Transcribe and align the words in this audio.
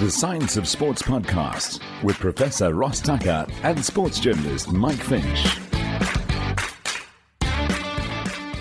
The 0.00 0.10
Science 0.10 0.56
of 0.56 0.66
Sports 0.66 1.02
podcast 1.02 1.82
with 2.02 2.16
Professor 2.16 2.72
Ross 2.72 3.02
Tucker 3.02 3.46
and 3.62 3.84
sports 3.84 4.18
journalist 4.18 4.72
Mike 4.72 4.96
Finch. 4.96 5.58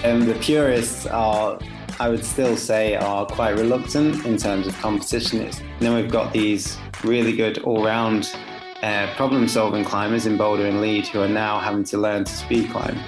And 0.04 0.24
the 0.24 0.38
purists 0.42 1.06
are, 1.06 1.58
I 1.98 2.10
would 2.10 2.26
still 2.26 2.58
say, 2.58 2.98
are 2.98 3.26
quite 3.26 3.52
reluctant 3.52 4.26
in 4.26 4.36
terms 4.36 4.68
of 4.68 4.78
competition. 4.80 5.40
It's, 5.40 5.62
then 5.80 5.96
we've 5.96 6.12
got 6.12 6.34
these 6.34 6.78
really 7.06 7.38
good 7.38 7.60
all-round 7.60 8.36
uh, 8.84 9.08
problem-solving 9.16 9.86
climbers 9.86 10.26
in 10.26 10.36
Boulder 10.36 10.66
and 10.66 10.82
Lead 10.82 11.08
who 11.08 11.22
are 11.22 11.30
now 11.30 11.58
having 11.58 11.86
to 11.86 11.98
learn 11.98 12.26
to 12.26 12.34
speed 12.34 12.70
climb. 12.70 13.00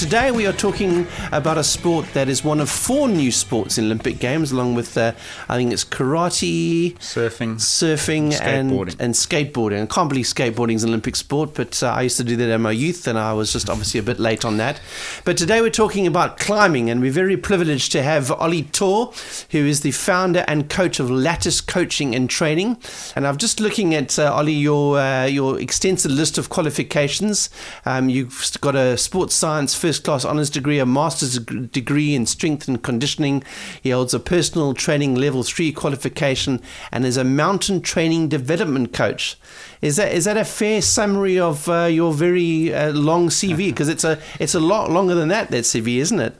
Today 0.00 0.30
we 0.30 0.46
are 0.46 0.52
talking 0.54 1.06
about 1.30 1.58
a 1.58 1.62
sport 1.62 2.06
that 2.14 2.30
is 2.30 2.42
one 2.42 2.58
of 2.58 2.70
four 2.70 3.06
new 3.06 3.30
sports 3.30 3.76
in 3.76 3.84
Olympic 3.84 4.18
Games, 4.18 4.50
along 4.50 4.74
with 4.74 4.96
uh, 4.96 5.12
I 5.46 5.56
think 5.56 5.74
it's 5.74 5.84
karate, 5.84 6.96
surfing, 6.96 7.56
surfing, 7.56 8.32
skateboarding. 8.32 8.92
and 8.92 9.00
and 9.02 9.14
skateboarding. 9.14 9.82
I 9.82 9.84
can't 9.84 10.08
believe 10.08 10.24
skateboarding 10.24 10.76
is 10.76 10.84
an 10.84 10.88
Olympic 10.88 11.16
sport, 11.16 11.52
but 11.52 11.82
uh, 11.82 11.88
I 11.88 12.00
used 12.00 12.16
to 12.16 12.24
do 12.24 12.34
that 12.36 12.48
in 12.48 12.62
my 12.62 12.72
youth, 12.72 13.06
and 13.06 13.18
I 13.18 13.34
was 13.34 13.52
just 13.52 13.68
obviously 13.68 14.00
a 14.00 14.02
bit 14.02 14.18
late 14.18 14.42
on 14.42 14.56
that. 14.56 14.80
But 15.26 15.36
today 15.36 15.60
we're 15.60 15.68
talking 15.68 16.06
about 16.06 16.38
climbing, 16.38 16.88
and 16.88 17.02
we're 17.02 17.12
very 17.12 17.36
privileged 17.36 17.92
to 17.92 18.02
have 18.02 18.32
Ollie 18.32 18.62
Torr, 18.62 19.12
who 19.50 19.58
is 19.58 19.82
the 19.82 19.90
founder 19.90 20.46
and 20.48 20.70
coach 20.70 20.98
of 20.98 21.10
Lattice 21.10 21.60
Coaching 21.60 22.14
and 22.14 22.30
Training. 22.30 22.78
And 23.14 23.26
I'm 23.26 23.36
just 23.36 23.60
looking 23.60 23.94
at 23.94 24.18
uh, 24.18 24.32
Ollie 24.32 24.54
your 24.54 24.98
uh, 24.98 25.26
your 25.26 25.60
extensive 25.60 26.10
list 26.10 26.38
of 26.38 26.48
qualifications. 26.48 27.50
Um, 27.84 28.08
you've 28.08 28.56
got 28.62 28.74
a 28.74 28.96
sports 28.96 29.34
science 29.34 29.74
first 29.74 29.89
class 29.98 30.24
honours 30.24 30.50
degree, 30.50 30.78
a 30.78 30.86
master's 30.86 31.38
degree 31.38 32.14
in 32.14 32.26
strength 32.26 32.68
and 32.68 32.82
conditioning. 32.82 33.42
He 33.82 33.90
holds 33.90 34.14
a 34.14 34.20
personal 34.20 34.74
training 34.74 35.14
level 35.14 35.42
three 35.42 35.72
qualification 35.72 36.62
and 36.92 37.04
is 37.04 37.16
a 37.16 37.24
mountain 37.24 37.80
training 37.80 38.28
development 38.28 38.92
coach. 38.92 39.36
Is 39.82 39.96
that 39.96 40.12
is 40.12 40.26
that 40.26 40.36
a 40.36 40.44
fair 40.44 40.82
summary 40.82 41.38
of 41.38 41.68
uh, 41.68 41.84
your 41.84 42.12
very 42.12 42.72
uh, 42.72 42.92
long 42.92 43.28
CV? 43.28 43.68
Because 43.68 43.88
it's 43.88 44.04
a 44.04 44.18
it's 44.38 44.54
a 44.54 44.60
lot 44.60 44.90
longer 44.90 45.14
than 45.14 45.28
that 45.28 45.50
that 45.50 45.64
CV, 45.64 45.96
isn't 45.96 46.20
it? 46.20 46.34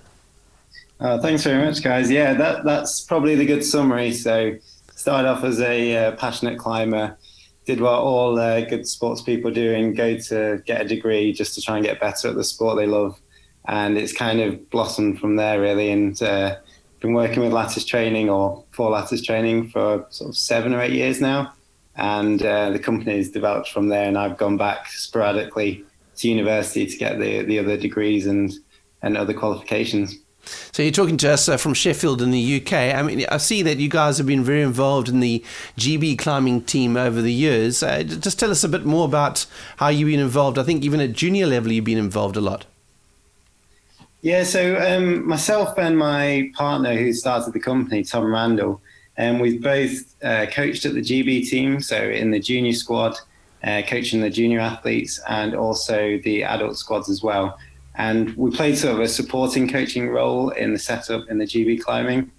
Uh, 1.01 1.19
thanks 1.19 1.43
very 1.43 1.65
much, 1.65 1.83
guys. 1.83 2.11
Yeah, 2.11 2.35
that 2.35 2.65
that's 2.65 3.01
probably 3.01 3.35
the 3.35 3.47
good 3.47 3.65
summary. 3.65 4.13
So, 4.13 4.57
started 4.95 5.29
off 5.29 5.43
as 5.45 5.61
a 5.61 5.97
uh, 5.97 6.13
passionate 6.17 6.59
climber, 6.59 7.17
did 7.65 7.81
what 7.81 8.01
all 8.01 8.39
uh, 8.39 8.61
good 8.63 8.87
sports 8.87 9.23
people 9.23 9.51
do 9.51 9.75
and 9.75 9.97
go 9.97 10.19
to 10.19 10.63
get 10.67 10.83
a 10.83 10.85
degree 10.85 11.33
just 11.33 11.55
to 11.55 11.63
try 11.63 11.77
and 11.77 11.85
get 11.85 12.01
better 12.01 12.29
at 12.29 12.35
the 12.35 12.45
sport 12.45 12.77
they 12.77 12.87
love 12.87 13.19
and 13.71 13.97
it's 13.97 14.13
kind 14.13 14.41
of 14.41 14.69
blossomed 14.71 15.21
from 15.21 15.37
there 15.37 15.61
really. 15.61 15.91
And 15.91 16.21
uh, 16.23 16.57
been 16.99 17.15
working 17.15 17.43
with 17.43 17.53
lattice 17.53 17.85
training 17.85 18.29
or 18.29 18.63
for 18.73 18.91
lattice 18.91 19.23
training 19.23 19.71
for 19.71 20.05
sort 20.11 20.29
of 20.29 20.37
seven 20.37 20.75
or 20.75 20.81
eight 20.83 20.93
years 20.93 21.21
now, 21.21 21.53
and 21.97 22.43
uh, 22.45 22.71
the 22.71 22.79
company 22.79 23.17
has 23.17 23.31
developed 23.31 23.71
from 23.71 23.89
there. 23.89 24.07
And 24.07 24.19
I've 24.19 24.37
gone 24.37 24.57
back 24.57 24.89
sporadically 24.89 25.85
to 26.17 26.29
university 26.29 26.85
to 26.85 26.97
get 26.97 27.19
the 27.19 27.43
the 27.43 27.59
other 27.59 27.77
degrees 27.77 28.27
and 28.27 28.53
and 29.03 29.17
other 29.17 29.33
qualifications. 29.33 30.19
So 30.73 30.83
you're 30.83 30.91
talking 30.91 31.19
to 31.19 31.31
us 31.31 31.49
uh, 31.49 31.57
from 31.59 31.75
Sheffield 31.75 32.23
in 32.23 32.33
the 32.33 32.61
UK. 32.61 32.73
I 32.73 33.03
mean, 33.03 33.25
I 33.31 33.37
see 33.37 33.63
that 33.63 33.77
you 33.77 33.89
guys 33.89 34.17
have 34.19 34.27
been 34.27 34.43
very 34.43 34.63
involved 34.63 35.09
in 35.09 35.21
the 35.21 35.45
GB 35.77 36.19
climbing 36.19 36.63
team 36.63 36.97
over 36.97 37.21
the 37.21 37.33
years. 37.33 37.83
Uh, 37.83 38.03
just 38.03 38.39
tell 38.39 38.51
us 38.51 38.65
a 38.65 38.69
bit 38.69 38.87
more 38.87 39.05
about 39.05 39.47
how 39.77 39.89
you've 39.89 40.09
been 40.09 40.19
involved. 40.19 40.59
I 40.59 40.63
think 40.63 40.83
even 40.83 40.99
at 40.99 41.13
junior 41.13 41.47
level, 41.47 41.71
you've 41.71 41.85
been 41.85 41.99
involved 41.99 42.37
a 42.37 42.41
lot. 42.41 42.65
Yeah, 44.23 44.43
so 44.43 44.77
um, 44.77 45.27
myself 45.27 45.79
and 45.79 45.97
my 45.97 46.51
partner 46.55 46.95
who 46.95 47.11
started 47.15 47.55
the 47.55 47.61
company, 47.61 48.05
Tom 48.05 48.31
Randall, 48.31 48.83
and 49.17 49.37
um, 49.37 49.41
we've 49.41 49.63
both 49.63 50.15
uh, 50.23 50.45
coached 50.53 50.85
at 50.85 50.93
the 50.93 51.01
GB 51.01 51.49
team, 51.49 51.81
so 51.81 51.97
in 51.97 52.31
the 52.31 52.39
junior 52.39 52.75
squad, 52.75 53.17
uh, 53.65 53.81
coaching 53.87 54.21
the 54.21 54.29
junior 54.29 54.61
athletes 54.61 55.21
and 55.29 55.55
also 55.55 56.19
the 56.23 56.45
adult 56.45 56.77
squads 56.77 57.09
as 57.09 57.23
well. 57.23 57.59
And 57.95 58.37
we 58.37 58.51
played 58.51 58.77
sort 58.77 58.95
of 58.95 59.01
a 59.01 59.09
supporting 59.09 59.69
coaching 59.69 60.11
role 60.11 60.51
in 60.51 60.75
the 60.75 60.79
setup 60.79 61.29
in 61.31 61.39
the 61.39 61.47
GB 61.47 61.83
climbing. 61.83 62.31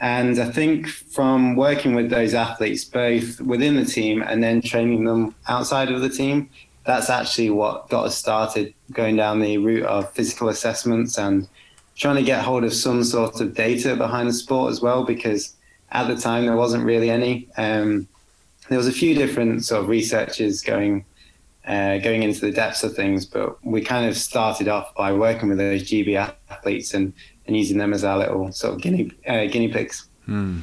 And 0.00 0.40
I 0.40 0.50
think 0.50 0.88
from 0.88 1.54
working 1.54 1.94
with 1.94 2.10
those 2.10 2.34
athletes, 2.34 2.84
both 2.84 3.40
within 3.40 3.76
the 3.76 3.84
team 3.84 4.22
and 4.22 4.42
then 4.42 4.60
training 4.60 5.04
them 5.04 5.36
outside 5.46 5.92
of 5.92 6.00
the 6.00 6.08
team, 6.08 6.50
that's 6.84 7.10
actually 7.10 7.50
what 7.50 7.88
got 7.88 8.06
us 8.06 8.16
started 8.16 8.74
going 8.92 9.16
down 9.16 9.40
the 9.40 9.58
route 9.58 9.84
of 9.84 10.12
physical 10.12 10.48
assessments 10.48 11.18
and 11.18 11.48
trying 11.94 12.16
to 12.16 12.22
get 12.22 12.44
hold 12.44 12.64
of 12.64 12.72
some 12.72 13.04
sort 13.04 13.40
of 13.40 13.54
data 13.54 13.94
behind 13.94 14.28
the 14.28 14.32
sport 14.32 14.70
as 14.72 14.80
well, 14.80 15.04
because 15.04 15.54
at 15.92 16.08
the 16.08 16.16
time 16.16 16.46
there 16.46 16.56
wasn't 16.56 16.84
really 16.84 17.10
any. 17.10 17.48
Um, 17.56 18.08
there 18.68 18.78
was 18.78 18.88
a 18.88 18.92
few 18.92 19.14
different 19.14 19.64
sort 19.64 19.82
of 19.82 19.88
researchers 19.88 20.62
going 20.62 21.04
uh, 21.66 21.98
going 21.98 22.24
into 22.24 22.40
the 22.40 22.50
depths 22.50 22.82
of 22.82 22.94
things, 22.96 23.24
but 23.24 23.64
we 23.64 23.80
kind 23.80 24.08
of 24.08 24.16
started 24.16 24.66
off 24.66 24.94
by 24.96 25.12
working 25.12 25.48
with 25.48 25.58
those 25.58 25.84
GB 25.84 26.16
athletes 26.50 26.92
and, 26.92 27.12
and 27.46 27.56
using 27.56 27.78
them 27.78 27.92
as 27.92 28.02
our 28.02 28.18
little 28.18 28.50
sort 28.50 28.74
of 28.74 28.80
guinea 28.80 29.12
uh, 29.28 29.46
guinea 29.46 29.68
pigs. 29.68 30.08
Hmm. 30.26 30.60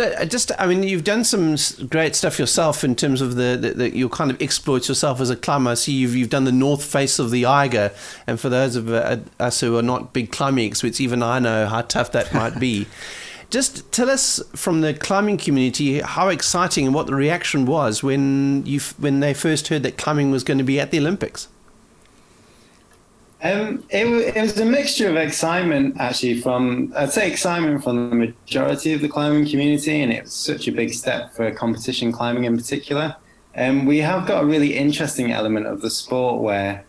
So 0.00 0.06
uh, 0.12 0.24
just, 0.24 0.50
I 0.58 0.66
mean, 0.66 0.82
you've 0.82 1.04
done 1.04 1.24
some 1.24 1.56
great 1.88 2.16
stuff 2.16 2.38
yourself 2.38 2.82
in 2.82 2.96
terms 2.96 3.20
of 3.20 3.34
the, 3.34 3.58
the, 3.60 3.74
the, 3.74 3.94
your 3.94 4.08
kind 4.08 4.30
of 4.30 4.40
exploits 4.40 4.88
yourself 4.88 5.20
as 5.20 5.28
a 5.28 5.36
climber. 5.36 5.76
See 5.76 5.92
you've, 5.92 6.16
you've 6.16 6.30
done 6.30 6.44
the 6.44 6.52
north 6.52 6.82
face 6.82 7.18
of 7.18 7.30
the 7.30 7.44
Eiger, 7.44 7.92
and 8.26 8.40
for 8.40 8.48
those 8.48 8.76
of 8.76 8.90
uh, 8.90 9.18
us 9.38 9.60
who 9.60 9.76
are 9.76 9.82
not 9.82 10.14
big 10.14 10.32
climbing 10.32 10.64
experts, 10.66 11.02
even 11.02 11.22
I 11.22 11.38
know 11.38 11.66
how 11.66 11.82
tough 11.82 12.12
that 12.12 12.32
might 12.32 12.58
be. 12.58 12.86
Just 13.50 13.92
tell 13.92 14.08
us 14.08 14.40
from 14.56 14.80
the 14.80 14.94
climbing 14.94 15.36
community 15.36 16.00
how 16.00 16.28
exciting 16.28 16.86
and 16.86 16.94
what 16.94 17.06
the 17.06 17.14
reaction 17.14 17.66
was 17.66 18.02
when 18.02 18.64
you 18.64 18.80
when 18.96 19.20
they 19.20 19.34
first 19.34 19.68
heard 19.68 19.82
that 19.82 19.98
climbing 19.98 20.30
was 20.30 20.44
going 20.44 20.56
to 20.56 20.64
be 20.64 20.80
at 20.80 20.92
the 20.92 20.98
Olympics. 20.98 21.46
Um, 23.42 23.84
it, 23.88 24.36
it, 24.36 24.40
was 24.40 24.60
a 24.60 24.66
mixture 24.66 25.08
of 25.08 25.16
excitement, 25.16 25.96
actually, 25.98 26.42
from 26.42 26.92
I'd 26.94 27.10
say 27.10 27.30
excitement 27.30 27.82
from 27.82 28.10
the 28.10 28.16
majority 28.16 28.92
of 28.92 29.00
the 29.00 29.08
climbing 29.08 29.48
community, 29.48 30.02
and 30.02 30.12
it 30.12 30.24
was 30.24 30.32
such 30.34 30.68
a 30.68 30.72
big 30.72 30.92
step 30.92 31.32
for 31.32 31.50
competition 31.50 32.12
climbing 32.12 32.44
in 32.44 32.56
particular. 32.56 33.16
And 33.54 33.80
um, 33.80 33.86
we 33.86 33.98
have 33.98 34.26
got 34.26 34.44
a 34.44 34.46
really 34.46 34.76
interesting 34.76 35.32
element 35.32 35.66
of 35.66 35.80
the 35.80 35.90
sport 35.90 36.42
where, 36.42 36.84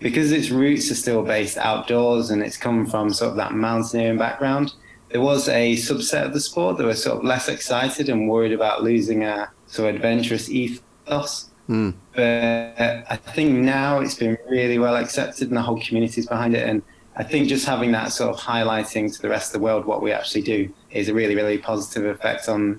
because 0.00 0.32
its 0.32 0.50
roots 0.50 0.90
are 0.90 0.96
still 0.96 1.22
based 1.22 1.56
outdoors 1.56 2.30
and 2.30 2.42
it's 2.42 2.56
come 2.56 2.84
from 2.84 3.12
sort 3.12 3.30
of 3.30 3.36
that 3.36 3.54
mountaineering 3.54 4.18
background, 4.18 4.74
there 5.10 5.20
was 5.20 5.48
a 5.48 5.74
subset 5.74 6.26
of 6.26 6.32
the 6.32 6.40
sport 6.40 6.78
that 6.78 6.84
were 6.84 6.94
sort 6.94 7.18
of 7.18 7.24
less 7.24 7.48
excited 7.48 8.08
and 8.08 8.28
worried 8.28 8.52
about 8.52 8.82
losing 8.82 9.24
a 9.24 9.50
sort 9.66 9.88
of 9.90 9.96
adventurous 9.96 10.50
ethos. 10.50 11.50
Mm. 11.72 11.94
But 12.14 13.06
I 13.10 13.16
think 13.16 13.60
now 13.60 14.00
it's 14.00 14.14
been 14.14 14.36
really 14.46 14.78
well 14.78 14.96
accepted 14.96 15.48
and 15.48 15.56
the 15.56 15.62
whole 15.62 15.80
community 15.80 16.20
is 16.20 16.26
behind 16.26 16.54
it. 16.54 16.68
And 16.68 16.82
I 17.16 17.24
think 17.24 17.48
just 17.48 17.64
having 17.64 17.92
that 17.92 18.12
sort 18.12 18.34
of 18.34 18.38
highlighting 18.38 19.14
to 19.14 19.22
the 19.22 19.30
rest 19.30 19.48
of 19.48 19.60
the 19.60 19.64
world 19.64 19.86
what 19.86 20.02
we 20.02 20.12
actually 20.12 20.42
do 20.42 20.70
is 20.90 21.08
a 21.08 21.14
really, 21.14 21.34
really 21.34 21.56
positive 21.56 22.04
effect 22.04 22.46
on 22.46 22.78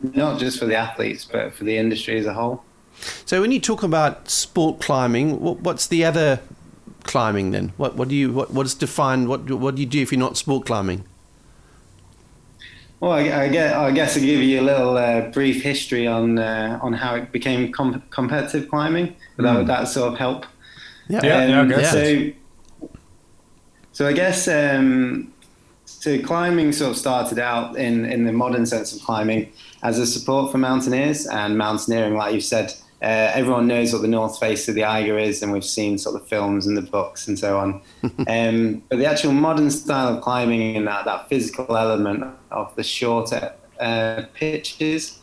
not 0.00 0.40
just 0.40 0.58
for 0.58 0.66
the 0.66 0.74
athletes, 0.74 1.24
but 1.24 1.54
for 1.54 1.62
the 1.62 1.76
industry 1.76 2.18
as 2.18 2.26
a 2.26 2.34
whole. 2.34 2.64
So 3.24 3.40
when 3.40 3.52
you 3.52 3.60
talk 3.60 3.84
about 3.84 4.28
sport 4.28 4.80
climbing, 4.80 5.40
what's 5.40 5.86
the 5.86 6.04
other 6.04 6.40
climbing 7.04 7.52
then? 7.52 7.72
What, 7.76 7.94
what 7.94 8.08
do 8.08 8.16
you 8.16 8.32
what, 8.32 8.52
what 8.52 8.66
is 8.66 8.74
defined? 8.74 9.28
What 9.28 9.48
what 9.50 9.76
do 9.76 9.82
you 9.82 9.88
do 9.88 10.02
if 10.02 10.10
you're 10.10 10.18
not 10.18 10.36
sport 10.36 10.66
climbing? 10.66 11.04
Well, 13.02 13.10
I, 13.10 13.46
I, 13.46 13.48
guess, 13.48 13.74
I 13.74 13.90
guess 13.90 14.16
I'll 14.16 14.22
give 14.22 14.40
you 14.40 14.60
a 14.60 14.62
little 14.62 14.96
uh, 14.96 15.22
brief 15.30 15.60
history 15.60 16.06
on 16.06 16.38
uh, 16.38 16.78
on 16.80 16.92
how 16.92 17.16
it 17.16 17.32
became 17.32 17.72
com- 17.72 18.00
competitive 18.10 18.68
climbing. 18.68 19.16
But 19.36 19.42
that 19.42 19.54
would 19.54 19.62
hmm. 19.62 19.66
that 19.66 19.88
sort 19.88 20.12
of 20.12 20.18
help. 20.20 20.46
Yeah, 21.08 21.18
um, 21.18 21.24
yeah, 21.24 21.46
yeah, 21.48 21.80
yeah. 21.80 21.90
So, 21.90 22.32
so 23.90 24.06
I 24.06 24.12
guess 24.12 24.46
um, 24.46 25.32
so 25.84 26.22
climbing 26.22 26.70
sort 26.70 26.92
of 26.92 26.96
started 26.96 27.40
out 27.40 27.76
in 27.76 28.04
in 28.04 28.24
the 28.24 28.32
modern 28.32 28.66
sense 28.66 28.94
of 28.94 29.02
climbing 29.02 29.52
as 29.82 29.98
a 29.98 30.06
support 30.06 30.52
for 30.52 30.58
mountaineers 30.58 31.26
and 31.26 31.58
mountaineering, 31.58 32.14
like 32.14 32.32
you 32.32 32.40
said, 32.40 32.72
uh, 33.02 33.32
everyone 33.34 33.66
knows 33.66 33.92
what 33.92 34.00
the 34.00 34.08
north 34.08 34.38
face 34.38 34.68
of 34.68 34.76
the 34.76 34.84
Eiger 34.84 35.18
is, 35.18 35.42
and 35.42 35.52
we've 35.52 35.64
seen 35.64 35.98
sort 35.98 36.14
of 36.14 36.26
films 36.28 36.68
and 36.68 36.76
the 36.76 36.82
books 36.82 37.26
and 37.26 37.36
so 37.36 37.58
on. 37.58 37.82
um, 38.28 38.80
but 38.88 38.98
the 38.98 39.06
actual 39.06 39.32
modern 39.32 39.72
style 39.72 40.14
of 40.14 40.22
climbing 40.22 40.76
and 40.76 40.86
that, 40.86 41.04
that 41.04 41.28
physical 41.28 41.76
element 41.76 42.24
of 42.52 42.72
the 42.76 42.84
shorter 42.84 43.52
uh, 43.80 44.22
pitches 44.34 45.18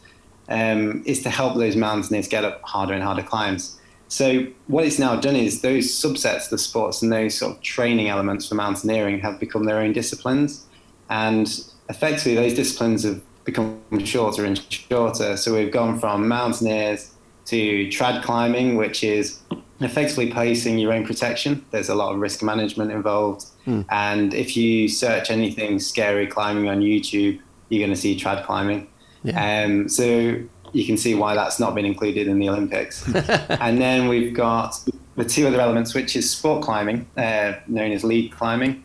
um, 0.49 1.01
is 1.05 1.21
to 1.23 1.29
help 1.29 1.55
those 1.55 1.77
mountaineers 1.77 2.27
get 2.27 2.43
up 2.43 2.61
harder 2.63 2.93
and 2.93 3.01
harder 3.01 3.23
climbs. 3.23 3.79
So 4.09 4.47
what 4.67 4.83
it's 4.83 4.99
now 4.99 5.15
done 5.15 5.37
is 5.37 5.61
those 5.61 5.85
subsets 5.85 6.45
of 6.45 6.49
the 6.49 6.57
sports 6.57 7.01
and 7.01 7.13
those 7.13 7.37
sort 7.37 7.55
of 7.55 7.61
training 7.61 8.09
elements 8.09 8.49
for 8.49 8.55
mountaineering 8.55 9.19
have 9.19 9.39
become 9.39 9.63
their 9.63 9.79
own 9.79 9.93
disciplines, 9.93 10.65
and 11.09 11.47
effectively 11.87 12.35
those 12.35 12.55
disciplines 12.55 13.03
have 13.03 13.21
become 13.45 13.79
shorter 14.03 14.43
and 14.43 14.61
shorter. 14.69 15.37
So 15.37 15.53
we've 15.53 15.71
gone 15.71 15.97
from 15.97 16.27
mountaineers 16.27 17.11
to 17.49 17.87
trad 17.87 18.23
climbing, 18.23 18.75
which 18.75 19.03
is 19.03 19.39
effectively 19.79 20.31
placing 20.31 20.77
your 20.77 20.93
own 20.93 21.05
protection. 21.05 21.65
There's 21.71 21.89
a 21.89 21.95
lot 21.95 22.13
of 22.13 22.19
risk 22.19 22.43
management 22.43 22.91
involved, 22.91 23.45
mm. 23.65 23.85
and 23.89 24.33
if 24.33 24.57
you 24.57 24.87
search 24.87 25.31
anything 25.31 25.79
scary 25.79 26.27
climbing 26.27 26.69
on 26.69 26.81
YouTube, 26.81 27.39
you're 27.69 27.79
going 27.79 27.95
to 27.95 27.99
see 27.99 28.17
trad 28.17 28.45
climbing. 28.45 28.87
Yeah. 29.23 29.65
Um, 29.65 29.89
so 29.89 30.39
you 30.71 30.85
can 30.85 30.97
see 30.97 31.15
why 31.15 31.35
that's 31.35 31.59
not 31.59 31.75
been 31.75 31.85
included 31.85 32.27
in 32.27 32.39
the 32.39 32.49
Olympics. 32.49 33.07
and 33.15 33.81
then 33.81 34.07
we've 34.07 34.33
got 34.33 34.75
the 35.15 35.25
two 35.25 35.47
other 35.47 35.59
elements, 35.59 35.93
which 35.93 36.15
is 36.15 36.29
sport 36.29 36.63
climbing, 36.63 37.07
uh, 37.17 37.53
known 37.67 37.91
as 37.91 38.03
lead 38.03 38.31
climbing, 38.31 38.83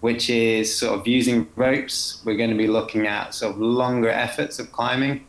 which 0.00 0.30
is 0.30 0.76
sort 0.76 0.98
of 0.98 1.06
using 1.06 1.46
ropes. 1.56 2.22
We're 2.24 2.36
going 2.36 2.50
to 2.50 2.56
be 2.56 2.68
looking 2.68 3.06
at 3.06 3.34
sort 3.34 3.54
of 3.54 3.60
longer 3.60 4.08
efforts 4.08 4.58
of 4.58 4.72
climbing, 4.72 5.25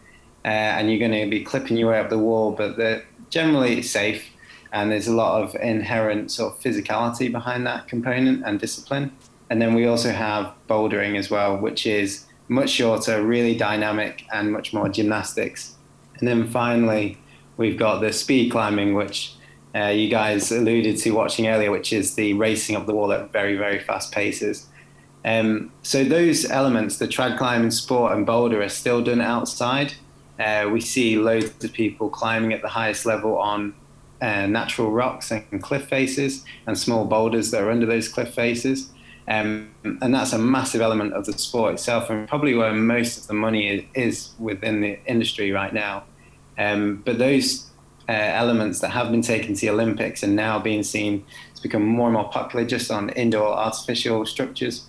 uh, 0.48 0.50
and 0.50 0.90
you're 0.90 0.98
going 0.98 1.12
to 1.12 1.30
be 1.30 1.44
clipping 1.44 1.76
your 1.76 1.92
way 1.92 2.00
up 2.00 2.10
the 2.10 2.18
wall, 2.18 2.54
but 2.54 3.04
generally 3.30 3.82
safe. 3.82 4.26
And 4.72 4.90
there's 4.90 5.08
a 5.08 5.14
lot 5.14 5.44
of 5.44 5.54
inherent 5.56 6.32
sort 6.32 6.54
of 6.54 6.62
physicality 6.62 7.30
behind 7.30 7.68
that 7.68 7.90
component 7.90 8.46
and 8.46 8.58
discipline. 8.58 9.12
And 9.50 9.62
then 9.62 9.74
we 9.74 9.88
also 9.88 10.12
have 10.12 10.54
bouldering 10.70 11.18
as 11.18 11.30
well, 11.30 11.58
which 11.58 11.86
is 11.86 12.26
much 12.48 12.70
shorter, 12.70 13.22
really 13.24 13.58
dynamic, 13.58 14.24
and 14.34 14.54
much 14.54 14.74
more 14.74 14.88
gymnastics. 14.88 15.76
And 16.20 16.28
then 16.28 16.48
finally, 16.48 17.18
we've 17.58 17.78
got 17.78 18.00
the 18.00 18.14
speed 18.14 18.50
climbing, 18.50 18.94
which 18.94 19.34
uh, 19.76 19.88
you 19.88 20.10
guys 20.10 20.50
alluded 20.50 20.96
to 21.00 21.12
watching 21.12 21.48
earlier, 21.48 21.72
which 21.72 21.92
is 21.92 22.16
the 22.16 22.34
racing 22.36 22.78
up 22.78 22.86
the 22.86 22.94
wall 22.94 23.12
at 23.12 23.34
very, 23.34 23.58
very 23.58 23.80
fast 23.80 24.14
paces. 24.14 24.68
Um, 25.26 25.74
so 25.82 26.06
those 26.06 26.50
elements, 26.50 27.00
the 27.00 27.08
trad 27.08 27.38
climbing, 27.38 27.72
sport, 27.72 28.14
and 28.14 28.26
boulder, 28.26 28.62
are 28.62 28.70
still 28.70 29.04
done 29.04 29.20
outside. 29.20 29.96
Uh, 30.40 30.70
we 30.72 30.82
see 30.82 31.18
loads 31.18 31.64
of 31.64 31.74
people 31.74 32.10
climbing 32.10 32.54
at 32.54 32.62
the 32.62 32.68
highest 32.68 33.06
level 33.06 33.38
on 33.38 33.74
uh, 34.22 34.46
natural 34.48 34.92
rocks 34.92 35.32
and 35.32 35.62
cliff 35.62 35.88
faces, 35.88 36.44
and 36.66 36.78
small 36.78 37.06
boulders 37.06 37.52
that 37.52 37.62
are 37.62 37.72
under 37.72 37.86
those 37.86 38.08
cliff 38.08 38.34
faces. 38.34 38.92
Um, 39.28 39.72
and 39.84 40.14
that's 40.14 40.32
a 40.32 40.38
massive 40.38 40.80
element 40.80 41.14
of 41.14 41.26
the 41.26 41.34
sport 41.34 41.74
itself, 41.74 42.10
and 42.10 42.28
probably 42.28 42.56
where 42.56 42.74
most 42.74 43.18
of 43.18 43.28
the 43.28 43.34
money 43.34 43.90
is, 43.94 44.32
within 44.40 44.82
the 44.82 45.00
industry 45.06 45.52
right 45.52 45.74
now. 45.74 46.04
Um, 46.58 47.02
but 47.06 47.18
those 47.18 47.68
uh, 48.10 48.14
elements 48.14 48.80
that 48.80 48.90
have 48.92 49.12
been 49.12 49.22
taken 49.22 49.54
to 49.54 49.62
the 49.62 49.70
Olympics 49.70 50.24
and 50.24 50.36
now 50.36 50.60
being 50.60 50.82
seen 50.82 51.26
to 51.56 51.62
become 51.62 51.84
more 51.84 52.08
and 52.08 52.14
more 52.14 52.30
popular 52.30 52.66
just 52.66 52.90
on 52.90 53.10
indoor 53.10 53.50
artificial 53.50 54.26
structures. 54.26 54.86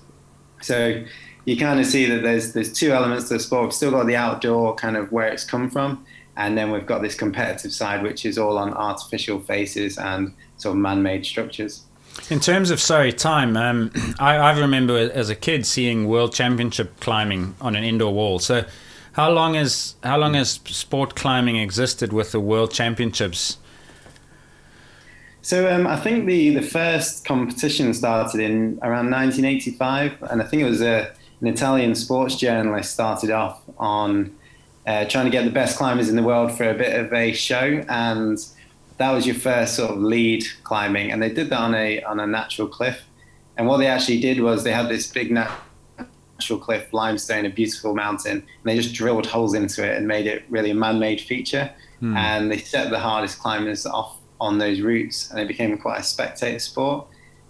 So 0.62 1.04
you 1.48 1.56
kind 1.56 1.80
of 1.80 1.86
see 1.86 2.04
that 2.04 2.22
there's 2.22 2.52
there's 2.52 2.70
two 2.70 2.92
elements 2.92 3.28
to 3.28 3.34
the 3.34 3.40
sport. 3.40 3.64
We've 3.64 3.72
still 3.72 3.90
got 3.90 4.06
the 4.06 4.16
outdoor 4.16 4.74
kind 4.74 4.98
of 4.98 5.10
where 5.10 5.28
it's 5.28 5.44
come 5.44 5.70
from, 5.70 6.04
and 6.36 6.58
then 6.58 6.70
we've 6.70 6.84
got 6.84 7.00
this 7.00 7.14
competitive 7.14 7.72
side, 7.72 8.02
which 8.02 8.26
is 8.26 8.36
all 8.36 8.58
on 8.58 8.74
artificial 8.74 9.40
faces 9.40 9.96
and 9.96 10.34
sort 10.58 10.76
of 10.76 10.82
man-made 10.82 11.24
structures. 11.24 11.84
In 12.28 12.38
terms 12.38 12.70
of 12.70 12.82
sorry 12.82 13.14
time, 13.14 13.56
um, 13.56 13.90
I, 14.18 14.36
I 14.36 14.58
remember 14.58 14.98
as 14.98 15.30
a 15.30 15.34
kid 15.34 15.64
seeing 15.64 16.06
World 16.06 16.34
Championship 16.34 17.00
climbing 17.00 17.54
on 17.62 17.74
an 17.76 17.82
indoor 17.82 18.12
wall. 18.12 18.40
So, 18.40 18.66
how 19.12 19.30
long 19.30 19.54
has 19.54 19.94
how 20.04 20.18
long 20.18 20.34
has 20.34 20.60
sport 20.66 21.14
climbing 21.14 21.56
existed 21.56 22.12
with 22.12 22.30
the 22.32 22.40
World 22.40 22.72
Championships? 22.72 23.56
So 25.40 25.74
um, 25.74 25.86
I 25.86 25.96
think 25.96 26.26
the, 26.26 26.50
the 26.50 26.60
first 26.60 27.24
competition 27.24 27.94
started 27.94 28.38
in 28.38 28.78
around 28.82 29.10
1985, 29.10 30.24
and 30.30 30.42
I 30.42 30.44
think 30.44 30.60
it 30.60 30.68
was 30.68 30.82
a, 30.82 31.10
an 31.40 31.46
Italian 31.46 31.94
sports 31.94 32.36
journalist 32.36 32.92
started 32.92 33.30
off 33.30 33.62
on 33.78 34.36
uh, 34.86 35.04
trying 35.04 35.26
to 35.26 35.30
get 35.30 35.44
the 35.44 35.50
best 35.50 35.76
climbers 35.76 36.08
in 36.08 36.16
the 36.16 36.22
world 36.22 36.50
for 36.50 36.68
a 36.68 36.74
bit 36.74 36.98
of 36.98 37.12
a 37.12 37.32
show, 37.32 37.84
and 37.88 38.38
that 38.96 39.12
was 39.12 39.26
your 39.26 39.36
first 39.36 39.76
sort 39.76 39.90
of 39.90 39.98
lead 39.98 40.44
climbing, 40.64 41.12
and 41.12 41.22
they 41.22 41.32
did 41.32 41.50
that 41.50 41.60
on 41.60 41.74
a 41.74 42.02
on 42.02 42.20
a 42.20 42.26
natural 42.26 42.66
cliff. 42.66 43.02
And 43.56 43.66
what 43.66 43.78
they 43.78 43.86
actually 43.86 44.20
did 44.20 44.40
was 44.40 44.64
they 44.64 44.72
had 44.72 44.88
this 44.88 45.06
big 45.10 45.30
natural 45.30 46.58
cliff, 46.58 46.92
limestone, 46.92 47.44
a 47.44 47.50
beautiful 47.50 47.94
mountain, 47.94 48.38
and 48.38 48.44
they 48.64 48.76
just 48.76 48.94
drilled 48.94 49.26
holes 49.26 49.54
into 49.54 49.84
it 49.84 49.96
and 49.96 50.06
made 50.06 50.26
it 50.26 50.44
really 50.48 50.70
a 50.70 50.74
man-made 50.74 51.20
feature. 51.20 51.70
Hmm. 52.00 52.16
And 52.16 52.50
they 52.50 52.58
set 52.58 52.90
the 52.90 53.00
hardest 53.00 53.40
climbers 53.40 53.84
off 53.84 54.16
on 54.40 54.58
those 54.58 54.80
routes, 54.80 55.30
and 55.30 55.40
it 55.40 55.48
became 55.48 55.76
quite 55.76 56.00
a 56.00 56.04
spectator 56.04 56.60
sport. 56.60 57.06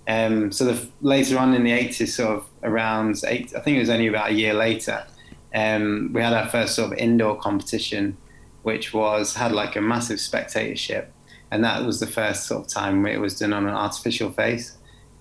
Um, 0.09 0.51
so 0.51 0.65
the, 0.65 0.89
later 1.03 1.39
on 1.39 1.55
in 1.55 1.65
the 1.65 1.71
80s, 1.71 2.09
sort 2.09 2.39
of 2.39 2.47
around 2.63 3.21
eight, 3.27 3.55
I 3.55 3.61
think 3.61 3.77
it 3.77 3.81
was 3.81 3.91
only 3.91 4.07
about 4.07 4.31
a 4.31 4.33
year 4.33 4.55
later, 4.55 5.07
um, 5.55 6.11
we 6.13 6.23
had 6.23 6.33
our 6.33 6.49
first 6.49 6.75
sort 6.75 6.93
of 6.93 6.99
indoor 6.99 7.39
competition, 7.39 8.17
which 8.63 8.95
was 8.95 9.35
had 9.35 9.53
like 9.53 9.77
a 9.77 9.81
massive 9.81 10.19
spectatorship 10.19 11.13
and 11.51 11.65
that 11.65 11.85
was 11.85 12.01
the 12.01 12.07
first 12.07 12.47
sort 12.47 12.65
of 12.65 12.69
time 12.69 13.07
it 13.07 13.21
was 13.21 13.39
done 13.39 13.53
on 13.53 13.67
an 13.67 13.75
artificial 13.75 14.31
face. 14.31 14.77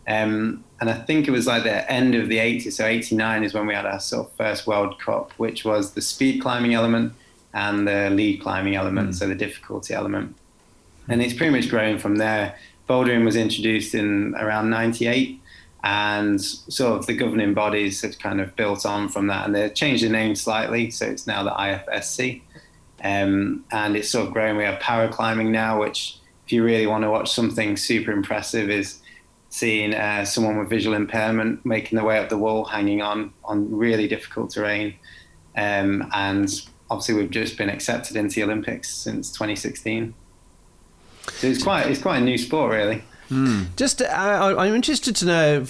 Um, 0.08 0.64
and 0.80 0.90
I 0.90 0.94
think 0.94 1.28
it 1.28 1.32
was 1.32 1.48
like 1.48 1.64
the 1.64 1.90
end 1.92 2.16
of 2.16 2.30
the 2.30 2.38
80s, 2.38 2.74
so 2.74 2.86
89 2.86 3.44
is 3.44 3.54
when 3.54 3.68
we 3.68 3.74
had 3.74 3.86
our 3.86 4.00
sort 4.00 4.28
of 4.28 4.34
first 4.34 4.68
World 4.68 5.00
Cup, 5.00 5.32
which 5.34 5.66
was 5.66 5.94
the 5.94 6.02
speed 6.02 6.42
climbing 6.42 6.74
element 6.74 7.14
and 7.54 7.88
the 7.88 8.10
lead 8.10 8.42
climbing 8.42 8.76
element, 8.76 9.10
mm. 9.10 9.16
so 9.16 9.28
the 9.28 9.36
difficulty 9.36 9.94
element. 9.94 10.36
And 11.10 11.22
it's 11.22 11.34
pretty 11.34 11.56
much 11.56 11.70
grown 11.70 11.98
from 11.98 12.18
there. 12.18 12.58
Bouldering 12.88 13.26
was 13.26 13.36
introduced 13.36 13.94
in 13.94 14.36
around 14.36 14.70
98, 14.70 15.42
and 15.84 16.42
sort 16.42 17.00
of 17.00 17.06
the 17.06 17.14
governing 17.14 17.54
bodies 17.54 18.02
have 18.02 18.18
kind 18.20 18.42
of 18.42 18.56
built 18.56 18.86
on 18.86 19.10
from 19.10 19.28
that, 19.28 19.46
and 19.46 19.56
they've 19.56 19.74
changed 19.74 20.04
the 20.04 20.10
name 20.10 20.36
slightly, 20.36 20.90
so 20.90 21.06
it's 21.06 21.28
now 21.28 21.44
the 21.44 21.52
IFSC. 21.52 22.42
Um, 23.04 23.66
and 23.72 23.96
it's 23.96 24.10
sort 24.10 24.28
of 24.28 24.34
grown 24.34 24.58
We 24.58 24.64
have 24.64 24.80
para 24.80 25.10
climbing 25.10 25.52
now, 25.52 25.80
which, 25.80 26.18
if 26.46 26.52
you 26.52 26.64
really 26.64 26.88
want 26.88 27.04
to 27.04 27.12
watch 27.12 27.32
something 27.32 27.78
super 27.78 28.12
impressive, 28.12 28.70
is 28.70 29.02
seeing 29.50 29.94
uh, 29.94 30.26
someone 30.26 30.58
with 30.58 30.70
visual 30.70 30.96
impairment 30.96 31.66
making 31.66 31.96
their 31.96 32.06
way 32.06 32.20
up 32.20 32.30
the 32.30 32.38
wall, 32.38 32.66
hanging 32.66 33.02
on 33.02 33.34
on 33.44 33.72
really 33.72 34.08
difficult 34.08 34.52
terrain. 34.52 34.96
Um, 35.56 36.10
and 36.14 36.50
obviously, 36.90 37.16
we've 37.16 37.30
just 37.30 37.58
been 37.58 37.70
accepted 37.70 38.16
into 38.16 38.36
the 38.36 38.44
Olympics 38.44 38.94
since 38.94 39.32
2016. 39.32 40.14
So 41.32 41.48
it's 41.48 41.64
quite 41.64 41.88
it's 41.88 42.02
quite 42.02 42.18
a 42.18 42.26
new 42.26 42.38
sport, 42.38 42.72
really. 42.74 43.04
Mm. 43.30 43.76
Just, 43.76 44.02
uh, 44.02 44.56
I'm 44.58 44.74
interested 44.74 45.14
to 45.18 45.26
know 45.26 45.66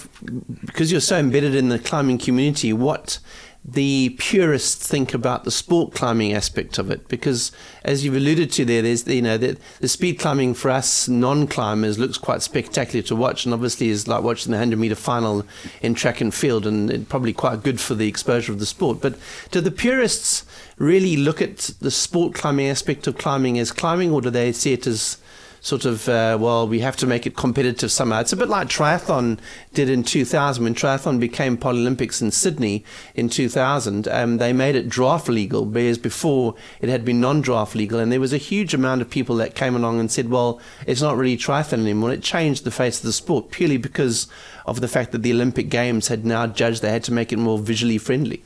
because 0.64 0.92
you're 0.92 1.00
so 1.00 1.18
embedded 1.18 1.56
in 1.56 1.70
the 1.70 1.78
climbing 1.78 2.18
community, 2.18 2.72
what 2.72 3.18
the 3.64 4.16
purists 4.18 4.86
think 4.86 5.12
about 5.12 5.44
the 5.44 5.50
sport 5.50 5.92
climbing 5.92 6.32
aspect 6.32 6.78
of 6.78 6.90
it 6.90 7.06
because 7.08 7.52
as 7.84 8.02
you've 8.02 8.16
alluded 8.16 8.50
to 8.50 8.64
there 8.64 8.80
there's 8.80 9.06
you 9.06 9.20
know 9.20 9.36
the, 9.36 9.58
the 9.80 9.88
speed 9.88 10.18
climbing 10.18 10.54
for 10.54 10.70
us 10.70 11.06
non-climbers 11.06 11.98
looks 11.98 12.16
quite 12.16 12.40
spectacular 12.40 13.02
to 13.02 13.14
watch 13.14 13.44
and 13.44 13.52
obviously 13.52 13.88
is 13.88 14.08
like 14.08 14.22
watching 14.22 14.52
the 14.52 14.56
100 14.56 14.78
meter 14.78 14.94
final 14.94 15.44
in 15.82 15.92
track 15.92 16.20
and 16.20 16.32
field 16.32 16.66
and 16.66 17.06
probably 17.10 17.32
quite 17.32 17.62
good 17.62 17.78
for 17.78 17.94
the 17.94 18.08
exposure 18.08 18.52
of 18.52 18.58
the 18.58 18.64
sport 18.64 19.02
but 19.02 19.18
do 19.50 19.60
the 19.60 19.70
purists 19.70 20.46
really 20.78 21.16
look 21.16 21.42
at 21.42 21.58
the 21.80 21.90
sport 21.90 22.32
climbing 22.34 22.68
aspect 22.68 23.06
of 23.06 23.18
climbing 23.18 23.58
as 23.58 23.70
climbing 23.70 24.10
or 24.10 24.22
do 24.22 24.30
they 24.30 24.50
see 24.50 24.72
it 24.72 24.86
as 24.86 25.18
sort 25.60 25.84
of, 25.84 26.08
uh, 26.08 26.36
well, 26.40 26.66
we 26.68 26.80
have 26.80 26.96
to 26.96 27.06
make 27.06 27.26
it 27.26 27.36
competitive 27.36 27.90
somehow. 27.90 28.20
It's 28.20 28.32
a 28.32 28.36
bit 28.36 28.48
like 28.48 28.68
triathlon 28.68 29.38
did 29.74 29.88
in 29.88 30.02
2000 30.02 30.62
when 30.62 30.74
triathlon 30.74 31.20
became 31.20 31.56
Paralympics 31.56 32.22
in 32.22 32.30
Sydney 32.30 32.84
in 33.14 33.28
2000. 33.28 34.08
Um, 34.08 34.38
they 34.38 34.52
made 34.52 34.76
it 34.76 34.88
draft 34.88 35.28
legal, 35.28 35.64
whereas 35.64 35.98
before 35.98 36.54
it 36.80 36.88
had 36.88 37.04
been 37.04 37.20
non-draft 37.20 37.74
legal, 37.74 37.98
and 37.98 38.12
there 38.12 38.20
was 38.20 38.32
a 38.32 38.38
huge 38.38 38.74
amount 38.74 39.02
of 39.02 39.10
people 39.10 39.36
that 39.36 39.54
came 39.54 39.74
along 39.74 40.00
and 40.00 40.10
said, 40.10 40.30
well, 40.30 40.60
it's 40.86 41.02
not 41.02 41.16
really 41.16 41.36
triathlon 41.36 41.80
anymore. 41.80 42.12
It 42.12 42.22
changed 42.22 42.64
the 42.64 42.70
face 42.70 42.98
of 42.98 43.04
the 43.04 43.12
sport 43.12 43.50
purely 43.50 43.76
because 43.76 44.28
of 44.66 44.80
the 44.80 44.88
fact 44.88 45.12
that 45.12 45.22
the 45.22 45.32
Olympic 45.32 45.68
Games 45.68 46.08
had 46.08 46.24
now 46.24 46.46
judged 46.46 46.82
they 46.82 46.90
had 46.90 47.04
to 47.04 47.12
make 47.12 47.32
it 47.32 47.38
more 47.38 47.58
visually 47.58 47.98
friendly. 47.98 48.42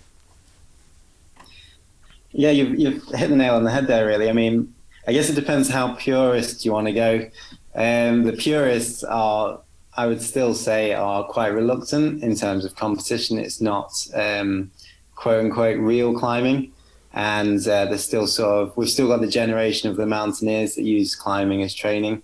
Yeah, 2.33 2.51
you've, 2.51 2.79
you've 2.79 3.05
hit 3.09 3.29
the 3.29 3.37
nail 3.37 3.57
on 3.57 3.65
the 3.65 3.71
head 3.71 3.87
there, 3.87 4.07
really. 4.07 4.31
I 4.31 4.33
mean, 4.33 4.73
I 5.07 5.13
guess 5.13 5.29
it 5.29 5.35
depends 5.35 5.69
how 5.69 5.95
purist 5.95 6.65
you 6.65 6.73
want 6.73 6.87
to 6.87 6.93
go. 6.93 7.31
Um, 7.75 8.25
the 8.25 8.33
purists 8.33 9.03
are, 9.05 9.61
I 9.97 10.07
would 10.07 10.23
still 10.23 10.55
say, 10.55 10.95
are 10.95 11.25
quite 11.25 11.49
reluctant 11.49 12.23
in 12.23 12.37
terms 12.37 12.65
of 12.65 12.77
competition. 12.77 13.39
It's 13.39 13.61
not 13.61 13.93
um, 14.15 14.71
quote 15.15 15.45
unquote 15.45 15.79
real 15.79 16.17
climbing. 16.19 16.73
and 17.15 17.61
uh, 17.69 17.85
there's 17.87 18.05
still 18.05 18.27
sort 18.27 18.63
of 18.63 18.77
we've 18.77 18.89
still 18.89 19.09
got 19.09 19.21
the 19.21 19.27
generation 19.27 19.91
of 19.91 19.97
the 19.97 20.07
mountaineers 20.07 20.75
that 20.75 20.83
use 20.83 21.15
climbing 21.15 21.63
as 21.63 21.75
training. 21.75 22.23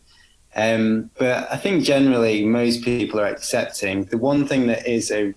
Um, 0.56 1.10
but 1.18 1.50
I 1.52 1.56
think 1.56 1.84
generally 1.84 2.44
most 2.44 2.82
people 2.82 3.20
are 3.20 3.26
accepting. 3.26 4.04
The 4.04 4.18
one 4.18 4.46
thing 4.46 4.66
that 4.68 4.86
is 4.86 5.10
a 5.10 5.34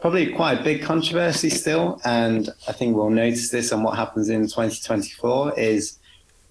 probably 0.00 0.32
quite 0.32 0.60
a 0.60 0.62
big 0.62 0.82
controversy 0.82 1.50
still, 1.50 2.00
and 2.04 2.48
I 2.68 2.72
think 2.72 2.94
we'll 2.94 3.10
notice 3.10 3.50
this 3.50 3.72
on 3.72 3.82
what 3.82 3.96
happens 3.96 4.28
in 4.28 4.42
2024 4.42 5.58
is 5.58 5.98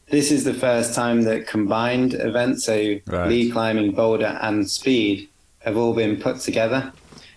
this 0.10 0.32
is 0.32 0.44
the 0.44 0.54
first 0.54 0.94
time 0.94 1.24
that 1.24 1.48
combined 1.48 2.14
events, 2.14 2.66
so 2.66 2.96
right. 3.08 3.28
lead 3.28 3.52
climbing, 3.52 3.92
boulder, 3.94 4.38
and 4.42 4.70
speed, 4.70 5.30
have 5.60 5.78
all 5.78 5.94
been 5.94 6.18
put 6.18 6.40
together. 6.40 6.94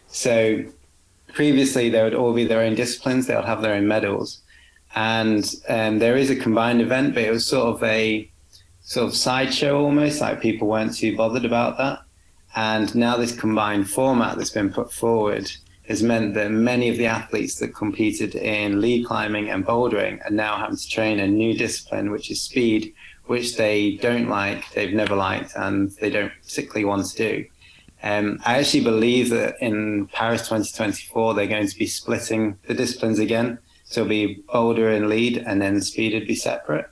So 0.09 0.65
previously, 1.33 1.89
they 1.89 2.03
would 2.03 2.15
all 2.15 2.35
be 2.35 2.45
their 2.45 2.61
own 2.61 2.75
disciplines, 2.75 3.27
they 3.27 3.35
would 3.35 3.45
have 3.45 3.63
their 3.63 3.75
own 3.75 3.89
medals. 3.89 4.41
And 4.95 5.55
um, 5.69 5.99
there 5.99 6.17
is 6.17 6.31
a 6.31 6.37
combined 6.37 6.81
event, 6.81 7.15
but 7.15 7.25
it 7.25 7.31
was 7.31 7.47
sort 7.47 7.75
of 7.75 7.83
a 7.83 8.31
sort 8.81 9.07
of 9.07 9.17
sideshow 9.17 9.79
almost, 9.81 10.21
like 10.21 10.41
people 10.41 10.69
weren't 10.69 10.95
too 10.95 11.17
bothered 11.17 11.45
about 11.45 11.79
that. 11.79 12.01
And 12.57 12.95
now 12.95 13.17
this 13.17 13.39
combined 13.39 13.89
format 13.89 14.37
that's 14.37 14.51
been 14.51 14.73
put 14.73 14.93
forward 14.93 15.51
has 15.89 16.03
meant 16.03 16.35
that 16.35 16.51
many 16.51 16.89
of 16.91 16.99
the 16.99 17.07
athletes 17.07 17.57
that 17.57 17.75
competed 17.75 18.35
in 18.35 18.81
lead 18.81 19.07
climbing 19.07 19.49
and 19.49 19.67
bouldering 19.67 20.25
are 20.27 20.31
now 20.31 20.57
having 20.59 20.77
to 20.77 20.89
train 20.89 21.19
a 21.19 21.27
new 21.27 21.57
discipline, 21.57 22.11
which 22.11 22.31
is 22.31 22.43
speed, 22.43 22.95
which 23.25 23.57
they 23.57 23.97
don't 23.97 24.29
like, 24.29 24.71
they've 24.75 24.93
never 24.93 25.17
liked, 25.17 25.53
and 25.57 25.91
they 25.93 26.11
don't 26.11 26.33
particularly 26.43 26.85
want 26.85 27.07
to 27.07 27.17
do. 27.17 27.47
Um, 28.03 28.39
I 28.45 28.59
actually 28.59 28.85
believe 28.85 29.31
that 29.31 29.57
in 29.61 30.07
Paris 30.09 30.43
2024, 30.43 31.35
they're 31.35 31.47
going 31.47 31.67
to 31.67 31.79
be 31.79 31.87
splitting 31.87 32.59
the 32.67 32.75
disciplines 32.75 33.19
again. 33.19 33.59
So 33.85 34.03
it'll 34.03 34.11
be 34.11 34.43
boulder 34.53 34.91
and 34.91 35.09
lead, 35.09 35.39
and 35.39 35.61
then 35.61 35.81
speed 35.81 36.13
would 36.13 36.29
be 36.29 36.35
separate. 36.35 36.87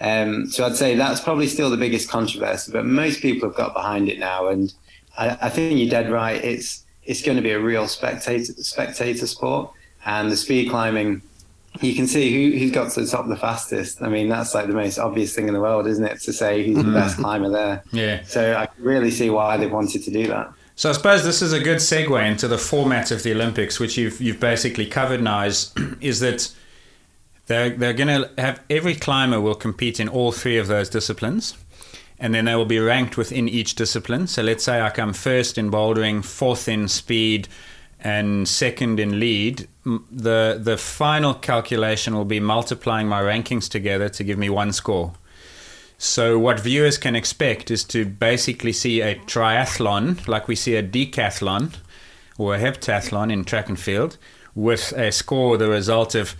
Um, 0.00 0.50
so 0.50 0.66
I'd 0.66 0.74
say 0.74 0.96
that's 0.96 1.20
probably 1.20 1.46
still 1.46 1.70
the 1.70 1.76
biggest 1.76 2.08
controversy, 2.08 2.72
but 2.72 2.84
most 2.84 3.20
people 3.20 3.48
have 3.48 3.56
got 3.56 3.72
behind 3.72 4.08
it 4.08 4.18
now. 4.18 4.48
And 4.48 4.74
I, 5.16 5.38
I 5.42 5.48
think 5.48 5.78
you're 5.78 5.88
dead 5.88 6.10
right. 6.10 6.42
It's 6.42 6.81
it's 7.04 7.22
going 7.22 7.36
to 7.36 7.42
be 7.42 7.50
a 7.50 7.60
real 7.60 7.88
spectator 7.88 8.52
spectator 8.54 9.26
sport. 9.26 9.72
And 10.04 10.30
the 10.30 10.36
speed 10.36 10.68
climbing, 10.68 11.22
you 11.80 11.94
can 11.94 12.06
see 12.06 12.32
who 12.32 12.58
who's 12.58 12.72
got 12.72 12.92
to 12.92 13.00
the 13.02 13.06
top 13.06 13.28
the 13.28 13.36
fastest. 13.36 14.02
I 14.02 14.08
mean, 14.08 14.28
that's 14.28 14.54
like 14.54 14.66
the 14.66 14.74
most 14.74 14.98
obvious 14.98 15.34
thing 15.34 15.48
in 15.48 15.54
the 15.54 15.60
world, 15.60 15.86
isn't 15.86 16.04
it? 16.04 16.20
To 16.20 16.32
say 16.32 16.64
who's 16.64 16.76
the 16.76 16.82
mm. 16.84 16.94
best 16.94 17.18
climber 17.18 17.50
there. 17.50 17.84
Yeah. 17.92 18.22
So 18.24 18.54
I 18.54 18.68
really 18.78 19.10
see 19.10 19.30
why 19.30 19.56
they 19.56 19.66
wanted 19.66 20.02
to 20.04 20.10
do 20.10 20.26
that. 20.28 20.52
So 20.74 20.90
I 20.90 20.92
suppose 20.92 21.22
this 21.22 21.42
is 21.42 21.52
a 21.52 21.60
good 21.60 21.78
segue 21.78 22.26
into 22.26 22.48
the 22.48 22.58
format 22.58 23.10
of 23.10 23.22
the 23.22 23.32
Olympics, 23.32 23.78
which 23.78 23.96
you've 23.96 24.20
you've 24.20 24.40
basically 24.40 24.86
covered 24.86 25.22
now. 25.22 25.42
Is 25.44 25.72
is 26.00 26.20
that 26.20 26.52
they're 27.46 27.70
they're 27.70 27.92
going 27.92 28.08
to 28.22 28.30
have 28.38 28.60
every 28.70 28.94
climber 28.94 29.40
will 29.40 29.54
compete 29.54 30.00
in 30.00 30.08
all 30.08 30.32
three 30.32 30.58
of 30.58 30.66
those 30.66 30.88
disciplines 30.88 31.56
and 32.22 32.32
then 32.32 32.44
they 32.44 32.54
will 32.54 32.64
be 32.64 32.78
ranked 32.78 33.16
within 33.16 33.48
each 33.48 33.74
discipline. 33.74 34.28
So 34.28 34.42
let's 34.42 34.62
say 34.62 34.80
I 34.80 34.90
come 34.90 35.12
first 35.12 35.58
in 35.58 35.72
bouldering, 35.72 36.24
fourth 36.24 36.68
in 36.68 36.86
speed, 36.86 37.48
and 37.98 38.46
second 38.48 39.00
in 39.00 39.18
lead. 39.18 39.66
The 39.84 40.58
the 40.62 40.76
final 40.78 41.34
calculation 41.34 42.14
will 42.14 42.24
be 42.24 42.38
multiplying 42.38 43.08
my 43.08 43.20
rankings 43.20 43.68
together 43.68 44.08
to 44.10 44.22
give 44.22 44.38
me 44.38 44.48
one 44.48 44.72
score. 44.72 45.14
So 45.98 46.38
what 46.38 46.60
viewers 46.60 46.96
can 46.96 47.16
expect 47.16 47.72
is 47.72 47.82
to 47.84 48.04
basically 48.04 48.72
see 48.72 49.00
a 49.00 49.16
triathlon, 49.16 50.26
like 50.28 50.46
we 50.46 50.54
see 50.54 50.76
a 50.76 50.82
decathlon 50.82 51.74
or 52.38 52.54
a 52.54 52.58
heptathlon 52.60 53.32
in 53.32 53.44
track 53.44 53.68
and 53.68 53.78
field, 53.78 54.16
with 54.54 54.92
a 54.92 55.10
score 55.10 55.56
the 55.56 55.68
result 55.68 56.14
of 56.14 56.36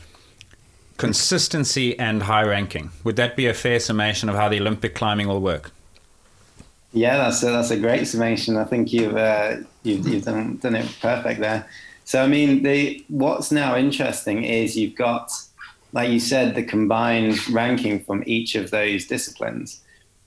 consistency 0.97 1.99
and 1.99 2.25
high 2.25 2.45
ranking. 2.45 2.91
Would 3.05 3.17
that 3.17 3.37
be 3.37 3.47
a 3.47 3.55
fair 3.55 3.81
summation 3.81 4.29
of 4.29 4.37
how 4.37 4.49
the 4.49 4.61
Olympic 4.61 4.95
climbing 4.95 5.29
will 5.29 5.41
work? 5.41 5.73
Yeah, 6.93 7.17
that's 7.17 7.43
a, 7.43 7.47
that's 7.47 7.71
a 7.71 7.79
great 7.79 8.07
summation. 8.07 8.57
I 8.57 8.65
think 8.65 8.93
you've 8.93 9.17
uh, 9.17 9.57
you've, 9.83 10.07
you've 10.07 10.25
done, 10.25 10.59
done 10.59 10.75
it 10.75 10.87
perfect 11.01 11.41
there. 11.41 11.67
So 12.05 12.23
I 12.23 12.27
mean, 12.27 12.63
the 12.63 13.05
what's 13.09 13.51
now 13.51 13.77
interesting 13.77 14.45
is 14.45 14.77
you've 14.77 14.95
got, 14.97 15.33
like 15.93 16.11
you 16.11 16.21
said, 16.21 16.55
the 16.55 16.63
combined 16.63 17.49
ranking 17.49 18.05
from 18.05 18.23
each 18.27 18.55
of 18.55 18.71
those 18.71 19.07
disciplines. 19.07 19.81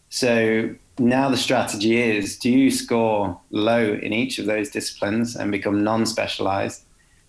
So 0.09 0.73
now 0.97 1.29
the 1.29 1.37
strategy 1.37 2.01
is: 2.01 2.39
do 2.39 2.49
you 2.49 2.71
score 2.71 3.39
low 3.51 3.93
in 3.93 4.13
each 4.13 4.39
of 4.39 4.47
those 4.47 4.71
disciplines 4.71 5.35
and 5.35 5.51
become 5.51 5.83
non-specialized, 5.83 6.83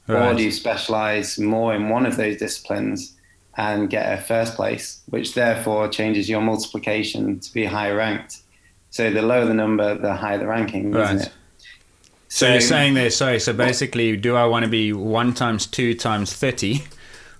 right. 0.06 0.32
or 0.32 0.34
do 0.34 0.44
you 0.44 0.50
specialize 0.50 1.38
more 1.38 1.74
in 1.74 1.90
one 1.90 2.06
of 2.06 2.16
those 2.16 2.38
disciplines 2.38 3.15
and 3.56 3.88
get 3.88 4.18
a 4.18 4.22
first 4.22 4.54
place, 4.54 5.00
which 5.06 5.34
therefore 5.34 5.88
changes 5.88 6.28
your 6.28 6.40
multiplication 6.40 7.40
to 7.40 7.52
be 7.52 7.64
higher 7.64 7.96
ranked. 7.96 8.38
So 8.90 9.10
the 9.10 9.22
lower 9.22 9.44
the 9.44 9.54
number, 9.54 9.94
the 9.94 10.14
higher 10.14 10.38
the 10.38 10.46
ranking, 10.46 10.92
right. 10.92 11.14
isn't 11.14 11.28
it? 11.28 11.32
So, 12.28 12.46
so 12.46 12.52
you're 12.52 12.60
saying 12.60 12.94
there, 12.94 13.10
sorry, 13.10 13.40
so 13.40 13.52
basically, 13.52 14.16
do 14.16 14.36
I 14.36 14.44
want 14.46 14.64
to 14.64 14.70
be 14.70 14.92
1 14.92 15.34
times 15.34 15.66
2 15.66 15.94
times 15.94 16.32
30, 16.32 16.82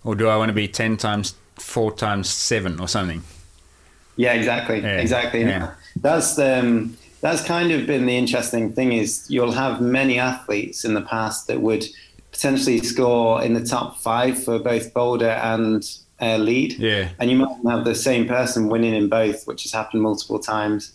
or 0.05 0.15
do 0.15 0.29
I 0.29 0.37
want 0.37 0.49
to 0.49 0.55
be 0.55 0.69
10 0.69 0.97
times 0.97 1.35
4 1.57 1.93
times 1.93 2.31
7 2.31 2.81
or 2.81 2.89
something? 2.89 3.23
Yeah, 4.17 4.33
exactly. 4.33 4.81
Yeah. 4.81 4.99
Exactly. 4.99 5.43
Yeah. 5.43 5.75
That's 5.97 6.39
um, 6.39 6.97
that's 7.21 7.43
kind 7.45 7.73
of 7.73 7.87
been 7.87 8.07
the 8.07 8.17
interesting 8.17 8.73
thing 8.73 8.93
is 8.93 9.27
you'll 9.29 9.53
have 9.53 9.81
many 9.81 10.19
athletes 10.19 10.85
in 10.85 10.95
the 10.95 11.03
past 11.03 11.47
that 11.49 11.61
would 11.61 11.85
potentially 12.31 12.79
score 12.79 13.43
in 13.43 13.55
the 13.55 13.65
top 13.65 13.99
five 13.99 14.43
for 14.43 14.59
both 14.59 14.93
boulder 14.95 15.31
and 15.31 15.85
uh, 16.21 16.37
lead. 16.37 16.75
Yeah. 16.75 17.11
And 17.19 17.31
you 17.31 17.37
might 17.37 17.57
have 17.69 17.85
the 17.85 17.95
same 17.95 18.27
person 18.27 18.69
winning 18.69 18.95
in 18.95 19.09
both, 19.09 19.47
which 19.47 19.63
has 19.65 19.73
happened 19.73 20.03
multiple 20.03 20.39
times. 20.39 20.93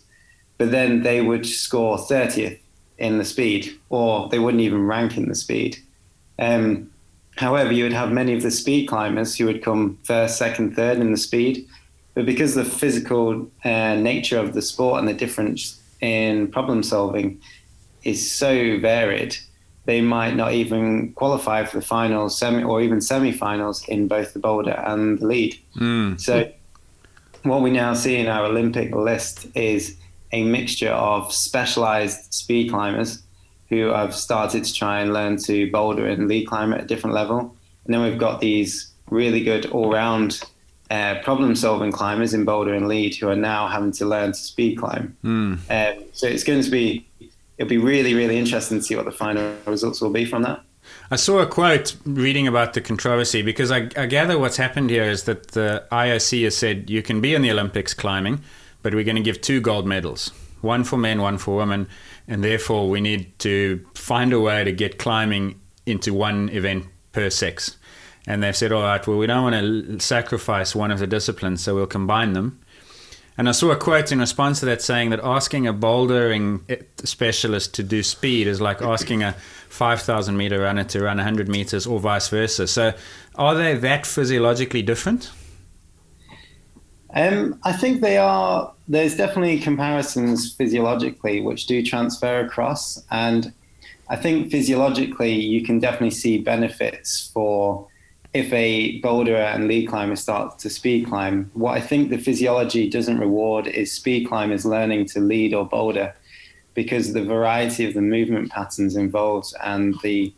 But 0.58 0.70
then 0.70 1.02
they 1.02 1.20
would 1.20 1.46
score 1.46 1.98
30th 1.98 2.58
in 2.98 3.18
the 3.18 3.24
speed, 3.24 3.78
or 3.88 4.28
they 4.28 4.38
wouldn't 4.38 4.62
even 4.62 4.86
rank 4.86 5.16
in 5.16 5.28
the 5.28 5.34
speed. 5.34 5.78
Um, 6.38 6.90
however, 7.36 7.72
you 7.72 7.84
would 7.84 7.92
have 7.92 8.12
many 8.12 8.34
of 8.34 8.42
the 8.42 8.50
speed 8.50 8.86
climbers 8.86 9.36
who 9.36 9.46
would 9.46 9.62
come 9.62 9.98
first, 10.04 10.38
second, 10.38 10.76
third 10.76 10.98
in 10.98 11.10
the 11.10 11.18
speed. 11.18 11.66
But 12.14 12.26
because 12.26 12.54
the 12.54 12.64
physical 12.64 13.50
uh, 13.64 13.94
nature 13.94 14.38
of 14.38 14.54
the 14.54 14.62
sport 14.62 15.00
and 15.00 15.08
the 15.08 15.14
difference 15.14 15.80
in 16.00 16.48
problem 16.48 16.82
solving 16.82 17.40
is 18.04 18.30
so 18.30 18.78
varied, 18.78 19.36
they 19.84 20.00
might 20.00 20.36
not 20.36 20.52
even 20.52 21.12
qualify 21.14 21.64
for 21.64 21.78
the 21.78 21.84
finals, 21.84 22.38
semi, 22.38 22.62
or 22.62 22.80
even 22.80 23.00
semi-finals 23.00 23.86
in 23.88 24.08
both 24.08 24.32
the 24.32 24.38
boulder 24.38 24.82
and 24.86 25.18
the 25.18 25.26
lead. 25.26 25.58
Mm. 25.76 26.20
So, 26.20 26.50
what 27.42 27.62
we 27.62 27.70
now 27.70 27.94
see 27.94 28.16
in 28.16 28.28
our 28.28 28.44
Olympic 28.44 28.94
list 28.94 29.46
is 29.56 29.96
a 30.30 30.44
mixture 30.44 30.90
of 30.90 31.32
specialized 31.32 32.32
speed 32.32 32.70
climbers 32.70 33.22
who 33.68 33.88
have 33.88 34.14
started 34.14 34.64
to 34.64 34.72
try 34.72 35.00
and 35.00 35.12
learn 35.12 35.36
to 35.38 35.70
boulder 35.72 36.06
and 36.06 36.28
lead 36.28 36.46
climb 36.46 36.72
at 36.72 36.82
a 36.82 36.86
different 36.86 37.14
level, 37.14 37.56
and 37.84 37.94
then 37.94 38.02
we've 38.02 38.18
got 38.18 38.40
these 38.40 38.92
really 39.10 39.42
good 39.42 39.66
all-round 39.66 40.42
uh, 40.90 41.20
problem-solving 41.22 41.90
climbers 41.90 42.34
in 42.34 42.44
boulder 42.44 42.74
and 42.74 42.86
lead 42.86 43.14
who 43.16 43.28
are 43.28 43.36
now 43.36 43.66
having 43.66 43.90
to 43.90 44.04
learn 44.04 44.30
to 44.30 44.38
speed 44.38 44.76
climb. 44.76 45.16
Mm. 45.24 45.58
Um, 45.70 46.04
so 46.12 46.26
it's 46.26 46.44
going 46.44 46.62
to 46.62 46.70
be 46.70 47.06
it'll 47.62 47.70
be 47.70 47.78
really, 47.78 48.14
really 48.14 48.38
interesting 48.38 48.78
to 48.78 48.82
see 48.82 48.96
what 48.96 49.04
the 49.04 49.12
final 49.12 49.54
results 49.66 50.00
will 50.00 50.10
be 50.10 50.24
from 50.24 50.42
that. 50.42 50.62
I 51.12 51.16
saw 51.16 51.38
a 51.38 51.46
quote 51.46 51.94
reading 52.04 52.48
about 52.48 52.74
the 52.74 52.80
controversy 52.80 53.40
because 53.40 53.70
I, 53.70 53.88
I, 53.96 54.06
gather 54.06 54.36
what's 54.36 54.56
happened 54.56 54.90
here 54.90 55.04
is 55.04 55.24
that 55.24 55.52
the 55.52 55.84
IOC 55.92 56.42
has 56.44 56.56
said 56.56 56.90
you 56.90 57.02
can 57.02 57.20
be 57.20 57.34
in 57.34 57.42
the 57.42 57.52
Olympics 57.52 57.94
climbing, 57.94 58.40
but 58.82 58.94
we're 58.94 59.04
going 59.04 59.16
to 59.16 59.22
give 59.22 59.40
two 59.40 59.60
gold 59.60 59.86
medals 59.86 60.32
one 60.60 60.82
for 60.82 60.96
men, 60.96 61.20
one 61.20 61.38
for 61.38 61.56
women, 61.56 61.88
and 62.26 62.42
therefore 62.42 62.88
we 62.88 63.00
need 63.00 63.36
to 63.40 63.84
find 63.94 64.32
a 64.32 64.40
way 64.40 64.64
to 64.64 64.72
get 64.72 64.98
climbing 64.98 65.60
into 65.86 66.12
one 66.14 66.48
event 66.50 66.86
per 67.12 67.30
sex. 67.30 67.76
And 68.26 68.42
they've 68.42 68.56
said, 68.56 68.72
all 68.72 68.82
right, 68.82 69.04
well, 69.06 69.18
we 69.18 69.26
don't 69.26 69.42
want 69.42 69.54
to 69.56 70.00
sacrifice 70.00 70.74
one 70.74 70.92
of 70.92 71.00
the 71.00 71.06
disciplines, 71.08 71.62
so 71.62 71.74
we'll 71.74 71.86
combine 71.86 72.32
them. 72.32 72.60
And 73.38 73.48
I 73.48 73.52
saw 73.52 73.70
a 73.70 73.76
quote 73.76 74.12
in 74.12 74.18
response 74.18 74.60
to 74.60 74.66
that 74.66 74.82
saying 74.82 75.10
that 75.10 75.20
asking 75.22 75.66
a 75.66 75.72
bouldering 75.72 76.60
specialist 77.04 77.74
to 77.74 77.82
do 77.82 78.02
speed 78.02 78.46
is 78.46 78.60
like 78.60 78.82
asking 78.82 79.22
a 79.22 79.32
5,000 79.70 80.36
meter 80.36 80.60
runner 80.60 80.84
to 80.84 81.02
run 81.02 81.16
100 81.16 81.48
meters 81.48 81.86
or 81.86 81.98
vice 81.98 82.28
versa. 82.28 82.66
So, 82.66 82.92
are 83.34 83.54
they 83.54 83.74
that 83.74 84.06
physiologically 84.06 84.82
different? 84.82 85.30
Um, 87.14 87.58
I 87.62 87.72
think 87.72 88.00
they 88.02 88.18
are. 88.18 88.72
There's 88.88 89.16
definitely 89.16 89.60
comparisons 89.60 90.52
physiologically 90.52 91.40
which 91.40 91.66
do 91.66 91.82
transfer 91.82 92.40
across. 92.40 93.02
And 93.10 93.52
I 94.08 94.16
think 94.16 94.50
physiologically, 94.50 95.34
you 95.34 95.64
can 95.64 95.78
definitely 95.78 96.10
see 96.10 96.38
benefits 96.38 97.30
for 97.32 97.88
if 98.34 98.50
a 98.52 99.00
boulderer 99.02 99.54
and 99.54 99.68
lead 99.68 99.88
climber 99.88 100.16
start 100.16 100.58
to 100.60 100.70
speed 100.70 101.06
climb, 101.06 101.50
what 101.52 101.76
I 101.76 101.80
think 101.80 102.08
the 102.08 102.18
physiology 102.18 102.88
doesn't 102.88 103.18
reward 103.18 103.66
is 103.66 103.92
speed 103.92 104.28
climbers 104.28 104.64
learning 104.64 105.06
to 105.06 105.20
lead 105.20 105.52
or 105.52 105.66
boulder 105.66 106.14
because 106.74 107.12
the 107.12 107.22
variety 107.22 107.84
of 107.84 107.92
the 107.92 108.00
movement 108.00 108.50
patterns 108.50 108.96
involved 108.96 109.52
and 109.62 109.94
the 110.02 110.32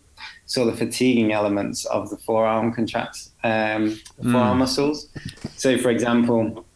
sort 0.46 0.68
of 0.68 0.78
fatiguing 0.78 1.32
elements 1.32 1.84
of 1.86 2.10
the 2.10 2.16
forearm 2.16 2.72
contracts 2.72 3.30
um, 3.44 3.98
forearm 4.22 4.58
muscles. 4.58 5.08
So, 5.56 5.78
for 5.78 5.90
example, 5.90 6.66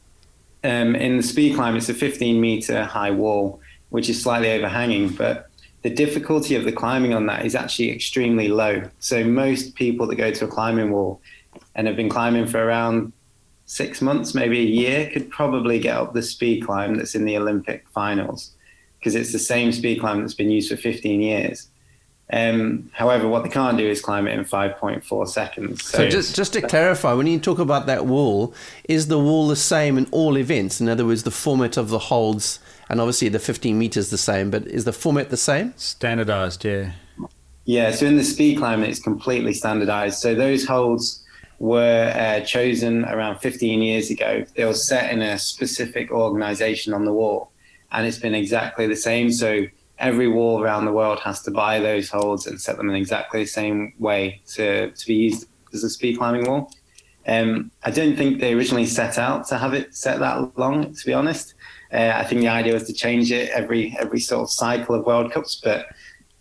um, 0.63 0.95
in 0.95 1.17
the 1.17 1.23
speed 1.23 1.57
climb, 1.57 1.77
it's 1.77 1.89
a 1.89 1.95
15 1.95 2.41
meter 2.41 2.85
high 2.85 3.11
wall, 3.11 3.61
which 3.91 4.09
is 4.09 4.23
slightly 4.23 4.53
overhanging, 4.53 5.11
but 5.11 5.48
the 5.83 5.91
difficulty 5.91 6.55
of 6.55 6.65
the 6.65 6.73
climbing 6.73 7.15
on 7.15 7.27
that 7.27 7.47
is 7.47 7.55
actually 7.55 7.91
extremely 7.91 8.49
low. 8.49 8.83
So, 8.99 9.25
most 9.25 9.75
people 9.75 10.07
that 10.09 10.17
go 10.17 10.31
to 10.31 10.45
a 10.45 10.49
climbing 10.49 10.91
wall 10.91 11.21
and 11.75 11.87
have 11.87 11.97
been 11.97 12.09
climbing 12.09 12.47
for 12.47 12.59
around 12.65 13.13
six 13.67 14.03
months, 14.03 14.35
maybe 14.35 14.59
a 14.59 14.65
year, 14.65 15.11
could 15.11 15.31
probably 15.31 15.79
get 15.79 15.97
up 15.97 16.15
the 16.15 16.23
speed 16.23 16.65
climb 16.65 16.97
that's 16.97 17.15
in 17.15 17.25
the 17.25 17.37
Olympic 17.37 17.87
finals 17.91 18.53
because 18.99 19.15
it's 19.15 19.33
the 19.33 19.39
same 19.39 19.71
speed 19.73 20.01
climb 20.01 20.21
that's 20.21 20.35
been 20.35 20.51
used 20.51 20.71
for 20.71 20.77
15 20.77 21.21
years. 21.21 21.69
Um, 22.31 22.91
however, 22.93 23.27
what 23.27 23.43
they 23.43 23.49
can't 23.49 23.79
do 23.79 23.89
is 23.89 24.03
climb 24.03 24.27
it 24.27 24.39
in 24.39 24.45
5.4 24.45 25.29
seconds. 25.29 25.85
So, 25.85 25.99
so, 25.99 26.09
just 26.11 26.37
just 26.37 26.53
to 26.53 26.61
clarify, 26.61 27.15
when 27.15 27.27
you 27.27 27.39
talk 27.39 27.59
about 27.59 27.87
that 27.87 28.05
wall, 28.05 28.53
is 28.85 29.07
the 29.07 29.19
wall 29.19 29.49
the 29.49 29.57
same 29.57 29.97
in 29.97 30.07
all 30.11 30.37
events? 30.37 30.81
In 30.81 30.89
other 30.89 31.07
words, 31.07 31.23
the 31.23 31.31
format 31.31 31.79
of 31.79 31.89
the 31.89 31.99
holds, 31.99 32.59
and 32.89 33.01
obviously 33.01 33.29
the 33.29 33.39
15 33.39 33.79
meters 33.79 34.11
the 34.11 34.19
same, 34.19 34.51
but 34.51 34.67
is 34.67 34.85
the 34.85 34.93
format 34.93 35.31
the 35.31 35.37
same? 35.37 35.75
Standardized, 35.77 36.65
yeah. 36.65 36.93
Yeah. 37.65 37.91
So 37.91 38.07
in 38.07 38.17
the 38.17 38.25
speed 38.25 38.59
climb, 38.59 38.83
it's 38.83 39.01
completely 39.01 39.53
standardized. 39.53 40.19
So 40.19 40.35
those 40.35 40.67
holds 40.67 41.23
were 41.59 42.13
uh, 42.17 42.41
chosen 42.45 43.05
around 43.05 43.39
15 43.41 43.83
years 43.83 44.11
ago. 44.11 44.45
They 44.57 44.65
were 44.65 44.75
set 44.75 45.13
in 45.13 45.21
a 45.21 45.39
specific 45.39 46.11
organization 46.11 46.95
on 46.95 47.05
the 47.05 47.13
wall, 47.13 47.51
and 47.93 48.07
it's 48.07 48.19
been 48.19 48.35
exactly 48.35 48.87
the 48.87 48.97
same. 48.97 49.31
So 49.31 49.67
every 49.99 50.29
wall 50.29 50.63
around 50.63 50.85
the 50.85 50.93
world 50.93 51.19
has 51.21 51.43
to 51.43 51.51
buy 51.51 51.81
those 51.81 52.09
holds 52.09 52.47
and 52.47 52.61
set 52.61 52.77
them 52.77 52.89
in 52.89 52.97
exactly 52.97 53.43
the 53.43 53.49
same 53.49 53.93
way 53.99 54.41
to, 54.55 54.91
to 54.91 55.07
be 55.07 55.15
used 55.15 55.47
as 55.75 55.85
a 55.85 55.91
speed 55.91 56.19
climbing 56.19 56.45
wall. 56.45 56.71
Um, 57.29 57.71
I 57.85 57.91
don't 57.91 58.17
think 58.17 58.41
they 58.41 58.55
originally 58.55 58.87
set 58.87 59.19
out 59.19 59.47
to 59.49 59.59
have 59.59 59.75
it 59.75 59.95
set 59.95 60.19
that 60.21 60.59
long, 60.59 60.95
to 60.95 61.07
be 61.07 61.13
honest. 61.13 61.55
Uh, 61.93 62.13
I 62.15 62.25
think 62.25 62.41
the 62.41 62.49
idea 62.49 62.73
was 62.73 62.85
to 62.85 62.93
change 62.93 63.31
it 63.31 63.51
every 63.51 63.95
every 64.01 64.21
sort 64.21 64.43
of 64.43 64.51
cycle 64.51 64.95
of 64.95 65.05
World 65.07 65.31
Cups, 65.31 65.61
but 65.63 65.87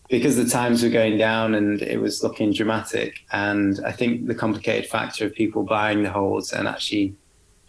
because 0.09 0.37
the 0.37 0.45
times 0.45 0.83
were 0.83 0.89
going 0.89 1.17
down 1.17 1.55
and 1.55 1.81
it 1.81 1.99
was 1.99 2.23
looking 2.23 2.53
dramatic, 2.53 3.19
and 3.33 3.81
I 3.85 3.91
think 3.91 4.27
the 4.27 4.35
complicated 4.35 4.89
factor 4.89 5.25
of 5.25 5.33
people 5.33 5.63
buying 5.63 6.03
the 6.03 6.09
holds 6.09 6.53
and 6.53 6.67
actually 6.67 7.15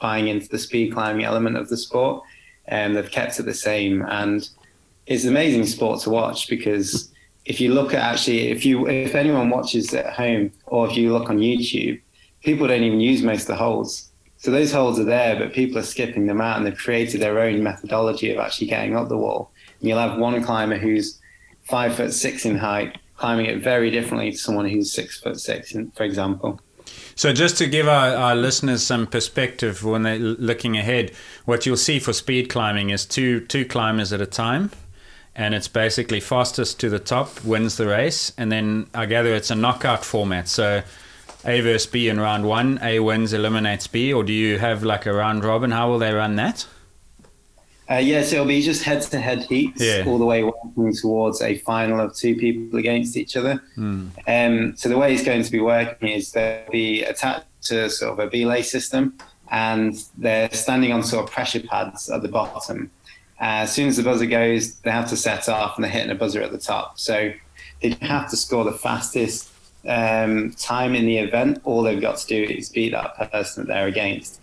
buying 0.01 0.29
into 0.29 0.49
the 0.49 0.59
speed 0.59 0.93
climbing 0.93 1.25
element 1.25 1.57
of 1.57 1.69
the 1.69 1.77
sport, 1.77 2.23
um, 2.71 2.95
they've 2.95 3.11
kept 3.11 3.41
it 3.41 3.45
the 3.45 3.55
same. 3.55 4.03
And 4.03 4.49
it's 5.07 5.25
an 5.25 5.31
amazing 5.31 5.67
sport 5.67 6.01
to 6.03 6.11
watch 6.11 6.49
because 6.49 7.13
if 7.45 7.61
you 7.61 7.75
look 7.75 7.95
at 7.95 8.01
actually, 8.01 8.51
if 8.51 8.65
you 8.65 8.87
if 8.87 9.17
anyone 9.17 9.51
watches 9.51 9.93
at 9.95 10.13
home 10.13 10.53
or 10.67 10.89
if 10.89 10.97
you 10.97 11.13
look 11.13 11.31
on 11.31 11.39
YouTube, 11.39 12.01
people 12.49 12.67
don't 12.67 12.83
even 12.83 12.99
use 12.99 13.23
most 13.23 13.43
of 13.43 13.49
the 13.49 13.57
holds. 13.57 14.11
So 14.39 14.51
those 14.51 14.73
holds 14.73 14.99
are 14.99 15.05
there, 15.05 15.37
but 15.37 15.53
people 15.53 15.77
are 15.79 15.83
skipping 15.83 16.27
them 16.27 16.41
out, 16.41 16.57
and 16.57 16.65
they've 16.65 16.79
created 16.79 17.21
their 17.21 17.41
own 17.41 17.63
methodology 17.63 18.33
of 18.33 18.39
actually 18.39 18.69
getting 18.69 18.97
up 18.97 19.11
the 19.11 19.19
wall. 19.19 19.51
And 19.81 19.89
you'll 19.89 19.99
have 19.99 20.19
one 20.19 20.43
climber 20.43 20.79
who's 20.79 21.21
five 21.65 21.95
foot 21.95 22.15
six 22.15 22.47
in 22.47 22.57
height, 22.57 22.97
climbing 23.19 23.45
it 23.45 23.59
very 23.63 23.91
differently 23.91 24.31
to 24.31 24.39
someone 24.39 24.67
who's 24.67 24.91
six 24.91 25.21
foot 25.21 25.39
six, 25.39 25.77
for 25.95 26.05
example. 26.05 26.59
So, 27.17 27.35
just 27.35 27.59
to 27.59 27.67
give 27.67 27.87
our, 27.87 28.15
our, 28.15 28.35
listeners 28.35 28.83
some 28.83 29.07
perspective 29.07 29.85
when 29.85 30.05
they're 30.05 30.19
looking 30.19 30.79
ahead, 30.79 31.13
what 31.45 31.67
you'll 31.67 31.77
see 31.77 31.99
for 31.99 32.15
speed 32.15 32.49
climbing 32.49 32.89
is 32.89 33.05
two 33.05 33.41
two 33.41 33.67
climbers 33.67 34.11
at 34.11 34.23
a 34.23 34.27
time 34.27 34.71
and 35.35 35.55
it's 35.55 35.69
basically 35.69 36.21
fastest 36.21 36.81
to 36.81 36.89
the 36.89 36.99
top 36.99 37.45
wins 37.45 37.77
the 37.77 37.87
race. 37.87 38.33
And 38.39 38.51
then 38.51 38.89
I 38.95 39.05
gather 39.05 39.35
it's 39.35 39.51
a 39.51 39.55
knockout 39.55 40.05
format. 40.05 40.49
So 40.49 40.83
A 41.45 41.61
versus 41.61 41.87
B 41.87 42.09
in 42.09 42.19
round 42.19 42.45
one, 42.45 42.79
A 42.83 42.99
wins, 43.01 43.33
eliminates 43.33 43.87
B, 43.87 44.13
or 44.13 44.25
do 44.25 44.33
you 44.33 44.59
have 44.59 44.83
like 44.83 45.07
a 45.07 45.13
round 45.13 45.45
robin? 45.45 45.71
How 45.71 45.89
will 45.89 45.99
they 45.99 46.13
run 46.13 46.37
that? 46.37 46.67
Uh, 47.91 47.95
yes, 47.95 48.33
it'll 48.33 48.45
be 48.45 48.61
just 48.61 48.83
head 48.83 49.01
to 49.01 49.19
head 49.19 49.45
heats 49.45 49.81
yeah. 49.81 50.05
all 50.07 50.19
the 50.19 50.25
way 50.25 50.45
working 50.45 50.93
towards 50.93 51.41
a 51.41 51.57
final 51.59 52.01
of 52.01 52.15
two 52.15 52.37
people 52.37 52.79
against 52.79 53.17
each 53.17 53.35
other. 53.35 53.63
Mm. 53.79 54.11
Um, 54.27 54.77
so 54.77 54.91
the 54.91 54.99
way 54.99 55.15
it's 55.15 55.25
going 55.25 55.43
to 55.43 55.51
be 55.51 55.61
working 55.61 56.09
is 56.09 56.33
they'll 56.33 56.69
be 56.71 57.03
attached 57.05 57.47
to 57.63 57.89
sort 57.89 58.13
of 58.13 58.19
a 58.19 58.31
belay 58.31 58.61
system 58.61 59.17
and 59.51 59.95
they're 60.19 60.51
standing 60.53 60.93
on 60.93 61.03
sort 61.03 61.25
of 61.25 61.31
pressure 61.31 61.61
pads 61.61 62.11
at 62.11 62.21
the 62.21 62.29
bottom. 62.29 62.91
Uh, 63.41 63.65
as 63.65 63.73
soon 63.73 63.89
as 63.89 63.97
the 63.97 64.03
buzzer 64.03 64.27
goes, 64.27 64.75
they 64.81 64.91
have 64.91 65.09
to 65.09 65.17
set 65.17 65.49
off 65.49 65.77
and 65.77 65.85
they're 65.85 65.91
hitting 65.91 66.11
a 66.11 66.15
buzzer 66.15 66.43
at 66.43 66.53
the 66.53 66.59
top. 66.59 66.99
So 66.99 67.33
they 67.81 67.97
have 68.03 68.29
to 68.31 68.37
score 68.37 68.65
the 68.65 68.73
fastest 68.73 69.49
um, 69.89 70.53
time 70.53 70.95
in 70.95 71.07
the 71.07 71.19
event. 71.19 71.61
All 71.65 71.83
they've 71.83 72.01
got 72.01 72.19
to 72.19 72.27
do 72.27 72.43
is 72.43 72.69
beat 72.69 72.93
that 72.93 73.33
person 73.33 73.67
that 73.67 73.73
they're 73.73 73.89
against. 73.89 74.41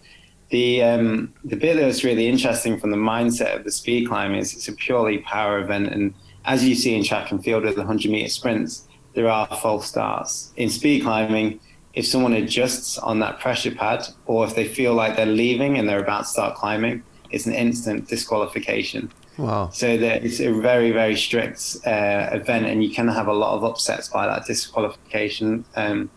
The 0.49 0.83
um, 0.83 1.33
the 1.43 1.55
bit 1.55 1.77
that 1.77 1.85
was 1.85 2.03
really 2.03 2.27
interesting 2.27 2.79
from 2.79 2.91
the 2.91 2.97
mindset 2.97 3.55
of 3.55 3.63
the 3.63 3.71
speed 3.71 4.07
climb 4.07 4.35
is 4.35 4.53
it's 4.53 4.67
a 4.67 4.73
purely 4.73 5.19
power 5.19 5.59
event, 5.59 5.87
and 5.87 6.13
as 6.45 6.63
you 6.67 6.75
see 6.75 6.95
in 6.95 7.03
track 7.03 7.31
and 7.31 7.43
field 7.43 7.63
with 7.63 7.75
the 7.75 7.81
100 7.81 8.11
meter 8.11 8.29
sprints, 8.29 8.87
there 9.13 9.29
are 9.29 9.47
false 9.47 9.87
starts. 9.87 10.51
In 10.57 10.69
speed 10.69 11.03
climbing, 11.03 11.59
if 11.93 12.05
someone 12.05 12.33
adjusts 12.33 12.97
on 12.97 13.19
that 13.19 13.39
pressure 13.39 13.73
pad, 13.73 14.07
or 14.25 14.45
if 14.45 14.53
they 14.55 14.67
feel 14.67 14.93
like 14.93 15.15
they're 15.15 15.25
leaving 15.25 15.77
and 15.77 15.87
they're 15.87 16.03
about 16.03 16.23
to 16.23 16.29
start 16.29 16.55
climbing, 16.55 17.03
it's 17.31 17.45
an 17.45 17.53
instant 17.53 18.07
disqualification. 18.07 19.11
Wow. 19.37 19.69
So 19.69 19.97
that 19.97 20.23
it's 20.23 20.39
a 20.39 20.53
very, 20.53 20.91
very 20.91 21.15
strict 21.15 21.77
uh, 21.85 22.29
event, 22.31 22.65
and 22.67 22.83
you 22.83 22.89
can 22.89 23.07
have 23.07 23.27
a 23.27 23.33
lot 23.33 23.55
of 23.55 23.63
upsets 23.63 24.07
by 24.07 24.27
that 24.27 24.45
disqualification 24.45 25.65
um, 25.75 26.09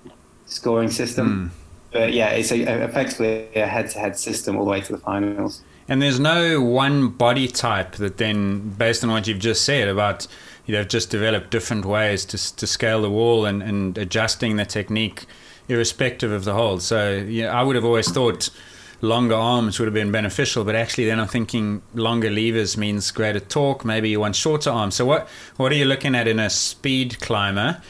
scoring 0.47 0.91
system. 0.91 1.27
Mm. 1.29 1.91
But 1.93 2.13
yeah, 2.13 2.29
it's 2.29 2.53
a, 2.53 2.61
effectively 2.85 3.49
a 3.57 3.67
head-to-head 3.67 4.19
system 4.19 4.57
all 4.57 4.65
the 4.65 4.71
way 4.71 4.81
to 4.83 4.93
the 4.93 4.99
finals. 4.99 5.63
And 5.89 6.03
there's 6.03 6.21
no 6.21 6.61
one 6.61 7.09
body 7.09 7.49
type 7.49 7.93
that 7.93 8.19
then, 8.19 8.71
based 8.71 9.03
on 9.03 9.11
what 9.11 9.27
you've 9.27 9.39
just 9.39 9.65
said 9.65 9.89
about, 9.89 10.27
you 10.67 10.75
know, 10.75 10.85
just 10.85 11.11
developed 11.11 11.51
different 11.51 11.87
ways 11.87 12.27
to, 12.27 12.57
to 12.57 12.67
scale 12.67 13.01
the 13.01 13.11
wall 13.11 13.47
and, 13.47 13.63
and 13.63 13.97
adjusting 13.97 14.57
the 14.57 14.67
technique 14.67 15.25
irrespective 15.67 16.31
of 16.31 16.45
the 16.45 16.53
hold. 16.53 16.83
So 16.83 17.25
yeah, 17.27 17.59
I 17.59 17.63
would 17.63 17.75
have 17.75 17.87
always 17.87 18.11
thought 18.11 18.51
longer 19.01 19.35
arms 19.35 19.79
would 19.79 19.87
have 19.87 19.95
been 19.95 20.11
beneficial, 20.11 20.65
but 20.65 20.75
actually 20.75 21.07
then 21.07 21.21
I'm 21.21 21.29
thinking 21.29 21.83
longer 21.95 22.31
levers 22.31 22.77
means 22.77 23.11
greater 23.11 23.41
torque. 23.41 23.85
Maybe 23.85 24.11
you 24.11 24.21
want 24.21 24.37
shorter 24.37 24.71
arms. 24.71 24.97
So 24.97 25.05
what 25.05 25.29
what 25.57 25.73
are 25.73 25.77
you 25.77 25.85
looking 25.85 26.15
at 26.15 26.27
in 26.27 26.39
a 26.39 26.51
speed 26.51 27.21
climber? 27.21 27.81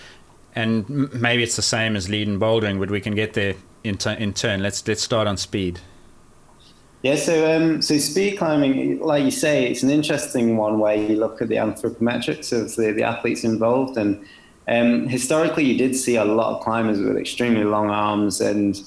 And 0.55 1.13
maybe 1.15 1.43
it's 1.43 1.57
the 1.57 1.63
same 1.63 1.95
as 1.95 2.09
lead 2.09 2.27
and 2.27 2.41
bouldering, 2.41 2.81
but 2.81 2.91
we 2.91 3.01
can 3.01 3.15
get 3.15 3.35
there 3.35 3.55
in, 3.85 3.97
t- 3.97 4.17
in 4.19 4.35
turn. 4.35 4.63
Let's 4.63 4.87
let's 4.87 5.03
start 5.03 5.27
on 5.29 5.37
speed. 5.37 5.81
Yeah, 7.03 7.15
so 7.15 7.55
um, 7.55 7.81
so 7.81 7.97
speed 7.99 8.39
climbing, 8.39 8.99
like 8.99 9.25
you 9.25 9.31
say, 9.31 9.71
it's 9.71 9.85
an 9.85 9.91
interesting 9.91 10.57
one 10.57 10.81
where 10.81 10.97
you 10.97 11.17
look 11.17 11.41
at 11.41 11.49
the 11.49 11.55
anthropometrics 11.55 12.53
of 12.53 12.75
the, 12.75 12.93
the 12.93 13.05
athletes 13.05 13.45
involved, 13.45 13.97
and 13.97 14.25
um, 14.67 15.07
historically 15.07 15.65
you 15.65 15.79
did 15.79 15.95
see 15.95 16.17
a 16.17 16.25
lot 16.25 16.57
of 16.57 16.65
climbers 16.65 17.01
with 17.01 17.17
extremely 17.17 17.63
long 17.63 17.91
arms 17.91 18.41
and 18.41 18.83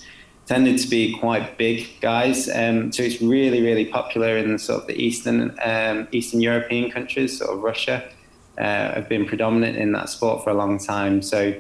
tended 0.45 0.77
to 0.79 0.87
be 0.89 1.17
quite 1.17 1.57
big 1.57 1.87
guys. 2.01 2.49
Um, 2.49 2.91
so 2.91 3.03
it's 3.03 3.21
really, 3.21 3.61
really 3.61 3.85
popular 3.85 4.37
in 4.37 4.57
sort 4.59 4.81
of 4.81 4.87
the 4.87 4.95
Eastern 4.95 5.57
um, 5.63 6.07
Eastern 6.11 6.41
European 6.41 6.91
countries, 6.91 7.37
sort 7.37 7.51
of 7.51 7.61
Russia, 7.61 8.03
uh, 8.57 8.93
have 8.93 9.07
been 9.07 9.25
predominant 9.25 9.77
in 9.77 9.91
that 9.93 10.09
sport 10.09 10.43
for 10.43 10.49
a 10.49 10.53
long 10.53 10.77
time. 10.77 11.21
So 11.21 11.53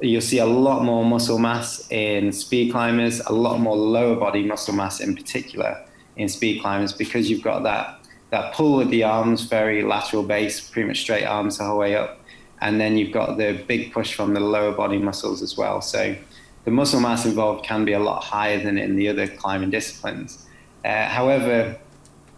you'll 0.00 0.20
see 0.20 0.38
a 0.38 0.46
lot 0.46 0.82
more 0.82 1.04
muscle 1.04 1.38
mass 1.38 1.86
in 1.90 2.32
speed 2.32 2.72
climbers, 2.72 3.20
a 3.20 3.32
lot 3.32 3.58
more 3.58 3.76
lower 3.76 4.16
body 4.16 4.44
muscle 4.44 4.74
mass 4.74 5.00
in 5.00 5.14
particular 5.14 5.84
in 6.16 6.28
speed 6.28 6.60
climbers 6.60 6.92
because 6.92 7.30
you've 7.30 7.42
got 7.42 7.62
that 7.62 7.98
that 8.30 8.54
pull 8.54 8.78
with 8.78 8.88
the 8.88 9.04
arms, 9.04 9.42
very 9.42 9.82
lateral 9.82 10.22
base, 10.22 10.58
pretty 10.58 10.88
much 10.88 11.00
straight 11.02 11.26
arms 11.26 11.58
the 11.58 11.64
whole 11.64 11.78
way 11.78 11.94
up. 11.94 12.18
And 12.62 12.80
then 12.80 12.96
you've 12.96 13.12
got 13.12 13.36
the 13.36 13.62
big 13.68 13.92
push 13.92 14.14
from 14.14 14.32
the 14.32 14.40
lower 14.40 14.72
body 14.72 14.96
muscles 14.96 15.42
as 15.42 15.58
well. 15.58 15.82
So 15.82 16.16
the 16.64 16.70
muscle 16.70 17.00
mass 17.00 17.24
involved 17.24 17.64
can 17.64 17.84
be 17.84 17.92
a 17.92 17.98
lot 17.98 18.22
higher 18.22 18.62
than 18.62 18.78
in 18.78 18.96
the 18.96 19.08
other 19.08 19.26
climbing 19.26 19.70
disciplines. 19.70 20.46
Uh, 20.84 21.06
however, 21.06 21.76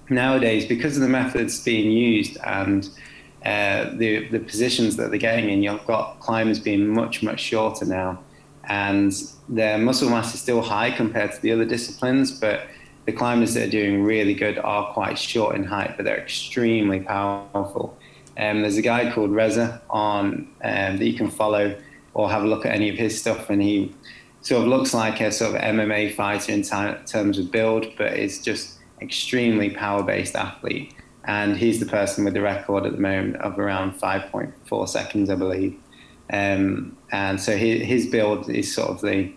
nowadays, 0.09 0.67
because 0.67 0.97
of 0.97 1.03
the 1.03 1.09
methods 1.09 1.63
being 1.63 1.91
used 1.91 2.37
and 2.45 2.89
uh, 3.45 3.91
the 3.97 4.27
the 4.29 4.39
positions 4.39 4.97
that 4.97 5.11
they're 5.11 5.19
getting 5.19 5.51
in, 5.51 5.63
you've 5.63 5.87
got 5.87 6.21
climbers 6.21 6.59
being 6.59 6.87
much 6.87 7.23
much 7.23 7.41
shorter 7.41 7.85
now, 7.85 8.19
and 8.69 9.13
their 9.49 9.79
muscle 9.79 10.09
mass 10.09 10.35
is 10.35 10.41
still 10.41 10.63
high 10.63 10.91
compared 10.91 11.33
to 11.33 11.43
the 11.43 11.53
other 11.53 11.65
disciplines, 11.65 12.31
but 12.41 12.67
the 13.05 13.13
climbers 13.13 13.53
that 13.55 13.69
are 13.69 13.71
doing 13.71 14.03
really 14.03 14.35
good 14.35 14.59
are 14.59 14.93
quite 14.95 15.19
short 15.19 15.57
in 15.57 15.65
height, 15.65 15.95
but 15.97 16.05
they're 16.05 16.17
extremely 16.19 17.01
powerful. 17.01 17.97
Um, 18.39 18.63
there's 18.63 18.79
a 18.79 18.83
guy 18.83 19.13
called 19.13 19.31
Reza 19.31 19.83
on 19.91 20.49
um, 20.63 20.97
that 20.97 21.05
you 21.05 21.15
can 21.15 21.31
follow 21.31 21.77
or 22.15 22.31
have 22.31 22.43
a 22.43 22.47
look 22.47 22.65
at 22.65 22.73
any 22.73 22.89
of 22.89 22.97
his 22.97 23.19
stuff, 23.19 23.51
and 23.51 23.61
he 23.63 23.95
sort 24.41 24.63
of 24.63 24.69
looks 24.69 24.95
like 24.95 25.21
a 25.21 25.33
sort 25.33 25.55
of 25.55 25.61
MMA 25.61 26.15
fighter 26.15 26.53
in 26.53 26.63
t- 26.63 27.05
terms 27.07 27.39
of 27.39 27.51
build, 27.51 27.87
but 27.97 28.15
is 28.15 28.43
just 28.43 28.79
extremely 29.01 29.71
power-based 29.71 30.35
athlete. 30.37 30.95
And 31.25 31.57
he's 31.57 31.81
the 31.81 31.87
person 31.87 32.25
with 32.25 32.35
the 32.35 32.43
record 32.43 32.85
at 32.85 32.93
the 32.93 33.01
moment 33.01 33.37
of 33.37 33.59
around 33.59 33.99
5.4 33.99 34.89
seconds, 34.89 35.31
I 35.31 35.35
believe. 35.35 35.79
Um, 36.31 36.97
and 37.11 37.41
so 37.41 37.57
his, 37.57 37.83
his 37.83 38.07
build 38.07 38.49
is 38.51 38.75
sort 38.75 38.91
of 38.91 39.01
the 39.01 39.33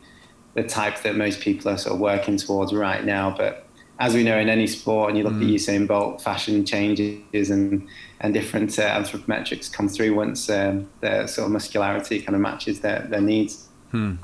the 0.57 0.63
type 0.63 1.03
that 1.03 1.15
most 1.15 1.39
people 1.39 1.69
are 1.69 1.77
sort 1.77 1.93
of 1.93 1.99
working 1.99 2.35
towards 2.35 2.73
right 2.73 3.05
now. 3.05 3.29
But 3.29 3.66
as 3.99 4.13
we 4.13 4.23
know 4.23 4.37
in 4.37 4.49
any 4.49 4.67
sport, 4.67 5.09
and 5.09 5.17
you 5.17 5.23
look 5.23 5.33
mm. 5.33 5.43
at 5.43 5.61
Usain 5.61 5.87
Bolt, 5.87 6.21
fashion 6.21 6.65
changes 6.65 7.49
and 7.49 7.87
and 8.19 8.33
different 8.33 8.77
uh, 8.79 8.89
anthropometrics 8.89 9.71
come 9.71 9.87
through 9.87 10.15
once 10.15 10.49
um, 10.49 10.89
their 11.01 11.27
sort 11.27 11.45
of 11.45 11.51
muscularity 11.51 12.19
kind 12.19 12.35
of 12.35 12.41
matches 12.41 12.79
their, 12.79 13.01
their 13.01 13.21
needs. 13.21 13.67
Hmm. 13.91 14.15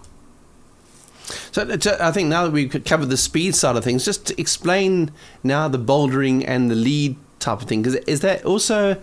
So 1.52 1.68
I 2.02 2.12
think 2.12 2.28
now 2.28 2.46
that 2.46 2.52
we've 2.52 2.84
covered 2.86 3.10
the 3.10 3.18
speed 3.18 3.56
side 3.56 3.76
of 3.76 3.84
things, 3.84 4.04
just 4.04 4.32
explain 4.40 5.12
now 5.44 5.68
the 5.68 5.80
bouldering 5.80 6.44
and 6.46 6.70
the 6.70 6.76
lead 6.76 7.16
type 7.40 7.62
of 7.62 7.68
thing. 7.68 7.82
Because 7.82 7.96
is 8.08 8.22
that 8.22 8.44
also 8.44 9.02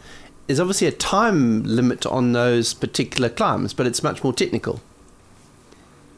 is 0.48 0.60
obviously 0.60 0.86
a 0.86 0.92
time 0.92 1.62
limit 1.62 2.04
on 2.04 2.32
those 2.32 2.74
particular 2.74 3.28
climbs, 3.28 3.72
but 3.72 3.86
it's 3.86 4.02
much 4.02 4.22
more 4.22 4.32
technical. 4.32 4.80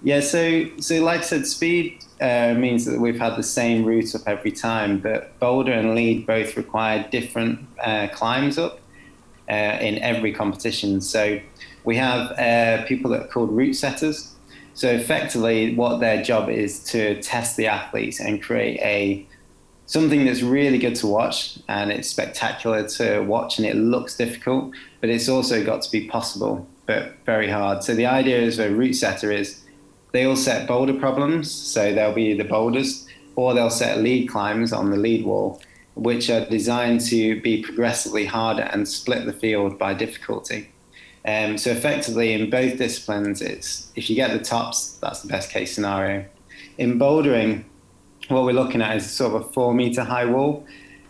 Yeah, 0.04 0.20
so 0.20 0.68
so 0.78 1.02
like 1.02 1.20
I 1.20 1.22
said, 1.22 1.46
speed 1.46 2.04
uh, 2.20 2.54
means 2.54 2.84
that 2.86 2.98
we've 3.00 3.18
had 3.18 3.36
the 3.36 3.42
same 3.42 3.84
route 3.84 4.14
up 4.14 4.22
every 4.26 4.50
time, 4.50 4.98
but 4.98 5.38
boulder 5.38 5.72
and 5.72 5.94
lead 5.94 6.26
both 6.26 6.56
require 6.56 7.06
different 7.10 7.60
uh, 7.80 8.08
climbs 8.12 8.58
up 8.58 8.80
uh, 9.48 9.54
in 9.80 9.98
every 9.98 10.32
competition. 10.32 11.00
So 11.00 11.40
we 11.84 11.96
have 11.96 12.32
uh, 12.32 12.84
people 12.86 13.10
that 13.12 13.22
are 13.22 13.28
called 13.28 13.50
route 13.52 13.74
setters, 13.74 14.32
so 14.74 14.88
effectively, 14.88 15.74
what 15.74 15.98
their 15.98 16.22
job 16.22 16.48
is 16.48 16.82
to 16.84 17.20
test 17.22 17.56
the 17.56 17.66
athletes 17.66 18.20
and 18.20 18.42
create 18.42 18.80
a 18.80 19.26
something 19.86 20.24
that's 20.24 20.42
really 20.42 20.78
good 20.78 20.94
to 20.94 21.06
watch 21.06 21.58
and 21.68 21.92
it's 21.92 22.08
spectacular 22.08 22.88
to 22.88 23.20
watch 23.20 23.58
and 23.58 23.66
it 23.66 23.76
looks 23.76 24.16
difficult, 24.16 24.72
but 25.00 25.10
it's 25.10 25.28
also 25.28 25.62
got 25.64 25.82
to 25.82 25.90
be 25.90 26.08
possible 26.08 26.66
but 26.86 27.14
very 27.26 27.50
hard. 27.50 27.84
So 27.84 27.94
the 27.94 28.06
idea 28.06 28.38
is 28.38 28.58
a 28.58 28.70
route 28.70 28.94
setter 28.94 29.30
is 29.30 29.62
they 30.12 30.25
all 30.25 30.37
set 30.37 30.68
boulder 30.68 30.94
problems, 30.94 31.51
so 31.51 31.92
they'll 31.92 32.12
be 32.12 32.35
the 32.35 32.44
boulders, 32.44 33.07
or 33.35 33.55
they'll 33.55 33.70
set 33.70 33.98
lead 33.98 34.29
climbs 34.29 34.72
on 34.72 34.90
the 34.90 34.96
lead 34.96 35.25
wall, 35.25 35.61
which 35.94 36.31
are 36.31 36.44
designed 36.46 37.01
to 37.01 37.40
be 37.40 37.62
progressively 37.62 38.27
harder 38.27 38.62
and 38.62 38.87
split 38.87 39.25
the 39.27 39.33
field 39.33 39.79
by 39.79 39.94
difficulty. 39.94 40.70
Um, 41.25 41.57
so 41.57 41.70
effectively, 41.70 42.33
in 42.33 42.51
both 42.51 42.79
disciplines, 42.79 43.40
it's 43.40 43.92
if 43.94 44.11
you 44.11 44.16
get 44.16 44.33
the 44.33 44.44
tops, 44.44 44.98
that's 45.01 45.22
the 45.22 45.29
best 45.29 45.51
case 45.51 45.75
scenario. 45.75 46.25
In 46.79 46.98
bouldering, 46.98 47.64
what 48.29 48.44
we're 48.44 48.53
looking 48.53 48.83
at 48.83 48.96
is 48.96 49.11
sort 49.11 49.35
of 49.35 49.42
a 49.42 49.53
four 49.53 49.72
meter 49.72 50.05
high 50.05 50.25
wall, 50.25 50.66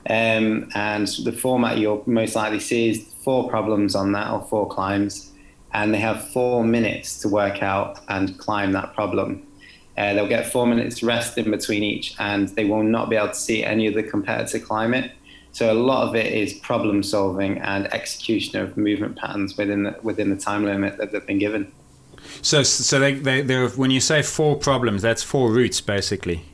um, 0.09 0.69
and 0.75 1.09
the 1.25 1.33
format 1.33 1.79
you'll 1.79 2.03
most 2.07 2.37
likely 2.37 2.61
see 2.61 2.91
is 2.91 3.07
four 3.25 3.49
problems 3.49 3.95
on 3.95 4.13
that 4.13 4.31
or 4.31 4.43
four 4.43 4.69
climbs, 4.69 5.32
and 5.73 5.93
they 5.93 5.99
have 5.99 6.29
four 6.31 6.65
minutes 6.65 7.19
to 7.21 7.29
work 7.29 7.63
out 7.63 8.01
and 8.09 8.39
climb 8.39 8.73
that 8.73 8.95
problem. 8.95 9.47
Uh, 9.97 10.15
they'll 10.15 10.29
get 10.29 10.51
four 10.51 10.67
minutes 10.67 11.03
rest 11.03 11.37
in 11.37 11.51
between 11.51 11.83
each, 11.83 12.15
and 12.19 12.49
they 12.51 12.65
will 12.65 12.83
not 12.83 13.11
be 13.11 13.17
able 13.17 13.29
to 13.29 13.35
see 13.35 13.63
any 13.65 13.87
of 13.87 13.95
the 13.95 14.03
competitor 14.03 14.59
climb 14.59 14.95
it. 14.95 15.13
So 15.53 15.71
a 15.71 15.75
lot 15.75 16.09
of 16.09 16.15
it 16.15 16.33
is 16.33 16.55
problem 16.55 17.03
solving 17.03 17.59
and 17.59 17.93
execution 17.93 18.59
of 18.59 18.77
movement 18.77 19.17
patterns 19.17 19.57
within 19.57 19.83
the, 19.83 19.97
within 20.03 20.31
the 20.31 20.37
time 20.37 20.65
limit 20.65 20.97
that 20.97 21.13
they've 21.13 21.27
been 21.27 21.39
given. 21.39 21.71
So, 22.41 22.63
so 22.63 22.99
they, 22.99 23.15
they, 23.15 23.67
when 23.67 23.91
you 23.91 24.01
say 24.01 24.23
four 24.23 24.57
problems, 24.57 25.03
that's 25.03 25.23
four 25.23 25.51
routes 25.51 25.81
basically. 25.81 26.45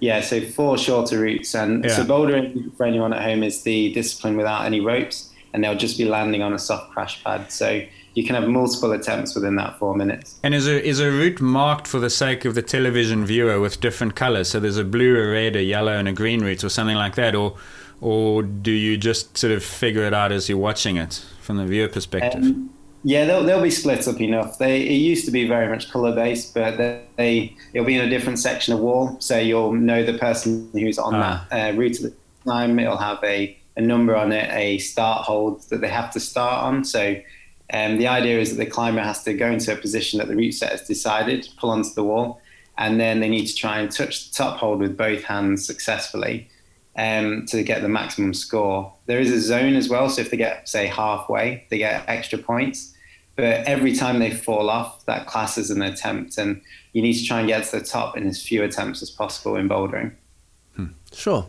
Yeah, 0.00 0.22
so 0.22 0.40
four 0.40 0.78
shorter 0.78 1.20
routes, 1.20 1.54
and 1.54 1.84
yeah. 1.84 1.94
so 1.94 2.04
bouldering 2.04 2.74
for 2.76 2.86
anyone 2.86 3.12
at 3.12 3.22
home 3.22 3.42
is 3.42 3.62
the 3.62 3.92
discipline 3.92 4.36
without 4.36 4.64
any 4.64 4.80
ropes, 4.80 5.30
and 5.52 5.62
they'll 5.62 5.76
just 5.76 5.98
be 5.98 6.06
landing 6.06 6.42
on 6.42 6.54
a 6.54 6.58
soft 6.58 6.90
crash 6.90 7.22
pad. 7.22 7.52
So 7.52 7.82
you 8.14 8.24
can 8.24 8.34
have 8.34 8.48
multiple 8.48 8.92
attempts 8.92 9.34
within 9.34 9.56
that 9.56 9.78
four 9.78 9.94
minutes. 9.94 10.38
And 10.42 10.54
is 10.54 10.66
a 10.66 10.84
is 10.86 11.00
a 11.00 11.10
route 11.10 11.40
marked 11.40 11.86
for 11.86 11.98
the 11.98 12.10
sake 12.10 12.44
of 12.44 12.54
the 12.54 12.62
television 12.62 13.24
viewer 13.24 13.60
with 13.60 13.80
different 13.80 14.16
colors? 14.16 14.50
So 14.50 14.60
there's 14.60 14.76
a 14.76 14.84
blue, 14.84 15.16
a 15.16 15.30
red, 15.30 15.56
a 15.56 15.62
yellow, 15.62 15.92
and 15.92 16.08
a 16.08 16.12
green 16.12 16.40
route, 16.40 16.64
or 16.64 16.68
something 16.68 16.96
like 16.96 17.14
that, 17.14 17.34
or 17.34 17.56
or 18.00 18.42
do 18.42 18.72
you 18.72 18.96
just 18.96 19.36
sort 19.36 19.52
of 19.52 19.62
figure 19.62 20.04
it 20.04 20.14
out 20.14 20.32
as 20.32 20.48
you're 20.48 20.58
watching 20.58 20.96
it 20.96 21.24
from 21.40 21.58
the 21.58 21.66
viewer 21.66 21.88
perspective? 21.88 22.42
Um, 22.42 22.70
yeah, 23.02 23.24
they'll, 23.24 23.42
they'll 23.44 23.62
be 23.62 23.70
split 23.70 24.06
up 24.06 24.20
enough. 24.20 24.58
They 24.58 24.82
it 24.82 24.94
used 24.94 25.24
to 25.24 25.30
be 25.30 25.48
very 25.48 25.68
much 25.68 25.90
color 25.90 26.14
based, 26.14 26.52
but 26.54 26.76
they, 26.76 27.02
they 27.16 27.56
it'll 27.72 27.86
be 27.86 27.96
in 27.96 28.06
a 28.06 28.10
different 28.10 28.38
section 28.38 28.74
of 28.74 28.80
wall, 28.80 29.16
so 29.20 29.38
you'll 29.38 29.72
know 29.72 30.04
the 30.04 30.18
person 30.18 30.68
who's 30.72 30.98
on 30.98 31.14
ah. 31.14 31.46
that 31.50 31.74
uh, 31.74 31.76
route 31.76 31.96
at 31.96 32.12
the 32.12 32.14
time. 32.44 32.78
It'll 32.78 32.98
have 32.98 33.22
a, 33.24 33.56
a 33.76 33.80
number 33.80 34.16
on 34.16 34.32
it, 34.32 34.50
a 34.52 34.78
start 34.78 35.24
hold 35.24 35.62
that 35.70 35.80
they 35.80 35.88
have 35.88 36.10
to 36.12 36.20
start 36.20 36.62
on. 36.62 36.84
So 36.84 37.16
um, 37.72 37.98
the 37.98 38.08
idea 38.08 38.38
is 38.38 38.50
that 38.50 38.64
the 38.64 38.70
climber 38.70 39.02
has 39.02 39.22
to 39.24 39.34
go 39.34 39.50
into 39.50 39.72
a 39.72 39.76
position 39.76 40.18
that 40.18 40.28
the 40.28 40.36
route 40.36 40.54
set 40.54 40.72
has 40.72 40.82
decided, 40.82 41.48
pull 41.56 41.70
onto 41.70 41.90
the 41.90 42.04
wall, 42.04 42.40
and 42.78 42.98
then 42.98 43.20
they 43.20 43.28
need 43.28 43.46
to 43.46 43.54
try 43.54 43.78
and 43.78 43.90
touch 43.90 44.28
the 44.28 44.34
top 44.34 44.58
hold 44.58 44.80
with 44.80 44.96
both 44.96 45.22
hands 45.24 45.64
successfully 45.64 46.48
um, 46.96 47.46
to 47.46 47.62
get 47.62 47.82
the 47.82 47.88
maximum 47.88 48.34
score. 48.34 48.92
There 49.06 49.20
is 49.20 49.30
a 49.30 49.40
zone 49.40 49.74
as 49.76 49.88
well, 49.88 50.08
so 50.08 50.22
if 50.22 50.30
they 50.30 50.36
get, 50.36 50.68
say, 50.68 50.86
halfway, 50.86 51.66
they 51.70 51.78
get 51.78 52.04
extra 52.08 52.38
points. 52.38 52.94
But 53.36 53.66
every 53.66 53.94
time 53.94 54.18
they 54.18 54.30
fall 54.30 54.68
off, 54.68 55.06
that 55.06 55.26
class 55.26 55.56
is 55.56 55.70
an 55.70 55.82
attempt, 55.82 56.36
and 56.38 56.60
you 56.92 57.02
need 57.02 57.14
to 57.14 57.24
try 57.24 57.38
and 57.38 57.48
get 57.48 57.64
to 57.64 57.78
the 57.78 57.84
top 57.84 58.16
in 58.16 58.26
as 58.26 58.42
few 58.42 58.62
attempts 58.64 59.02
as 59.02 59.10
possible 59.10 59.56
in 59.56 59.68
bouldering. 59.68 60.12
Sure. 61.12 61.46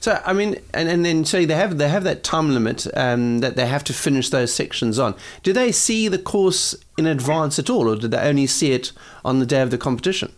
So 0.00 0.20
I 0.24 0.32
mean, 0.32 0.56
and, 0.74 0.88
and 0.88 1.04
then 1.04 1.24
so 1.24 1.44
they 1.44 1.54
have 1.54 1.78
they 1.78 1.88
have 1.88 2.04
that 2.04 2.24
time 2.24 2.54
limit 2.54 2.86
um, 2.96 3.38
that 3.40 3.56
they 3.56 3.66
have 3.66 3.84
to 3.84 3.92
finish 3.92 4.30
those 4.30 4.52
sections 4.52 4.98
on. 4.98 5.14
Do 5.42 5.52
they 5.52 5.70
see 5.70 6.08
the 6.08 6.18
course 6.18 6.74
in 6.98 7.06
advance 7.06 7.58
at 7.58 7.70
all, 7.70 7.88
or 7.88 7.96
do 7.96 8.08
they 8.08 8.18
only 8.18 8.46
see 8.46 8.72
it 8.72 8.92
on 9.24 9.38
the 9.38 9.46
day 9.46 9.60
of 9.60 9.70
the 9.70 9.78
competition? 9.78 10.32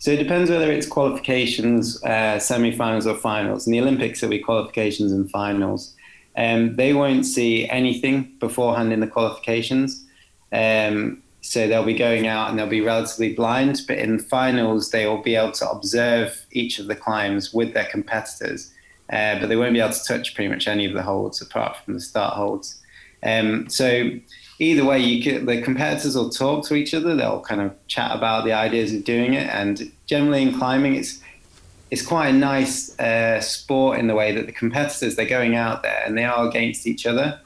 So 0.00 0.12
it 0.12 0.18
depends 0.18 0.48
whether 0.48 0.70
it's 0.70 0.86
qualifications, 0.86 2.02
uh, 2.04 2.38
semi-finals, 2.38 3.06
or 3.06 3.16
finals. 3.16 3.66
In 3.66 3.72
the 3.72 3.80
Olympics, 3.80 4.22
it'll 4.22 4.30
be 4.30 4.38
qualifications 4.38 5.10
and 5.10 5.28
finals. 5.28 5.94
Um, 6.36 6.76
they 6.76 6.94
won't 6.94 7.26
see 7.26 7.68
anything 7.68 8.32
beforehand 8.38 8.92
in 8.92 9.00
the 9.00 9.08
qualifications. 9.08 10.06
Um, 10.52 11.20
so 11.40 11.66
they'll 11.66 11.84
be 11.84 11.94
going 11.94 12.26
out 12.26 12.50
and 12.50 12.58
they'll 12.58 12.66
be 12.66 12.80
relatively 12.80 13.34
blind. 13.34 13.82
But 13.86 13.98
in 13.98 14.18
finals, 14.18 14.90
they 14.90 15.06
will 15.06 15.22
be 15.22 15.36
able 15.36 15.52
to 15.52 15.70
observe 15.70 16.44
each 16.50 16.78
of 16.78 16.86
the 16.86 16.96
climbs 16.96 17.54
with 17.54 17.74
their 17.74 17.86
competitors. 17.86 18.72
Uh, 19.10 19.38
but 19.38 19.48
they 19.48 19.56
won't 19.56 19.72
be 19.72 19.80
able 19.80 19.92
to 19.92 20.04
touch 20.04 20.34
pretty 20.34 20.48
much 20.48 20.68
any 20.68 20.84
of 20.84 20.92
the 20.92 21.02
holds 21.02 21.40
apart 21.40 21.76
from 21.84 21.94
the 21.94 22.00
start 22.00 22.34
holds. 22.34 22.80
Um, 23.22 23.68
so 23.68 24.10
either 24.58 24.84
way, 24.84 24.98
you 24.98 25.22
can, 25.22 25.46
the 25.46 25.62
competitors 25.62 26.14
will 26.14 26.30
talk 26.30 26.66
to 26.66 26.74
each 26.74 26.92
other. 26.92 27.16
They'll 27.16 27.40
kind 27.40 27.60
of 27.60 27.74
chat 27.86 28.14
about 28.14 28.44
the 28.44 28.52
ideas 28.52 28.92
of 28.92 29.04
doing 29.04 29.34
it. 29.34 29.48
And 29.48 29.90
generally 30.06 30.42
in 30.42 30.58
climbing, 30.58 30.96
it's 30.96 31.20
it's 31.90 32.06
quite 32.06 32.28
a 32.28 32.32
nice 32.32 32.98
uh, 32.98 33.40
sport 33.40 33.98
in 33.98 34.08
the 34.08 34.14
way 34.14 34.32
that 34.32 34.44
the 34.44 34.52
competitors 34.52 35.16
they're 35.16 35.24
going 35.24 35.56
out 35.56 35.82
there 35.82 36.02
and 36.04 36.18
they 36.18 36.24
are 36.24 36.46
against 36.46 36.86
each 36.86 37.06
other, 37.06 37.40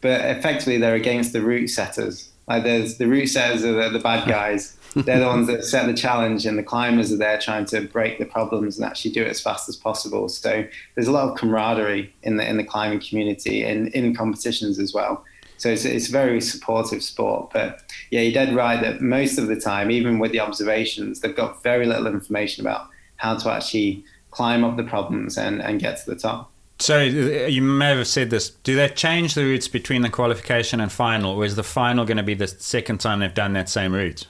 but 0.00 0.18
effectively 0.22 0.78
they're 0.78 0.94
against 0.94 1.34
the 1.34 1.42
route 1.42 1.68
setters. 1.68 2.31
Like 2.48 2.64
there's 2.64 2.98
the 2.98 3.26
setters 3.26 3.64
are 3.64 3.72
the, 3.72 3.90
the 3.90 3.98
bad 3.98 4.28
guys. 4.28 4.76
they're 4.94 5.20
the 5.20 5.26
ones 5.26 5.46
that 5.46 5.64
set 5.64 5.86
the 5.86 5.94
challenge, 5.94 6.44
and 6.44 6.58
the 6.58 6.62
climbers 6.62 7.12
are 7.12 7.16
there 7.16 7.38
trying 7.38 7.64
to 7.66 7.80
break 7.80 8.18
the 8.18 8.26
problems 8.26 8.78
and 8.78 8.84
actually 8.84 9.12
do 9.12 9.22
it 9.22 9.28
as 9.28 9.40
fast 9.40 9.68
as 9.68 9.76
possible. 9.76 10.28
So 10.28 10.64
there's 10.94 11.08
a 11.08 11.12
lot 11.12 11.28
of 11.28 11.38
camaraderie 11.38 12.14
in 12.22 12.36
the 12.36 12.48
in 12.48 12.56
the 12.56 12.64
climbing 12.64 13.00
community 13.00 13.64
and 13.64 13.88
in 13.88 14.14
competitions 14.14 14.78
as 14.78 14.92
well. 14.92 15.24
So 15.62 15.68
it's, 15.68 15.84
it's 15.84 16.08
a 16.08 16.12
very 16.12 16.40
supportive 16.40 17.04
sport. 17.04 17.52
But 17.52 17.84
yeah, 18.10 18.20
you're 18.20 18.32
dead 18.32 18.52
right 18.52 18.80
that 18.82 19.00
most 19.00 19.38
of 19.38 19.46
the 19.46 19.54
time, 19.54 19.92
even 19.92 20.18
with 20.18 20.32
the 20.32 20.40
observations, 20.40 21.20
they've 21.20 21.36
got 21.36 21.62
very 21.62 21.86
little 21.86 22.08
information 22.08 22.66
about 22.66 22.88
how 23.16 23.36
to 23.36 23.48
actually 23.48 24.04
climb 24.32 24.64
up 24.64 24.76
the 24.76 24.82
problems 24.82 25.38
and, 25.38 25.62
and 25.62 25.78
get 25.78 25.98
to 25.98 26.10
the 26.10 26.16
top. 26.16 26.51
So 26.82 27.00
you 27.00 27.62
may 27.62 27.94
have 27.94 28.08
said 28.08 28.30
this. 28.30 28.50
Do 28.50 28.74
they 28.74 28.88
change 28.88 29.34
the 29.34 29.44
routes 29.44 29.68
between 29.68 30.02
the 30.02 30.08
qualification 30.08 30.80
and 30.80 30.90
final, 30.90 31.36
or 31.36 31.44
is 31.44 31.54
the 31.54 31.62
final 31.62 32.04
going 32.04 32.16
to 32.16 32.24
be 32.24 32.34
the 32.34 32.48
second 32.48 32.98
time 32.98 33.20
they've 33.20 33.32
done 33.32 33.52
that 33.52 33.68
same 33.68 33.92
route? 33.92 34.26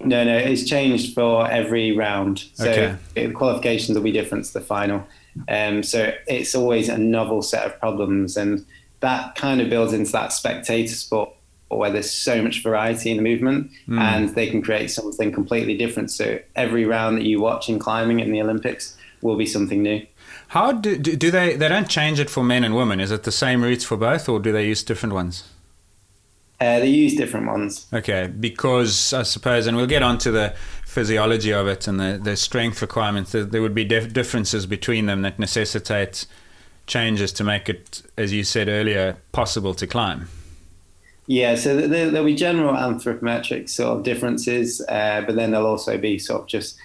No, 0.00 0.24
no, 0.24 0.34
it's 0.34 0.64
changed 0.64 1.14
for 1.14 1.46
every 1.50 1.94
round. 1.94 2.44
So 2.54 2.70
okay. 2.70 2.96
the 3.14 3.32
qualifications 3.32 3.98
will 3.98 4.04
be 4.04 4.12
different 4.12 4.46
to 4.46 4.54
the 4.54 4.60
final. 4.62 5.06
Um, 5.46 5.82
so 5.82 6.14
it's 6.26 6.54
always 6.54 6.88
a 6.88 6.96
novel 6.96 7.42
set 7.42 7.66
of 7.66 7.78
problems, 7.78 8.38
and 8.38 8.64
that 9.00 9.34
kind 9.34 9.60
of 9.60 9.68
builds 9.68 9.92
into 9.92 10.10
that 10.12 10.32
spectator 10.32 10.94
sport 10.94 11.30
where 11.68 11.90
there's 11.90 12.10
so 12.10 12.42
much 12.42 12.62
variety 12.62 13.10
in 13.10 13.18
the 13.18 13.22
movement 13.22 13.70
mm. 13.86 14.00
and 14.00 14.30
they 14.30 14.48
can 14.48 14.62
create 14.62 14.90
something 14.90 15.30
completely 15.30 15.76
different. 15.76 16.10
So 16.10 16.38
every 16.56 16.86
round 16.86 17.18
that 17.18 17.24
you 17.24 17.42
watch 17.42 17.68
in 17.68 17.78
climbing 17.78 18.20
in 18.20 18.32
the 18.32 18.40
Olympics 18.40 18.96
will 19.20 19.36
be 19.36 19.44
something 19.44 19.82
new. 19.82 20.06
How 20.48 20.72
do, 20.72 20.96
do, 20.96 21.14
do 21.14 21.30
they, 21.30 21.56
they 21.56 21.68
don't 21.68 21.88
change 21.88 22.18
it 22.18 22.30
for 22.30 22.42
men 22.42 22.64
and 22.64 22.74
women? 22.74 23.00
Is 23.00 23.10
it 23.10 23.24
the 23.24 23.32
same 23.32 23.62
routes 23.62 23.84
for 23.84 23.96
both 23.96 24.28
or 24.28 24.40
do 24.40 24.50
they 24.50 24.66
use 24.66 24.82
different 24.82 25.14
ones? 25.14 25.44
Uh, 26.60 26.80
they 26.80 26.88
use 26.88 27.14
different 27.14 27.46
ones. 27.46 27.86
Okay, 27.92 28.26
because 28.26 29.12
I 29.12 29.22
suppose, 29.22 29.66
and 29.66 29.76
we'll 29.76 29.86
get 29.86 30.02
onto 30.02 30.32
the 30.32 30.54
physiology 30.84 31.52
of 31.52 31.68
it 31.68 31.86
and 31.86 32.00
the, 32.00 32.18
the 32.20 32.36
strength 32.36 32.82
requirements, 32.82 33.30
there, 33.32 33.44
there 33.44 33.62
would 33.62 33.74
be 33.74 33.84
dif- 33.84 34.12
differences 34.12 34.66
between 34.66 35.06
them 35.06 35.22
that 35.22 35.38
necessitate 35.38 36.26
changes 36.86 37.30
to 37.34 37.44
make 37.44 37.68
it, 37.68 38.02
as 38.16 38.32
you 38.32 38.42
said 38.42 38.68
earlier, 38.68 39.18
possible 39.30 39.74
to 39.74 39.86
climb. 39.86 40.28
Yeah, 41.26 41.56
so 41.56 41.76
there, 41.76 42.10
will 42.10 42.24
be 42.24 42.34
general 42.34 42.72
anthropometric 42.72 43.68
sort 43.68 43.98
of 43.98 44.02
differences, 44.02 44.80
uh, 44.88 45.22
but 45.26 45.36
then 45.36 45.50
there'll 45.50 45.66
also 45.66 45.98
be 45.98 46.18
sort 46.18 46.40
of 46.40 46.46
just 46.48 46.78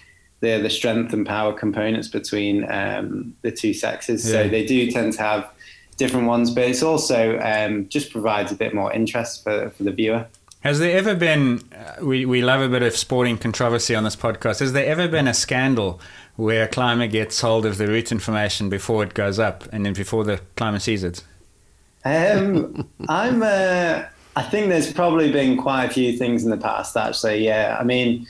the 0.44 0.58
the 0.58 0.70
strength 0.70 1.12
and 1.12 1.26
power 1.26 1.52
components 1.52 2.08
between 2.08 2.70
um, 2.70 3.34
the 3.42 3.50
two 3.50 3.74
sexes. 3.74 4.24
Yeah. 4.24 4.42
So 4.42 4.48
they 4.48 4.64
do 4.64 4.90
tend 4.90 5.14
to 5.14 5.22
have 5.22 5.50
different 5.96 6.26
ones, 6.26 6.50
but 6.50 6.64
it's 6.64 6.82
also 6.82 7.38
um, 7.40 7.88
just 7.88 8.10
provides 8.10 8.52
a 8.52 8.54
bit 8.54 8.74
more 8.74 8.92
interest 8.92 9.44
for, 9.44 9.70
for 9.70 9.84
the 9.84 9.92
viewer. 9.92 10.26
Has 10.60 10.78
there 10.78 10.96
ever 10.96 11.14
been, 11.14 11.60
uh, 11.74 12.04
we, 12.04 12.24
we 12.24 12.42
love 12.42 12.62
a 12.62 12.68
bit 12.68 12.82
of 12.82 12.96
sporting 12.96 13.36
controversy 13.36 13.94
on 13.94 14.04
this 14.04 14.16
podcast, 14.16 14.60
has 14.60 14.72
there 14.72 14.86
ever 14.86 15.06
been 15.08 15.28
a 15.28 15.34
scandal 15.34 16.00
where 16.36 16.64
a 16.64 16.68
climber 16.68 17.06
gets 17.06 17.40
hold 17.42 17.66
of 17.66 17.76
the 17.76 17.86
route 17.86 18.10
information 18.10 18.70
before 18.70 19.04
it 19.04 19.12
goes 19.14 19.38
up 19.38 19.68
and 19.72 19.84
then 19.84 19.92
before 19.92 20.24
the 20.24 20.40
climber 20.56 20.80
sees 20.80 21.04
it? 21.04 21.22
Um, 22.04 22.88
I'm, 23.08 23.42
uh, 23.42 24.04
I 24.36 24.42
think 24.42 24.68
there's 24.68 24.92
probably 24.92 25.30
been 25.30 25.58
quite 25.58 25.84
a 25.84 25.90
few 25.90 26.16
things 26.16 26.44
in 26.44 26.50
the 26.50 26.56
past, 26.56 26.96
actually. 26.96 27.44
Yeah. 27.44 27.76
I 27.78 27.84
mean, 27.84 28.26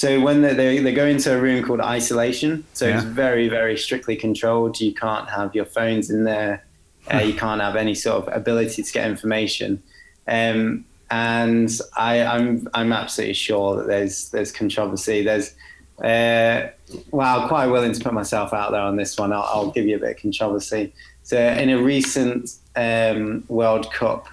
so 0.00 0.18
when 0.18 0.40
they, 0.40 0.54
they, 0.54 0.78
they 0.78 0.94
go 0.94 1.04
into 1.04 1.36
a 1.36 1.38
room 1.38 1.62
called 1.62 1.82
isolation, 1.82 2.64
so 2.72 2.88
yeah. 2.88 2.96
it's 2.96 3.04
very, 3.04 3.50
very 3.50 3.76
strictly 3.76 4.16
controlled. 4.16 4.80
You 4.80 4.94
can't 4.94 5.28
have 5.28 5.54
your 5.54 5.66
phones 5.66 6.08
in 6.08 6.24
there. 6.24 6.64
Uh, 7.12 7.18
you 7.18 7.34
can't 7.34 7.60
have 7.60 7.76
any 7.76 7.94
sort 7.94 8.26
of 8.26 8.34
ability 8.34 8.82
to 8.82 8.92
get 8.94 9.06
information. 9.06 9.82
Um, 10.26 10.86
and 11.10 11.70
I, 11.98 12.22
I'm 12.22 12.66
I'm 12.72 12.94
absolutely 12.94 13.34
sure 13.34 13.76
that 13.76 13.88
there's 13.88 14.30
there's 14.30 14.50
controversy. 14.52 15.22
There's 15.22 15.54
uh, 16.02 16.70
well, 17.10 17.42
I'm 17.42 17.48
quite 17.48 17.66
willing 17.66 17.92
to 17.92 18.00
put 18.02 18.14
myself 18.14 18.54
out 18.54 18.70
there 18.70 18.80
on 18.80 18.96
this 18.96 19.18
one. 19.18 19.34
I'll, 19.34 19.42
I'll 19.52 19.70
give 19.70 19.86
you 19.86 19.96
a 19.96 19.98
bit 19.98 20.16
of 20.16 20.22
controversy. 20.22 20.94
So, 21.24 21.38
in 21.38 21.68
a 21.68 21.76
recent 21.76 22.56
um, 22.74 23.44
World 23.48 23.92
Cup, 23.92 24.28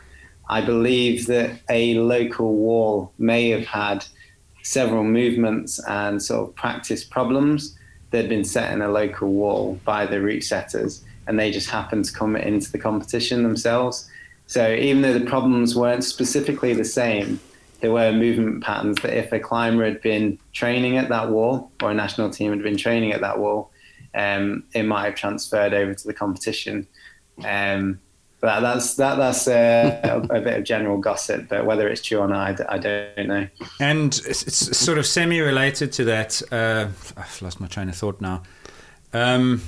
I 0.48 0.62
believe 0.62 1.28
that 1.28 1.60
a 1.70 1.96
local 1.96 2.54
wall 2.54 3.12
may 3.18 3.50
have 3.50 3.66
had 3.66 4.06
several 4.68 5.06
movements 5.06 5.80
and 5.88 6.22
sort 6.22 6.50
of 6.50 6.56
practice 6.56 7.02
problems 7.02 7.78
that 8.12 8.18
had 8.18 8.30
been 8.30 8.44
set 8.44 8.74
in 8.74 8.82
a 8.82 8.90
local 8.90 9.30
wall 9.32 9.80
by 9.86 10.06
the 10.06 10.22
route 10.22 10.44
setters, 10.44 11.06
and 11.26 11.40
they 11.40 11.52
just 11.52 11.70
happened 11.70 12.04
to 12.04 12.12
come 12.12 12.36
into 12.36 12.70
the 12.72 12.78
competition 12.78 13.44
themselves. 13.44 14.10
So 14.46 14.74
even 14.74 15.02
though 15.04 15.18
the 15.18 15.26
problems 15.26 15.74
weren't 15.74 16.04
specifically 16.04 16.74
the 16.74 16.84
same, 16.84 17.40
there 17.80 17.94
were 17.94 18.12
movement 18.12 18.62
patterns 18.62 18.98
that 19.04 19.18
if 19.18 19.32
a 19.32 19.40
climber 19.40 19.86
had 19.86 20.02
been 20.02 20.38
training 20.52 20.98
at 20.98 21.08
that 21.10 21.30
wall 21.30 21.72
or 21.82 21.92
a 21.92 21.94
national 21.94 22.30
team 22.30 22.52
had 22.52 22.64
been 22.64 22.78
training 22.78 23.14
at 23.14 23.22
that 23.22 23.40
wall, 23.40 23.72
um, 24.16 24.66
it 24.74 24.84
might 24.84 25.06
have 25.06 25.16
transferred 25.16 25.74
over 25.74 25.94
to 25.94 26.08
the 26.08 26.14
competition. 26.14 26.88
Um, 27.46 28.00
but 28.48 28.62
that's 28.62 28.94
that 28.96 29.16
that's 29.18 29.46
uh, 29.46 30.00
a, 30.32 30.38
a, 30.38 30.40
bit 30.40 30.58
of 30.58 30.64
general 30.64 30.98
gossip. 31.00 31.50
But 31.50 31.66
whether 31.66 31.86
it's 31.90 32.02
true 32.02 32.20
or 32.20 32.30
not, 32.30 32.62
I, 32.62 32.76
I 32.76 32.78
don't 32.78 33.28
know. 33.28 33.48
And 33.82 34.18
it's 34.26 34.78
sort 34.78 34.98
of 34.98 35.06
semi-related 35.06 35.92
to 35.92 36.06
that. 36.06 36.42
Uh, 36.50 36.88
I've 37.18 37.42
lost 37.42 37.60
my 37.60 37.68
train 37.68 37.90
of 37.90 37.96
thought 37.96 38.22
now. 38.22 38.44
Um, 39.12 39.64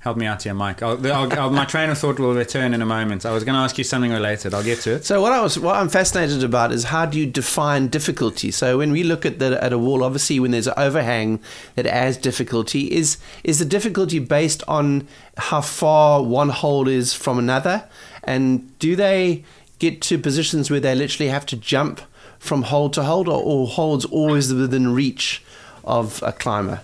Help 0.00 0.16
me 0.16 0.26
out 0.26 0.44
here, 0.44 0.54
Mike. 0.54 0.80
I'll, 0.80 1.04
I'll, 1.12 1.32
I'll, 1.40 1.50
my 1.50 1.64
train 1.64 1.90
of 1.90 1.98
thought 1.98 2.20
will 2.20 2.32
return 2.32 2.72
in 2.72 2.80
a 2.80 2.86
moment. 2.86 3.26
I 3.26 3.32
was 3.32 3.42
going 3.42 3.54
to 3.54 3.60
ask 3.60 3.76
you 3.78 3.82
something 3.82 4.12
related. 4.12 4.54
I'll 4.54 4.62
get 4.62 4.78
to 4.82 4.92
it. 4.92 5.04
So 5.04 5.20
what 5.20 5.32
I 5.32 5.40
was, 5.40 5.58
what 5.58 5.74
I'm 5.74 5.88
fascinated 5.88 6.44
about 6.44 6.70
is 6.70 6.84
how 6.84 7.04
do 7.04 7.18
you 7.18 7.26
define 7.26 7.88
difficulty? 7.88 8.52
So 8.52 8.78
when 8.78 8.92
we 8.92 9.02
look 9.02 9.26
at 9.26 9.40
the 9.40 9.62
at 9.62 9.72
a 9.72 9.78
wall, 9.78 10.04
obviously 10.04 10.38
when 10.38 10.52
there's 10.52 10.68
an 10.68 10.74
overhang 10.76 11.40
that 11.74 11.84
adds 11.84 12.16
difficulty, 12.16 12.92
is 12.92 13.18
is 13.42 13.58
the 13.58 13.64
difficulty 13.64 14.20
based 14.20 14.62
on 14.68 15.08
how 15.36 15.60
far 15.60 16.22
one 16.22 16.50
hole 16.50 16.86
is 16.86 17.12
from 17.12 17.36
another, 17.36 17.84
and 18.28 18.78
do 18.78 18.94
they 18.94 19.44
get 19.78 20.02
to 20.02 20.18
positions 20.18 20.70
where 20.70 20.80
they 20.80 20.94
literally 20.94 21.30
have 21.30 21.46
to 21.46 21.56
jump 21.56 22.00
from 22.38 22.62
hold 22.62 22.92
to 22.92 23.02
hold, 23.02 23.28
or, 23.28 23.42
or 23.42 23.66
holds 23.66 24.04
always 24.04 24.52
within 24.52 24.92
reach 24.94 25.42
of 25.84 26.22
a 26.22 26.32
climber? 26.32 26.80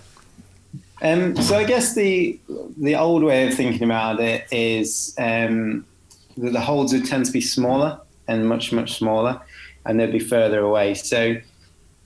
Um, 1.01 1.35
so 1.35 1.55
I 1.55 1.65
guess 1.65 1.93
the 1.93 2.39
the 2.77 2.95
old 2.95 3.23
way 3.23 3.47
of 3.47 3.53
thinking 3.53 3.83
about 3.83 4.19
it 4.19 4.47
is 4.51 5.13
um, 5.17 5.85
that 6.37 6.53
the 6.53 6.61
holds 6.61 6.93
would 6.93 7.05
tend 7.05 7.25
to 7.25 7.31
be 7.31 7.41
smaller 7.41 7.99
and 8.27 8.47
much 8.47 8.71
much 8.71 8.97
smaller, 8.97 9.39
and 9.85 9.99
they'd 9.99 10.11
be 10.11 10.19
further 10.19 10.59
away. 10.59 10.95
So 10.95 11.35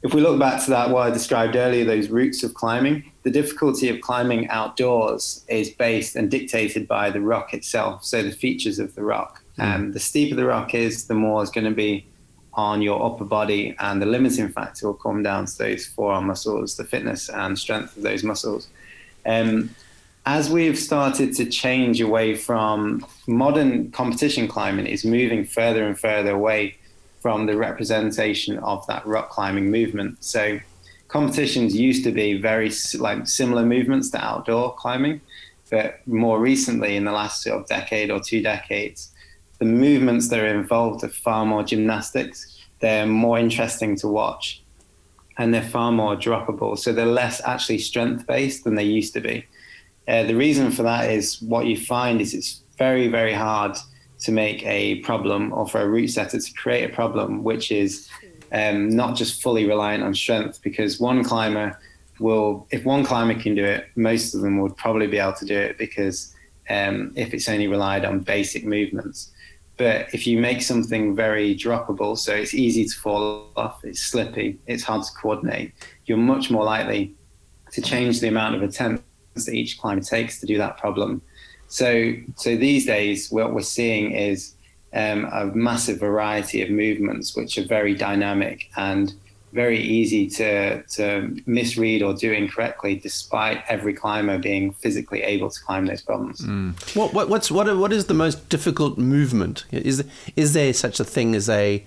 if 0.02 0.14
we 0.14 0.22
look 0.22 0.40
back 0.40 0.64
to 0.64 0.70
that 0.70 0.90
what 0.92 1.08
I 1.08 1.12
described 1.12 1.56
earlier, 1.56 1.84
those 1.84 2.08
routes 2.08 2.44
of 2.44 2.54
climbing, 2.54 3.12
the 3.24 3.32
difficulty 3.32 3.90
of 3.90 4.00
climbing 4.00 4.48
outdoors 4.50 5.44
is 5.50 5.70
based 5.72 6.16
and 6.16 6.32
dictated 6.32 6.88
by 6.88 7.10
the 7.10 7.20
rock 7.20 7.54
itself. 7.54 8.06
So 8.06 8.24
the 8.24 8.32
features 8.32 8.80
of 8.80 8.96
the 8.96 9.04
rock. 9.04 9.44
Mm. 9.58 9.76
Um, 9.76 9.92
the 9.92 10.00
steeper 10.00 10.36
the 10.36 10.46
rock 10.46 10.74
is, 10.74 11.08
the 11.08 11.16
more 11.16 11.44
is 11.44 11.50
going 11.50 11.66
to 11.66 11.72
be 11.72 12.06
on 12.54 12.82
your 12.82 13.06
upper 13.06 13.26
body, 13.26 13.76
and 13.80 14.02
the 14.02 14.06
limiting 14.06 14.50
factor 14.50 14.88
will 14.88 14.94
come 14.94 15.22
down 15.22 15.46
to 15.46 15.58
those 15.58 15.86
forearm 15.86 16.28
muscles, 16.28 16.76
the 16.76 16.84
fitness 16.84 17.30
and 17.30 17.58
strength 17.58 17.96
of 17.96 18.04
those 18.04 18.24
muscles. 18.24 18.68
Um, 19.26 19.70
as 20.26 20.50
we've 20.50 20.78
started 20.78 21.34
to 21.36 21.46
change 21.46 22.02
away 22.02 22.36
from 22.36 23.06
modern 23.28 23.92
competition 23.92 24.48
climbing, 24.48 24.88
is 24.88 25.06
moving 25.06 25.46
further 25.46 25.86
and 25.86 26.00
further 26.00 26.32
away 26.32 26.78
from 27.22 27.46
the 27.46 27.58
representation 27.58 28.58
of 28.60 28.86
that 28.88 29.06
rock 29.06 29.30
climbing 29.30 29.70
movement. 29.70 30.24
So 30.24 30.60
competitions 31.08 31.76
used 31.76 32.04
to 32.06 32.12
be 32.12 32.40
very 32.40 32.72
like 32.98 33.28
similar 33.28 33.66
movements 33.66 34.10
to 34.12 34.24
outdoor 34.24 34.76
climbing, 34.76 35.22
but 35.70 36.06
more 36.08 36.40
recently, 36.40 36.96
in 36.96 37.06
the 37.06 37.12
last 37.12 37.44
sort 37.44 37.60
of 37.60 37.68
decade 37.68 38.10
or 38.10 38.20
two 38.20 38.42
decades, 38.42 39.12
the 39.60 39.66
movements 39.66 40.30
that 40.30 40.40
are 40.40 40.48
involved 40.48 41.04
are 41.04 41.10
far 41.10 41.46
more 41.46 41.64
gymnastics. 41.64 42.58
They're 42.80 43.06
more 43.06 43.38
interesting 43.38 43.96
to 43.98 44.08
watch 44.08 44.64
and 45.38 45.54
they're 45.54 45.62
far 45.62 45.92
more 45.92 46.16
droppable. 46.16 46.78
So 46.78 46.92
they're 46.94 47.06
less 47.06 47.42
actually 47.46 47.80
strength 47.80 48.26
based 48.26 48.64
than 48.64 48.76
they 48.76 48.84
used 48.84 49.14
to 49.14 49.22
be. 49.22 49.46
Uh, 50.08 50.24
the 50.24 50.36
reason 50.36 50.72
for 50.72 50.84
that 50.84 51.12
is 51.12 51.42
what 51.42 51.66
you 51.66 51.78
find 51.78 52.20
is 52.20 52.34
it's 52.34 52.62
very, 52.78 53.08
very 53.08 53.34
hard 53.34 53.78
to 54.20 54.32
make 54.32 54.66
a 54.66 54.96
problem 55.00 55.54
or 55.54 55.68
for 55.68 55.82
a 55.82 55.88
route 55.88 56.10
setter 56.10 56.40
to 56.40 56.54
create 56.54 56.90
a 56.90 56.94
problem 56.94 57.44
which 57.44 57.72
is 57.72 58.10
um, 58.52 58.90
not 58.90 59.16
just 59.16 59.42
fully 59.42 59.66
reliant 59.66 60.04
on 60.04 60.14
strength 60.14 60.62
because 60.62 61.00
one 61.00 61.24
climber 61.24 61.80
will, 62.20 62.68
if 62.72 62.84
one 62.84 63.04
climber 63.04 63.40
can 63.40 63.56
do 63.56 63.64
it, 63.64 63.88
most 63.96 64.34
of 64.34 64.42
them 64.42 64.60
would 64.60 64.76
probably 64.76 65.08
be 65.08 65.18
able 65.18 65.34
to 65.34 65.46
do 65.46 65.58
it 65.58 65.78
because 65.78 66.36
um, 66.70 67.12
if 67.16 67.34
it's 67.34 67.48
only 67.48 67.68
relied 67.68 68.06
on 68.06 68.20
basic 68.20 68.66
movements. 68.66 69.32
But 69.78 70.14
if 70.14 70.28
you 70.28 70.38
make 70.38 70.62
something 70.62 71.16
very 71.16 71.56
droppable, 71.56 72.18
so 72.18 72.34
it's 72.34 72.54
easy 72.54 72.84
to 72.84 72.96
fall 73.00 73.50
off, 73.56 73.84
it's 73.86 74.02
slippy, 74.02 74.60
it's 74.68 74.84
hard 74.84 75.04
to 75.04 75.12
coordinate, 75.14 75.72
you're 76.06 76.18
much 76.18 76.52
more 76.52 76.66
likely 76.66 77.16
to 77.72 77.82
change 77.82 78.20
the 78.20 78.28
amount 78.28 78.56
of 78.56 78.64
attempts 78.64 79.04
that 79.36 79.54
each 79.54 79.80
climber 79.80 80.04
takes 80.04 80.40
to 80.42 80.46
do 80.46 80.58
that 80.58 80.78
problem. 80.78 81.22
So, 81.70 82.14
so 82.36 82.56
these 82.56 82.86
days, 82.86 83.32
what 83.32 83.54
we're 83.54 83.62
seeing 83.62 84.12
is 84.12 84.54
um, 84.94 85.26
a 85.32 85.46
massive 85.46 86.00
variety 86.00 86.62
of 86.62 86.70
movements 86.70 87.36
which 87.36 87.58
are 87.58 87.66
very 87.66 87.94
dynamic 87.94 88.70
and 88.76 89.14
very 89.54 89.80
easy 89.80 90.28
to, 90.28 90.84
to 90.84 91.36
misread 91.46 92.04
or 92.04 92.14
do 92.14 92.32
incorrectly, 92.32 92.96
despite 92.96 93.64
every 93.68 93.94
climber 93.94 94.38
being 94.38 94.74
physically 94.74 95.24
able 95.24 95.50
to 95.50 95.60
climb 95.62 95.86
those 95.86 96.02
problems. 96.02 96.42
Mm. 96.42 96.96
What, 96.96 97.14
what, 97.14 97.30
what's, 97.30 97.50
what, 97.50 97.76
what 97.78 97.92
is 97.92 98.06
the 98.06 98.14
most 98.14 98.50
difficult 98.50 98.98
movement? 98.98 99.66
Is, 99.72 100.04
is 100.36 100.54
there 100.54 100.74
such 100.74 101.00
a 101.00 101.04
thing 101.04 101.36
as 101.36 101.50
a 101.50 101.84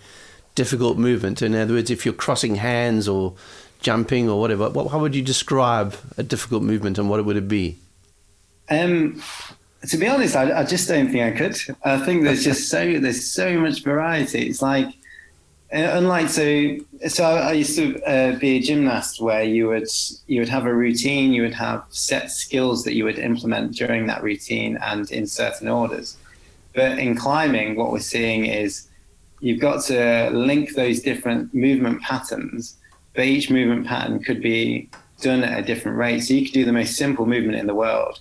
difficult 0.55 0.99
movement? 0.99 1.43
In 1.43 1.55
other 1.55 1.75
words, 1.75 1.91
if 1.91 2.05
you're 2.05 2.15
crossing 2.15 2.57
hands 2.57 3.09
or 3.09 3.35
jumping 3.81 4.29
or 4.29 4.41
whatever, 4.41 4.69
what, 4.71 4.89
how 4.89 4.99
would 4.99 5.15
you 5.15 5.23
describe 5.23 5.95
a 6.17 6.23
difficult 6.23 6.63
movement 6.63 6.99
and 6.99 7.09
what 7.09 7.25
would 7.25 7.37
it 7.37 7.49
be? 7.49 7.79
Um, 8.71 9.23
to 9.89 9.97
be 9.97 10.07
honest, 10.07 10.37
I, 10.37 10.61
I 10.61 10.65
just 10.65 10.89
don't 10.89 11.11
think 11.11 11.35
I 11.35 11.37
could. 11.37 11.57
I 11.85 11.99
think 12.05 12.25
there's 12.25 12.45
just 12.51 12.69
so 12.69 12.99
there's 12.99 13.31
so 13.31 13.59
much 13.59 13.83
variety. 13.83 14.49
It's 14.49 14.63
like 14.63 14.89
uh, 15.73 15.93
unlike 15.95 16.29
so, 16.29 16.77
so 17.09 17.25
I 17.25 17.53
used 17.53 17.77
to 17.77 18.03
uh, 18.03 18.39
be 18.39 18.59
a 18.59 18.61
gymnast 18.61 19.23
where 19.23 19.43
you 19.43 19.69
would 19.69 19.89
you 20.27 20.41
would 20.41 20.49
have 20.51 20.67
a 20.67 20.75
routine, 20.75 21.33
you 21.33 21.43
would 21.43 21.55
have 21.55 21.87
set 21.89 22.31
skills 22.31 22.85
that 22.85 22.95
you 22.95 23.05
would 23.05 23.19
implement 23.19 23.75
during 23.75 24.07
that 24.07 24.23
routine 24.23 24.79
and 24.83 25.11
in 25.11 25.27
certain 25.27 25.69
orders. 25.69 26.19
But 26.75 26.99
in 26.99 27.17
climbing, 27.17 27.77
what 27.77 27.91
we're 27.91 28.01
seeing 28.01 28.45
is 28.45 28.89
you've 29.41 29.61
got 29.61 29.83
to 29.85 30.31
link 30.31 30.75
those 30.75 31.01
different 31.01 31.55
movement 31.55 32.03
patterns, 32.03 32.77
but 33.15 33.25
each 33.25 33.51
movement 33.51 33.87
pattern 33.87 34.23
could 34.23 34.43
be 34.43 34.91
done 35.23 35.43
at 35.43 35.59
a 35.59 35.63
different 35.63 35.97
rate. 35.97 36.21
So 36.21 36.35
you 36.35 36.45
could 36.45 36.55
do 36.55 36.67
the 36.67 36.73
most 36.73 36.97
simple 36.97 37.25
movement 37.25 37.57
in 37.57 37.67
the 37.67 37.75
world, 37.75 38.21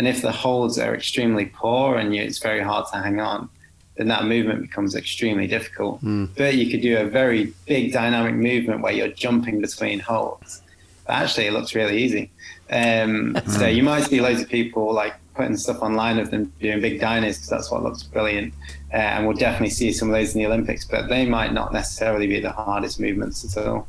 and 0.00 0.08
if 0.08 0.22
the 0.22 0.32
holds 0.32 0.78
are 0.78 0.94
extremely 0.94 1.44
poor 1.44 1.98
and 1.98 2.16
you, 2.16 2.22
it's 2.22 2.38
very 2.38 2.62
hard 2.62 2.86
to 2.90 2.96
hang 2.96 3.20
on, 3.20 3.50
then 3.98 4.08
that 4.08 4.24
movement 4.24 4.62
becomes 4.62 4.96
extremely 4.96 5.46
difficult. 5.46 6.02
Mm. 6.02 6.30
But 6.38 6.54
you 6.54 6.70
could 6.70 6.80
do 6.80 6.96
a 6.96 7.04
very 7.04 7.52
big 7.66 7.92
dynamic 7.92 8.34
movement 8.34 8.80
where 8.80 8.94
you're 8.94 9.08
jumping 9.08 9.60
between 9.60 9.98
holds. 9.98 10.62
But 11.06 11.16
actually, 11.16 11.48
it 11.48 11.52
looks 11.52 11.74
really 11.74 11.98
easy. 12.02 12.30
Um. 12.70 13.36
So 13.58 13.66
you 13.66 13.82
might 13.82 14.04
see 14.04 14.22
loads 14.22 14.40
of 14.40 14.48
people 14.48 14.94
like 14.94 15.12
putting 15.34 15.56
stuff 15.56 15.80
online 15.82 16.18
of 16.18 16.30
them 16.30 16.52
doing 16.60 16.80
big 16.80 17.00
dynos 17.00 17.34
because 17.36 17.48
that's 17.48 17.70
what 17.70 17.82
looks 17.82 18.02
brilliant. 18.02 18.52
Uh, 18.92 18.96
and 18.96 19.26
we'll 19.26 19.36
definitely 19.36 19.70
see 19.70 19.92
some 19.92 20.08
of 20.08 20.14
those 20.14 20.34
in 20.34 20.40
the 20.40 20.46
Olympics, 20.46 20.84
but 20.84 21.08
they 21.08 21.24
might 21.24 21.52
not 21.52 21.72
necessarily 21.72 22.26
be 22.26 22.40
the 22.40 22.50
hardest 22.50 22.98
movements 22.98 23.56
at 23.56 23.66
all. 23.66 23.86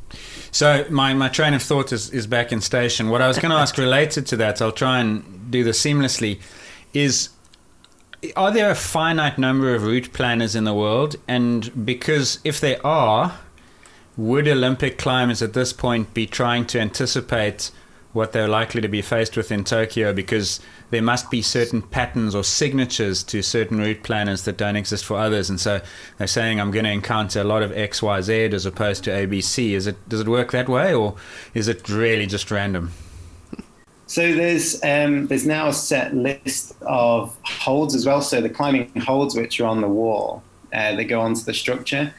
So 0.50 0.86
my, 0.90 1.12
my 1.14 1.28
train 1.28 1.54
of 1.54 1.62
thought 1.62 1.92
is, 1.92 2.10
is 2.10 2.26
back 2.26 2.52
in 2.52 2.60
station. 2.60 3.10
What 3.10 3.20
I 3.20 3.28
was 3.28 3.38
going 3.38 3.50
to 3.50 3.56
ask 3.56 3.76
related 3.88 4.26
to 4.28 4.36
that, 4.36 4.62
I'll 4.62 4.72
try 4.72 5.00
and 5.00 5.50
do 5.50 5.64
this 5.64 5.80
seamlessly, 5.80 6.40
is 6.94 7.30
are 8.36 8.52
there 8.52 8.70
a 8.70 8.74
finite 8.74 9.36
number 9.36 9.74
of 9.74 9.82
route 9.82 10.12
planners 10.12 10.54
in 10.54 10.64
the 10.64 10.74
world? 10.74 11.16
And 11.26 11.84
because 11.84 12.38
if 12.44 12.60
there 12.60 12.84
are, 12.86 13.38
would 14.16 14.46
Olympic 14.46 14.98
climbers 14.98 15.42
at 15.42 15.54
this 15.54 15.72
point 15.72 16.14
be 16.14 16.26
trying 16.26 16.66
to 16.66 16.80
anticipate 16.80 17.70
what 18.12 18.32
they're 18.32 18.48
likely 18.48 18.80
to 18.80 18.88
be 18.88 19.00
faced 19.02 19.36
with 19.36 19.50
in 19.50 19.64
Tokyo 19.64 20.12
because 20.12 20.60
there 20.90 21.02
must 21.02 21.30
be 21.30 21.40
certain 21.40 21.80
patterns 21.80 22.34
or 22.34 22.44
signatures 22.44 23.22
to 23.24 23.42
certain 23.42 23.78
route 23.78 24.02
planners 24.02 24.42
that 24.42 24.58
don't 24.58 24.76
exist 24.76 25.04
for 25.04 25.16
others. 25.16 25.48
And 25.48 25.58
so 25.58 25.80
they're 26.18 26.26
saying 26.26 26.60
I'm 26.60 26.70
going 26.70 26.84
to 26.84 26.90
encounter 26.90 27.40
a 27.40 27.44
lot 27.44 27.62
of 27.62 27.76
X, 27.76 28.02
Y, 28.02 28.20
Z 28.20 28.44
as 28.52 28.66
opposed 28.66 29.04
to 29.04 29.10
ABC. 29.10 29.72
Is 29.72 29.86
it 29.86 30.08
does 30.08 30.20
it 30.20 30.28
work 30.28 30.52
that 30.52 30.68
way, 30.68 30.94
or 30.94 31.16
is 31.54 31.68
it 31.68 31.88
really 31.88 32.26
just 32.26 32.50
random? 32.50 32.92
So 34.06 34.34
there's 34.34 34.82
um, 34.84 35.26
there's 35.28 35.46
now 35.46 35.68
a 35.68 35.72
set 35.72 36.14
list 36.14 36.74
of 36.82 37.34
holds 37.44 37.94
as 37.94 38.04
well. 38.04 38.20
So 38.20 38.42
the 38.42 38.50
climbing 38.50 38.92
holds 39.00 39.34
which 39.34 39.58
are 39.58 39.66
on 39.66 39.80
the 39.80 39.88
wall 39.88 40.42
uh, 40.74 40.94
that 40.94 41.04
go 41.04 41.22
onto 41.22 41.42
the 41.42 41.54
structure. 41.54 42.12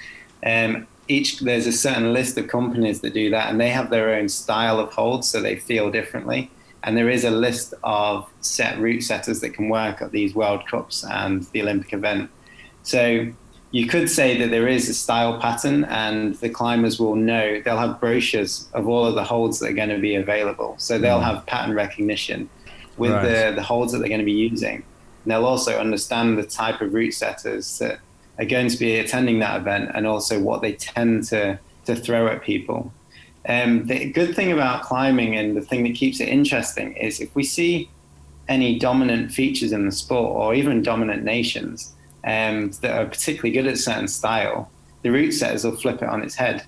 Um, 0.44 0.88
each 1.08 1.40
there's 1.40 1.68
a 1.68 1.72
certain 1.72 2.14
list 2.14 2.38
of 2.38 2.48
companies 2.48 3.02
that 3.02 3.14
do 3.14 3.30
that, 3.32 3.50
and 3.50 3.60
they 3.60 3.70
have 3.70 3.90
their 3.90 4.14
own 4.16 4.30
style 4.30 4.80
of 4.80 4.92
holds, 4.92 5.28
so 5.28 5.42
they 5.42 5.56
feel 5.56 5.92
differently. 5.92 6.50
And 6.84 6.98
there 6.98 7.10
is 7.10 7.24
a 7.24 7.32
list 7.32 7.74
of 7.84 8.30
set 8.42 8.78
route 8.78 9.04
setters 9.04 9.40
that 9.40 9.52
can 9.52 9.70
work 9.70 10.02
at 10.02 10.12
these 10.12 10.36
World 10.36 10.68
Cups 10.68 11.06
and 11.06 11.44
the 11.52 11.62
Olympic 11.62 11.94
event. 11.94 12.30
So 12.84 13.32
you 13.72 13.88
could 13.88 14.10
say 14.10 14.38
that 14.38 14.52
there 14.52 14.68
is 14.68 14.90
a 14.90 14.94
style 14.94 15.40
pattern, 15.40 15.86
and 15.86 16.36
the 16.36 16.50
climbers 16.50 17.00
will 17.00 17.16
know. 17.16 17.62
They'll 17.62 17.78
have 17.78 18.00
brochures 18.00 18.68
of 18.74 18.88
all 18.88 19.06
of 19.06 19.16
the 19.16 19.24
holds 19.24 19.60
that 19.60 19.70
are 19.70 19.74
going 19.74 19.90
to 19.90 20.00
be 20.00 20.16
available, 20.16 20.76
so 20.78 20.98
they'll 20.98 21.20
mm. 21.20 21.24
have 21.24 21.46
pattern 21.46 21.76
recognition 21.76 22.50
with 22.98 23.12
right. 23.12 23.24
the 23.24 23.56
the 23.56 23.64
holds 23.64 23.92
that 23.92 24.00
they're 24.00 24.10
going 24.10 24.20
to 24.20 24.26
be 24.26 24.32
using. 24.32 24.84
And 25.24 25.32
they'll 25.32 25.46
also 25.46 25.80
understand 25.80 26.38
the 26.38 26.44
type 26.44 26.82
of 26.82 26.94
route 26.94 27.14
setters 27.14 27.80
that 27.80 28.00
are 28.40 28.46
going 28.46 28.68
to 28.68 28.78
be 28.78 28.98
attending 28.98 29.40
that 29.40 29.62
event 29.62 29.92
and 29.94 30.08
also 30.08 30.40
what 30.40 30.62
they 30.62 30.74
tend 30.74 31.24
to, 31.26 31.60
to 31.86 31.96
throw 31.96 32.28
at 32.28 32.42
people. 32.42 32.92
Um, 33.48 33.86
the 33.88 34.12
good 34.12 34.36
thing 34.36 34.52
about 34.52 34.84
climbing 34.84 35.36
and 35.36 35.56
the 35.56 35.62
thing 35.62 35.84
that 35.84 35.96
keeps 35.96 36.20
it 36.20 36.30
interesting 36.30 36.94
is 36.94 37.20
if 37.20 37.36
we 37.36 37.44
see 37.44 37.90
any 38.48 38.80
dominant 38.80 39.32
features 39.32 39.72
in 39.72 39.86
the 39.86 39.92
sport 39.92 40.36
or 40.36 40.54
even 40.54 40.82
dominant 40.82 41.24
nations 41.24 41.94
um, 42.24 42.72
that 42.82 42.92
are 42.92 43.06
particularly 43.06 43.52
good 43.52 43.68
at 43.68 43.78
certain 43.78 44.08
style, 44.08 44.72
the 45.02 45.10
route 45.10 45.34
setters 45.34 45.64
will 45.64 45.76
flip 45.76 46.02
it 46.02 46.10
on 46.10 46.24
its 46.24 46.36
head. 46.36 46.64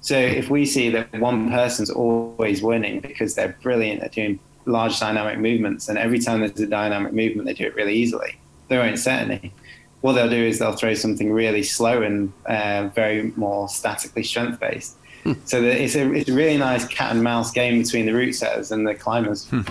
So 0.00 0.16
if 0.16 0.48
we 0.48 0.64
see 0.64 0.90
that 0.90 1.18
one 1.18 1.50
person's 1.50 1.90
always 1.90 2.62
winning 2.62 3.00
because 3.00 3.34
they're 3.34 3.56
brilliant 3.62 4.02
at 4.02 4.12
doing 4.12 4.38
large 4.66 5.00
dynamic 5.00 5.38
movements, 5.38 5.88
and 5.88 5.98
every 5.98 6.18
time 6.18 6.40
there's 6.40 6.60
a 6.60 6.66
dynamic 6.66 7.12
movement, 7.12 7.46
they 7.46 7.54
do 7.54 7.64
it 7.64 7.74
really 7.74 7.94
easily, 7.94 8.38
they 8.68 8.78
won't 8.78 8.98
set 8.98 9.28
any 9.28 9.52
what 10.00 10.12
they'll 10.12 10.28
do 10.28 10.44
is 10.44 10.58
they'll 10.58 10.72
throw 10.76 10.94
something 10.94 11.32
really 11.32 11.62
slow 11.62 12.02
and 12.02 12.32
uh, 12.46 12.88
very 12.94 13.32
more 13.36 13.68
statically 13.68 14.22
strength 14.22 14.60
based. 14.60 14.96
Hmm. 15.24 15.32
So 15.44 15.62
it's 15.62 15.96
a 15.96 16.12
it's 16.12 16.28
a 16.28 16.32
really 16.32 16.58
nice 16.58 16.86
cat 16.86 17.12
and 17.12 17.22
mouse 17.22 17.50
game 17.50 17.82
between 17.82 18.06
the 18.06 18.12
route 18.12 18.34
setters 18.34 18.70
and 18.70 18.86
the 18.86 18.94
climbers. 18.94 19.48
Hmm. 19.48 19.62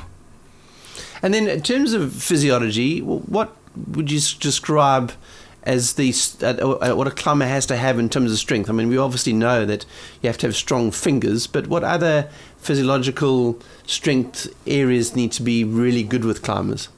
And 1.22 1.34
then, 1.34 1.48
in 1.48 1.62
terms 1.62 1.94
of 1.94 2.14
physiology, 2.14 3.02
what 3.02 3.56
would 3.92 4.12
you 4.12 4.20
describe 4.40 5.14
as 5.64 5.94
the 5.94 6.14
uh, 6.42 6.96
what 6.96 7.08
a 7.08 7.12
climber 7.12 7.46
has 7.46 7.66
to 7.68 7.76
have 7.78 7.98
in 8.00 8.10
terms 8.10 8.32
of 8.32 8.38
strength? 8.38 8.70
I 8.70 8.74
mean, 8.74 8.90
we 8.90 8.98
obviously 8.98 9.34
know 9.34 9.66
that 9.66 9.86
you 10.22 10.28
have 10.28 10.38
to 10.40 10.48
have 10.48 10.56
strong 10.56 10.92
fingers, 10.92 11.48
but 11.48 11.68
what 11.68 11.84
other 11.84 12.30
physiological 12.58 13.60
strength 13.86 14.54
areas 14.68 15.16
need 15.16 15.32
to 15.34 15.44
be 15.44 15.64
really 15.64 16.04
good 16.04 16.26
with 16.26 16.42
climbers? 16.42 16.90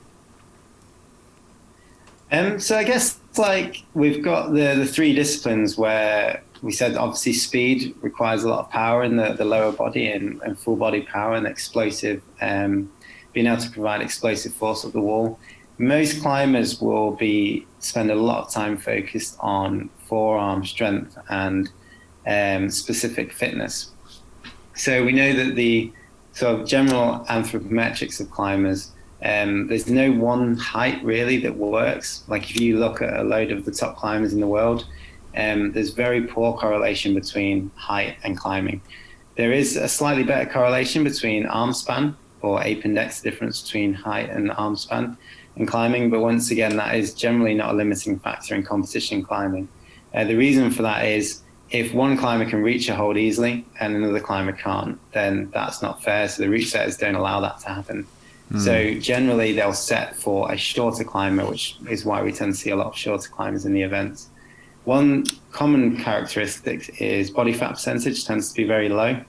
Um, 2.32 2.60
so 2.60 2.78
I 2.78 2.84
guess 2.84 3.18
like 3.39 3.84
we've 3.93 4.21
got 4.21 4.54
the 4.54 4.75
the 4.75 4.86
three 4.86 5.13
disciplines 5.13 5.78
where 5.78 6.43
we 6.62 6.71
said 6.71 6.95
obviously 6.95 7.34
speed 7.34 7.95
requires 8.02 8.43
a 8.43 8.49
lot 8.49 8.60
of 8.60 8.69
power 8.69 9.04
in 9.04 9.15
the, 9.15 9.34
the 9.34 9.45
lower 9.45 9.71
body 9.71 10.12
and, 10.12 10.41
and 10.41 10.60
full 10.60 10.75
body 10.75 11.02
power 11.02 11.34
and 11.34 11.47
explosive 11.47 12.21
um, 12.41 12.91
being 13.34 13.47
able 13.47 13.62
to 13.62 13.71
provide 13.71 14.02
explosive 14.02 14.54
force 14.54 14.84
of 14.84 14.91
the 14.91 14.99
wall. 14.99 15.39
Most 15.78 16.21
climbers 16.21 16.82
will 16.82 17.12
be 17.12 17.65
spend 17.80 18.12
a 18.12 18.15
lot 18.15 18.45
of 18.45 18.54
time 18.54 18.78
focused 18.78 19.38
on 19.39 19.89
forearm 20.08 20.65
strength 20.65 21.17
and 21.30 21.69
um, 22.28 22.69
specific 22.69 23.32
fitness. 23.32 23.91
So 24.75 25.06
we 25.06 25.13
know 25.13 25.34
that 25.34 25.56
the 25.56 25.91
sort 26.34 26.60
of 26.60 26.67
general 26.67 27.25
anthropometrics 27.30 28.19
of 28.19 28.30
climbers 28.30 28.91
um, 29.23 29.67
there's 29.67 29.88
no 29.88 30.12
one 30.12 30.55
height 30.55 31.03
really 31.03 31.38
that 31.38 31.55
works. 31.55 32.23
Like 32.27 32.49
if 32.49 32.60
you 32.60 32.79
look 32.79 33.01
at 33.01 33.19
a 33.19 33.23
load 33.23 33.51
of 33.51 33.65
the 33.65 33.71
top 33.71 33.97
climbers 33.97 34.34
in 34.34 34.39
the 34.39 34.47
world, 34.47 34.86
um, 35.36 35.71
there's 35.71 35.91
very 35.91 36.25
poor 36.25 36.58
correlation 36.58 37.13
between 37.13 37.71
height 37.75 38.17
and 38.23 38.38
climbing. 38.38 38.82
There 39.36 39.51
is 39.51 39.75
a 39.75 39.88
slightly 39.88 40.23
better 40.23 40.49
correlation 40.49 41.03
between 41.03 41.45
arm 41.45 41.73
span 41.73 42.15
or 42.41 42.63
ape-index 42.63 43.21
difference 43.21 43.62
between 43.62 43.93
height 43.93 44.29
and 44.29 44.51
arm 44.51 44.75
span 44.75 45.17
in 45.55 45.65
climbing, 45.65 46.10
but 46.10 46.21
once 46.21 46.51
again, 46.51 46.77
that 46.77 46.95
is 46.95 47.13
generally 47.13 47.53
not 47.53 47.73
a 47.73 47.77
limiting 47.77 48.19
factor 48.19 48.55
in 48.55 48.63
competition 48.63 49.23
climbing. 49.23 49.67
Uh, 50.13 50.23
the 50.23 50.36
reason 50.36 50.71
for 50.71 50.82
that 50.82 51.05
is 51.05 51.41
if 51.69 51.93
one 51.93 52.17
climber 52.17 52.49
can 52.49 52.63
reach 52.63 52.89
a 52.89 52.95
hold 52.95 53.17
easily 53.17 53.65
and 53.79 53.95
another 53.95 54.19
climber 54.19 54.53
can't, 54.53 54.99
then 55.12 55.49
that's 55.53 55.82
not 55.82 56.01
fair. 56.01 56.27
So 56.27 56.43
the 56.43 56.49
reach 56.49 56.71
setters 56.71 56.97
don't 56.97 57.15
allow 57.15 57.41
that 57.41 57.60
to 57.60 57.67
happen. 57.69 58.08
Mm. 58.51 58.59
So 58.59 58.99
generally, 58.99 59.53
they'll 59.53 59.73
set 59.73 60.15
for 60.15 60.51
a 60.51 60.57
shorter 60.57 61.03
climber, 61.03 61.45
which 61.45 61.77
is 61.89 62.05
why 62.05 62.23
we 62.23 62.31
tend 62.31 62.53
to 62.53 62.59
see 62.59 62.71
a 62.71 62.75
lot 62.75 62.88
of 62.88 62.95
shorter 62.97 63.29
climbers 63.29 63.65
in 63.65 63.73
the 63.73 63.83
events. 63.83 64.29
One 64.85 65.25
common 65.51 65.97
characteristic 65.97 66.99
is 66.99 67.29
body 67.29 67.53
fat 67.53 67.71
percentage 67.71 68.25
tends 68.25 68.49
to 68.49 68.55
be 68.55 68.63
very 68.63 68.89
low. 68.89 69.21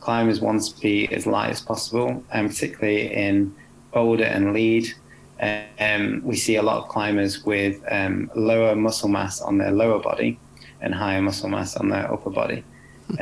Climbers 0.00 0.40
want 0.40 0.62
to 0.64 0.80
be 0.80 1.08
as 1.12 1.26
light 1.26 1.50
as 1.50 1.60
possible, 1.60 2.22
and 2.32 2.50
particularly 2.50 3.12
in 3.14 3.54
boulder 3.92 4.24
and 4.24 4.52
lead, 4.52 4.92
um, 5.40 6.20
we 6.22 6.36
see 6.36 6.56
a 6.56 6.62
lot 6.62 6.78
of 6.82 6.88
climbers 6.88 7.44
with 7.44 7.82
um, 7.90 8.30
lower 8.34 8.76
muscle 8.76 9.08
mass 9.08 9.40
on 9.40 9.58
their 9.58 9.70
lower 9.70 9.98
body 9.98 10.38
and 10.80 10.94
higher 10.94 11.22
muscle 11.22 11.48
mass 11.48 11.76
on 11.76 11.88
their 11.88 12.12
upper 12.12 12.30
body. 12.30 12.62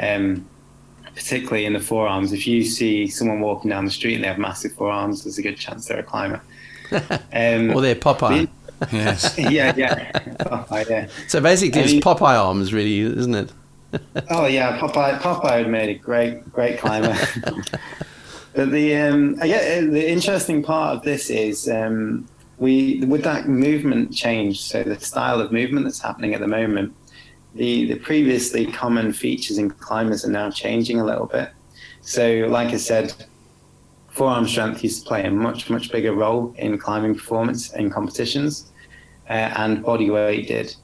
Um, 0.00 0.48
particularly 1.14 1.64
in 1.64 1.72
the 1.72 1.80
forearms. 1.80 2.32
If 2.32 2.46
you 2.46 2.64
see 2.64 3.06
someone 3.06 3.40
walking 3.40 3.70
down 3.70 3.84
the 3.84 3.90
street 3.90 4.14
and 4.14 4.24
they 4.24 4.28
have 4.28 4.38
massive 4.38 4.72
forearms, 4.72 5.24
there's 5.24 5.38
a 5.38 5.42
good 5.42 5.56
chance 5.56 5.86
they're 5.86 6.00
a 6.00 6.02
climber. 6.02 6.40
Um, 7.32 7.74
or 7.74 7.80
they're 7.80 7.96
Popeye. 7.96 8.46
yes. 8.92 9.36
yeah, 9.38 9.74
yeah. 9.76 10.12
Popeye, 10.12 10.88
yeah. 10.88 11.08
So 11.26 11.40
basically, 11.40 11.82
I 11.82 11.86
mean, 11.86 11.96
it's 11.96 12.06
Popeye 12.06 12.38
arms, 12.38 12.72
really, 12.72 13.00
isn't 13.00 13.34
it? 13.34 13.52
oh 14.30 14.46
yeah, 14.46 14.78
Popeye. 14.78 15.18
Popeye 15.18 15.62
would 15.62 15.72
made 15.72 15.88
a 15.88 15.98
great, 15.98 16.52
great 16.52 16.78
climber. 16.78 17.16
but 18.54 18.70
the 18.70 18.96
um, 18.96 19.38
I 19.40 19.48
get 19.48 19.90
the 19.90 20.08
interesting 20.08 20.62
part 20.62 20.96
of 20.96 21.02
this 21.02 21.30
is 21.30 21.68
um, 21.68 22.28
we 22.58 23.00
with 23.06 23.24
that 23.24 23.48
movement 23.48 24.14
change. 24.14 24.62
So 24.62 24.84
the 24.84 25.00
style 25.00 25.40
of 25.40 25.50
movement 25.50 25.86
that's 25.86 26.00
happening 26.00 26.34
at 26.34 26.40
the 26.40 26.48
moment 26.48 26.94
the, 27.54 27.86
the 27.86 27.96
previously 27.96 28.66
common 28.66 29.12
features 29.12 29.58
in 29.58 29.70
climbers 29.70 30.24
are 30.24 30.30
now 30.30 30.50
changing 30.50 31.00
a 31.00 31.04
little 31.04 31.26
bit. 31.26 31.50
So, 32.00 32.46
like 32.48 32.68
I 32.68 32.76
said, 32.76 33.14
forearm 34.08 34.46
strength 34.46 34.82
used 34.82 35.02
to 35.02 35.08
play 35.08 35.24
a 35.24 35.30
much, 35.30 35.70
much 35.70 35.90
bigger 35.90 36.12
role 36.12 36.54
in 36.58 36.78
climbing 36.78 37.14
performance 37.14 37.72
in 37.72 37.90
competitions, 37.90 38.72
uh, 39.28 39.50
and 39.56 39.82
body 39.82 40.10
weight 40.10 40.48
did. 40.48 40.74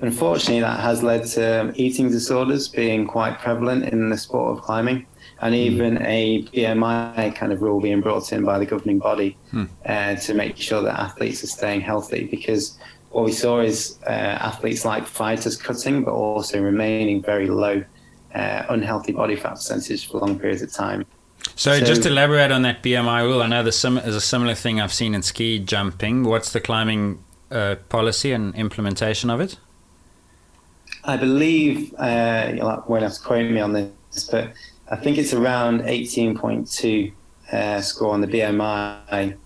Unfortunately, 0.00 0.60
that 0.60 0.80
has 0.80 1.02
led 1.02 1.24
to 1.26 1.72
eating 1.76 2.10
disorders 2.10 2.68
being 2.68 3.06
quite 3.06 3.38
prevalent 3.38 3.84
in 3.84 4.10
the 4.10 4.18
sport 4.18 4.56
of 4.56 4.64
climbing, 4.64 5.06
and 5.40 5.54
hmm. 5.54 5.60
even 5.60 6.02
a 6.02 6.42
BMI 6.44 7.34
kind 7.34 7.52
of 7.52 7.62
rule 7.62 7.80
being 7.80 8.00
brought 8.00 8.32
in 8.32 8.44
by 8.44 8.58
the 8.58 8.66
governing 8.66 8.98
body 8.98 9.36
hmm. 9.50 9.64
uh, 9.86 10.16
to 10.16 10.34
make 10.34 10.56
sure 10.56 10.82
that 10.82 10.98
athletes 10.98 11.44
are 11.44 11.48
staying 11.48 11.80
healthy 11.80 12.26
because 12.30 12.78
what 13.14 13.24
we 13.24 13.32
saw 13.32 13.60
is 13.60 13.98
uh, 14.06 14.10
athletes 14.10 14.84
like 14.84 15.06
fighters 15.06 15.56
cutting, 15.56 16.02
but 16.02 16.12
also 16.12 16.60
remaining 16.60 17.22
very 17.22 17.46
low, 17.46 17.84
uh, 18.34 18.64
unhealthy 18.68 19.12
body 19.12 19.36
fat 19.36 19.50
percentage 19.50 20.08
for 20.08 20.18
long 20.18 20.36
periods 20.36 20.62
of 20.62 20.72
time. 20.72 21.06
So, 21.54 21.78
so, 21.78 21.84
just 21.84 22.02
to 22.02 22.08
elaborate 22.08 22.50
on 22.50 22.62
that 22.62 22.82
BMI 22.82 23.22
rule, 23.22 23.40
I 23.40 23.46
know 23.46 23.62
there's, 23.62 23.78
some, 23.78 23.94
there's 23.94 24.16
a 24.16 24.20
similar 24.20 24.56
thing 24.56 24.80
I've 24.80 24.92
seen 24.92 25.14
in 25.14 25.22
ski 25.22 25.60
jumping. 25.60 26.24
What's 26.24 26.52
the 26.52 26.60
climbing 26.60 27.22
uh, 27.52 27.76
policy 27.88 28.32
and 28.32 28.52
implementation 28.56 29.30
of 29.30 29.40
it? 29.40 29.58
I 31.04 31.16
believe, 31.16 31.94
uh, 31.96 32.50
you 32.52 32.62
won't 32.62 33.02
have 33.02 33.12
to 33.12 33.20
quote 33.20 33.48
me 33.48 33.60
on 33.60 33.74
this, 33.74 34.24
but 34.28 34.54
I 34.90 34.96
think 34.96 35.18
it's 35.18 35.32
around 35.32 35.82
18.2 35.82 37.12
uh, 37.52 37.80
score 37.80 38.12
on 38.12 38.22
the 38.22 38.26
BMI 38.26 39.36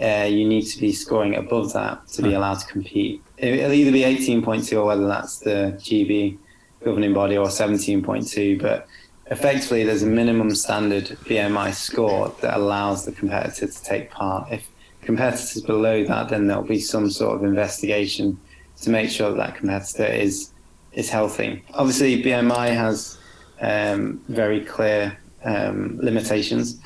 uh, 0.00 0.26
you 0.28 0.46
need 0.46 0.62
to 0.62 0.80
be 0.80 0.92
scoring 0.92 1.34
above 1.36 1.72
that 1.72 2.06
to 2.08 2.22
be 2.22 2.34
allowed 2.34 2.58
to 2.58 2.66
compete. 2.66 3.22
It'll 3.38 3.72
either 3.72 3.92
be 3.92 4.00
18.2 4.00 4.76
or 4.76 4.84
whether 4.84 5.06
that's 5.06 5.38
the 5.38 5.74
GB 5.78 6.38
governing 6.84 7.14
body 7.14 7.36
or 7.36 7.46
17.2, 7.46 8.60
but 8.60 8.86
effectively 9.30 9.84
there's 9.84 10.02
a 10.02 10.06
minimum 10.06 10.54
standard 10.54 11.04
BMI 11.24 11.74
score 11.74 12.34
that 12.42 12.56
allows 12.56 13.04
the 13.04 13.12
competitor 13.12 13.66
to 13.66 13.84
take 13.84 14.10
part. 14.10 14.52
If 14.52 14.68
competitors 15.02 15.62
below 15.62 16.04
that, 16.04 16.28
then 16.28 16.46
there'll 16.46 16.62
be 16.62 16.80
some 16.80 17.10
sort 17.10 17.36
of 17.36 17.44
investigation 17.44 18.38
to 18.82 18.90
make 18.90 19.10
sure 19.10 19.30
that 19.30 19.36
that 19.38 19.54
competitor 19.56 20.06
is 20.06 20.50
is 20.92 21.10
healthy. 21.10 21.62
Obviously, 21.74 22.22
BMI 22.22 22.74
has 22.74 23.18
um, 23.60 24.20
very 24.28 24.64
clear 24.64 25.16
um, 25.44 25.98
limitations, 26.00 26.80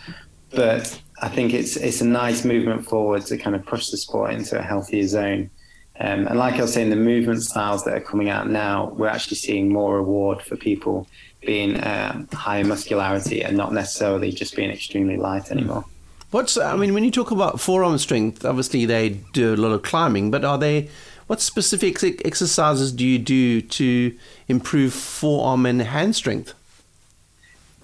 but 0.50 1.00
I 1.22 1.28
think 1.28 1.52
it's 1.52 1.76
it's 1.76 2.00
a 2.00 2.06
nice 2.06 2.44
movement 2.44 2.86
forward 2.86 3.26
to 3.26 3.36
kind 3.36 3.54
of 3.54 3.64
push 3.64 3.90
the 3.90 3.96
sport 3.96 4.32
into 4.32 4.58
a 4.58 4.62
healthier 4.62 5.06
zone. 5.06 5.50
Um, 5.98 6.26
and 6.26 6.38
like 6.38 6.54
I 6.54 6.62
was 6.62 6.72
saying, 6.72 6.88
the 6.88 6.96
movement 6.96 7.42
styles 7.42 7.84
that 7.84 7.94
are 7.94 8.00
coming 8.00 8.30
out 8.30 8.48
now, 8.48 8.94
we're 8.96 9.08
actually 9.08 9.36
seeing 9.36 9.70
more 9.70 9.96
reward 9.96 10.40
for 10.40 10.56
people 10.56 11.06
being 11.42 11.76
um, 11.86 12.26
high 12.32 12.62
muscularity 12.62 13.42
and 13.42 13.54
not 13.56 13.74
necessarily 13.74 14.32
just 14.32 14.56
being 14.56 14.70
extremely 14.70 15.18
light 15.18 15.50
anymore. 15.50 15.84
What's 16.30 16.56
I 16.56 16.76
mean, 16.76 16.94
when 16.94 17.04
you 17.04 17.10
talk 17.10 17.30
about 17.30 17.60
forearm 17.60 17.98
strength, 17.98 18.44
obviously 18.44 18.86
they 18.86 19.10
do 19.32 19.54
a 19.54 19.56
lot 19.56 19.72
of 19.72 19.82
climbing, 19.82 20.30
but 20.30 20.44
are 20.44 20.56
they 20.56 20.88
what 21.26 21.40
specific 21.40 22.02
exercises 22.24 22.92
do 22.92 23.06
you 23.06 23.18
do 23.18 23.60
to 23.60 24.16
improve 24.48 24.92
forearm 24.92 25.66
and 25.66 25.82
hand 25.82 26.16
strength? 26.16 26.54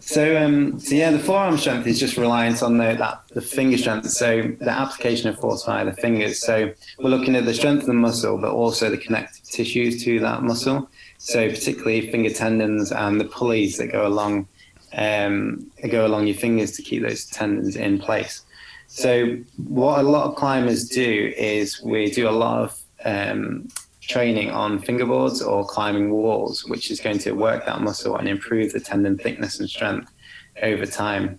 So, 0.06 0.40
um, 0.40 0.78
so 0.78 0.94
yeah, 0.94 1.10
the 1.10 1.18
forearm 1.18 1.58
strength 1.58 1.84
is 1.88 1.98
just 1.98 2.16
reliant 2.16 2.62
on 2.62 2.78
the 2.78 2.94
that, 2.96 3.22
the 3.30 3.40
finger 3.40 3.76
strength. 3.76 4.08
So 4.08 4.54
the 4.60 4.70
application 4.70 5.28
of 5.28 5.36
force 5.40 5.64
via 5.64 5.84
the 5.84 5.94
fingers. 5.94 6.40
So 6.40 6.72
we're 7.00 7.10
looking 7.10 7.34
at 7.34 7.44
the 7.44 7.52
strength 7.52 7.80
of 7.80 7.86
the 7.86 7.92
muscle, 7.94 8.38
but 8.38 8.52
also 8.52 8.88
the 8.88 8.98
connective 8.98 9.42
tissues 9.42 10.04
to 10.04 10.20
that 10.20 10.44
muscle. 10.44 10.88
So 11.18 11.48
particularly 11.50 12.08
finger 12.08 12.30
tendons 12.30 12.92
and 12.92 13.20
the 13.20 13.24
pulleys 13.24 13.78
that 13.78 13.88
go 13.88 14.06
along 14.06 14.46
um, 14.92 15.68
go 15.90 16.06
along 16.06 16.28
your 16.28 16.36
fingers 16.36 16.70
to 16.76 16.82
keep 16.82 17.02
those 17.02 17.26
tendons 17.26 17.74
in 17.74 17.98
place. 17.98 18.42
So 18.86 19.36
what 19.56 19.98
a 19.98 20.02
lot 20.04 20.28
of 20.28 20.36
climbers 20.36 20.88
do 20.88 21.32
is 21.36 21.82
we 21.82 22.12
do 22.12 22.28
a 22.28 22.30
lot 22.30 22.62
of 22.62 22.80
um, 23.04 23.66
training 24.06 24.50
on 24.50 24.80
fingerboards 24.80 25.46
or 25.46 25.64
climbing 25.64 26.10
walls, 26.10 26.64
which 26.66 26.90
is 26.90 27.00
going 27.00 27.18
to 27.18 27.32
work 27.32 27.66
that 27.66 27.80
muscle 27.80 28.16
and 28.16 28.28
improve 28.28 28.72
the 28.72 28.80
tendon 28.80 29.18
thickness 29.18 29.60
and 29.60 29.68
strength 29.68 30.12
over 30.62 30.86
time. 30.86 31.38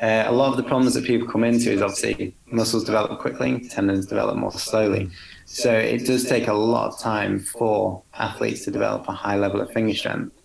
Uh, 0.00 0.24
a 0.26 0.32
lot 0.32 0.50
of 0.50 0.58
the 0.58 0.62
problems 0.62 0.92
that 0.94 1.04
people 1.04 1.26
come 1.26 1.42
into 1.42 1.72
is 1.72 1.80
obviously 1.80 2.34
muscles 2.46 2.84
develop 2.84 3.18
quickly, 3.18 3.66
tendons 3.68 4.06
develop 4.06 4.36
more 4.36 4.52
slowly. 4.52 5.10
So 5.46 5.72
it 5.72 6.06
does 6.06 6.28
take 6.28 6.48
a 6.48 6.52
lot 6.52 6.92
of 6.92 6.98
time 7.00 7.40
for 7.40 8.02
athletes 8.14 8.64
to 8.64 8.70
develop 8.70 9.08
a 9.08 9.12
high 9.12 9.36
level 9.36 9.60
of 9.60 9.70
finger 9.72 9.94
strength. 9.94 10.36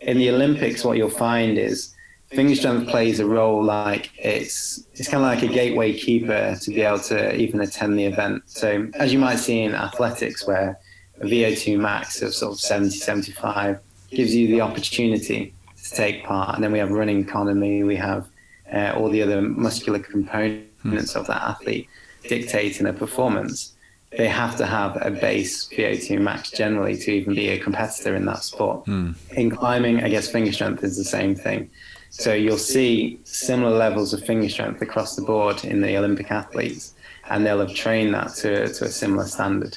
In 0.00 0.18
the 0.18 0.30
Olympics, 0.30 0.84
what 0.84 0.98
you'll 0.98 1.08
find 1.08 1.56
is 1.56 1.94
finger 2.30 2.54
strength 2.54 2.88
plays 2.88 3.20
a 3.20 3.26
role 3.26 3.64
like 3.64 4.10
it's 4.18 4.84
it's 4.92 5.08
kind 5.08 5.24
of 5.24 5.30
like 5.30 5.42
a 5.42 5.52
gateway 5.52 5.98
keeper 5.98 6.54
to 6.60 6.70
be 6.70 6.82
able 6.82 6.98
to 6.98 7.34
even 7.34 7.60
attend 7.60 7.98
the 7.98 8.04
event. 8.04 8.42
So 8.46 8.88
as 8.94 9.12
you 9.12 9.18
might 9.18 9.36
see 9.36 9.62
in 9.62 9.74
athletics, 9.74 10.46
where 10.46 10.78
a 11.20 11.24
VO2 11.24 11.78
max 11.78 12.22
of 12.22 12.34
sort 12.34 12.52
of 12.52 12.60
70, 12.60 12.90
75 12.90 13.80
gives 14.10 14.34
you 14.34 14.48
the 14.48 14.60
opportunity 14.60 15.54
to 15.82 15.90
take 15.90 16.24
part. 16.24 16.54
And 16.54 16.64
then 16.64 16.72
we 16.72 16.78
have 16.78 16.90
running 16.90 17.20
economy, 17.20 17.82
we 17.82 17.96
have 17.96 18.26
uh, 18.72 18.92
all 18.96 19.08
the 19.08 19.22
other 19.22 19.40
muscular 19.42 19.98
components 19.98 21.16
of 21.16 21.26
that 21.26 21.42
athlete 21.42 21.88
dictating 22.28 22.84
their 22.84 22.92
performance. 22.92 23.74
They 24.16 24.28
have 24.28 24.56
to 24.56 24.66
have 24.66 24.96
a 25.00 25.10
base 25.10 25.68
VO2 25.68 26.20
max 26.20 26.50
generally 26.50 26.96
to 26.96 27.12
even 27.12 27.34
be 27.34 27.48
a 27.50 27.58
competitor 27.58 28.14
in 28.14 28.24
that 28.26 28.42
sport. 28.42 28.86
Mm. 28.86 29.14
In 29.32 29.50
climbing, 29.50 30.02
I 30.02 30.08
guess 30.08 30.30
finger 30.30 30.52
strength 30.52 30.82
is 30.82 30.96
the 30.96 31.04
same 31.04 31.34
thing. 31.34 31.70
So 32.10 32.32
you'll 32.32 32.56
see 32.56 33.20
similar 33.24 33.76
levels 33.76 34.14
of 34.14 34.24
finger 34.24 34.48
strength 34.48 34.80
across 34.80 35.14
the 35.14 35.22
board 35.22 35.64
in 35.64 35.82
the 35.82 35.96
Olympic 35.96 36.30
athletes, 36.30 36.94
and 37.28 37.44
they'll 37.44 37.60
have 37.60 37.74
trained 37.74 38.14
that 38.14 38.34
to, 38.36 38.72
to 38.72 38.84
a 38.86 38.90
similar 38.90 39.26
standard. 39.26 39.76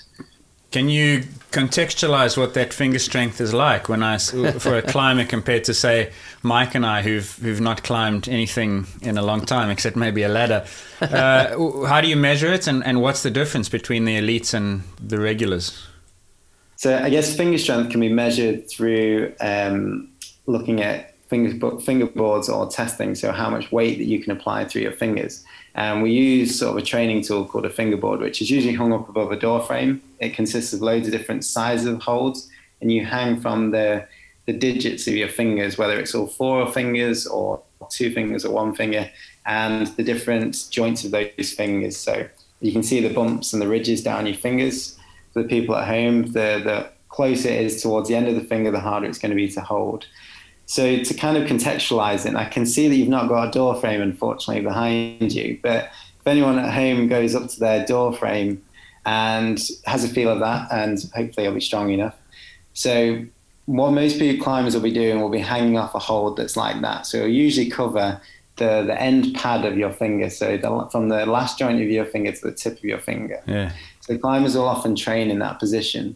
Can 0.71 0.87
you 0.87 1.23
contextualize 1.51 2.37
what 2.37 2.53
that 2.53 2.73
finger 2.73 2.97
strength 2.97 3.41
is 3.41 3.53
like 3.53 3.89
when 3.89 4.01
I 4.01 4.17
for 4.59 4.77
a 4.77 4.81
climber 4.81 5.25
compared 5.25 5.65
to 5.65 5.73
say 5.73 6.11
Mike 6.43 6.75
and 6.75 6.85
I 6.85 7.01
who've 7.01 7.29
who've 7.37 7.59
not 7.59 7.83
climbed 7.83 8.29
anything 8.29 8.87
in 9.01 9.17
a 9.17 9.21
long 9.21 9.45
time 9.45 9.69
except 9.69 9.95
maybe 9.95 10.23
a 10.23 10.29
ladder? 10.29 10.65
Uh, 11.01 11.85
how 11.87 11.99
do 11.99 12.07
you 12.07 12.15
measure 12.15 12.53
it, 12.53 12.67
and, 12.67 12.85
and 12.85 13.01
what's 13.01 13.23
the 13.23 13.31
difference 13.31 13.67
between 13.67 14.05
the 14.05 14.15
elites 14.15 14.53
and 14.53 14.83
the 14.99 15.19
regulars? 15.19 15.87
So 16.75 16.95
I 16.95 17.09
guess 17.09 17.35
finger 17.35 17.57
strength 17.57 17.89
can 17.89 17.99
be 17.99 18.13
measured 18.13 18.69
through 18.69 19.33
um, 19.39 20.11
looking 20.45 20.81
at 20.81 21.15
finger 21.27 21.53
fingerboards 21.55 22.49
or 22.49 22.69
testing. 22.69 23.15
So 23.15 23.31
how 23.31 23.49
much 23.49 23.71
weight 23.71 23.97
that 23.97 24.05
you 24.05 24.21
can 24.21 24.31
apply 24.31 24.65
through 24.65 24.83
your 24.83 24.91
fingers. 24.91 25.43
And 25.75 26.03
we 26.03 26.11
use 26.11 26.57
sort 26.59 26.71
of 26.71 26.83
a 26.83 26.85
training 26.85 27.21
tool 27.23 27.45
called 27.45 27.65
a 27.65 27.69
fingerboard, 27.69 28.19
which 28.19 28.41
is 28.41 28.49
usually 28.49 28.73
hung 28.73 28.91
up 28.91 29.07
above 29.07 29.31
a 29.31 29.39
door 29.39 29.61
frame. 29.61 30.01
It 30.19 30.33
consists 30.33 30.73
of 30.73 30.81
loads 30.81 31.07
of 31.07 31.13
different 31.13 31.45
sizes 31.45 31.87
of 31.87 32.01
holds, 32.01 32.49
and 32.81 32.91
you 32.91 33.05
hang 33.05 33.39
from 33.39 33.71
the 33.71 34.07
the 34.47 34.53
digits 34.53 35.07
of 35.07 35.13
your 35.13 35.29
fingers, 35.29 35.77
whether 35.77 35.99
it's 35.99 36.15
all 36.15 36.25
four 36.25 36.69
fingers 36.71 37.27
or 37.27 37.61
two 37.89 38.11
fingers 38.11 38.43
or 38.43 38.53
one 38.53 38.73
finger, 38.73 39.09
and 39.45 39.87
the 39.87 40.03
different 40.03 40.67
joints 40.71 41.05
of 41.05 41.11
those 41.11 41.51
fingers. 41.51 41.95
So 41.95 42.27
you 42.59 42.71
can 42.71 42.83
see 42.83 42.99
the 42.99 43.13
bumps 43.13 43.53
and 43.53 43.61
the 43.61 43.67
ridges 43.67 44.03
down 44.03 44.25
your 44.25 44.35
fingers. 44.35 44.97
For 45.33 45.43
the 45.43 45.49
people 45.49 45.75
at 45.75 45.87
home, 45.87 46.23
the 46.33 46.61
the 46.63 46.89
closer 47.09 47.49
it 47.49 47.65
is 47.65 47.81
towards 47.81 48.09
the 48.09 48.15
end 48.15 48.27
of 48.27 48.35
the 48.35 48.43
finger, 48.43 48.71
the 48.71 48.79
harder 48.79 49.05
it's 49.05 49.19
going 49.19 49.31
to 49.31 49.35
be 49.35 49.49
to 49.49 49.61
hold. 49.61 50.05
So 50.71 51.03
to 51.03 51.13
kind 51.15 51.35
of 51.35 51.49
contextualize 51.49 52.25
it, 52.25 52.33
I 52.33 52.45
can 52.45 52.65
see 52.65 52.87
that 52.87 52.95
you've 52.95 53.09
not 53.09 53.27
got 53.27 53.49
a 53.49 53.51
door 53.51 53.75
frame, 53.75 54.01
unfortunately, 54.01 54.63
behind 54.63 55.33
you. 55.33 55.59
But 55.61 55.91
if 56.17 56.25
anyone 56.25 56.57
at 56.57 56.73
home 56.73 57.09
goes 57.09 57.35
up 57.35 57.49
to 57.49 57.59
their 57.59 57.85
door 57.85 58.13
frame 58.13 58.63
and 59.05 59.61
has 59.85 60.05
a 60.05 60.07
feel 60.07 60.29
of 60.29 60.39
that, 60.39 60.71
and 60.71 60.97
hopefully 61.13 61.45
it'll 61.45 61.55
be 61.55 61.59
strong 61.59 61.89
enough. 61.89 62.15
So 62.71 63.25
what 63.65 63.91
most 63.91 64.17
people 64.17 64.41
climbers 64.41 64.73
will 64.73 64.81
be 64.81 64.93
doing 64.93 65.19
will 65.19 65.27
be 65.27 65.39
hanging 65.39 65.77
off 65.77 65.93
a 65.93 65.99
hold 65.99 66.37
that's 66.37 66.55
like 66.55 66.79
that. 66.79 67.05
So 67.05 67.17
it'll 67.17 67.31
usually 67.31 67.69
cover 67.69 68.21
the, 68.55 68.83
the 68.83 68.97
end 68.97 69.35
pad 69.35 69.65
of 69.65 69.77
your 69.77 69.91
finger. 69.91 70.29
So 70.29 70.55
the, 70.55 70.87
from 70.89 71.09
the 71.09 71.25
last 71.25 71.59
joint 71.59 71.81
of 71.81 71.89
your 71.89 72.05
finger 72.05 72.31
to 72.31 72.41
the 72.41 72.53
tip 72.53 72.77
of 72.77 72.85
your 72.85 72.99
finger. 72.99 73.43
Yeah. 73.45 73.73
So 73.99 74.17
climbers 74.17 74.55
will 74.55 74.69
often 74.69 74.95
train 74.95 75.31
in 75.31 75.39
that 75.39 75.59
position. 75.59 76.15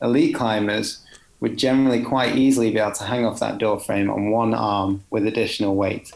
Elite 0.00 0.36
climbers 0.36 1.04
would 1.40 1.56
generally 1.56 2.02
quite 2.02 2.36
easily 2.36 2.70
be 2.70 2.78
able 2.78 2.92
to 2.92 3.04
hang 3.04 3.24
off 3.24 3.40
that 3.40 3.58
door 3.58 3.78
frame 3.78 4.10
on 4.10 4.30
one 4.30 4.54
arm 4.54 5.04
with 5.10 5.26
additional 5.26 5.74
weight. 5.74 6.12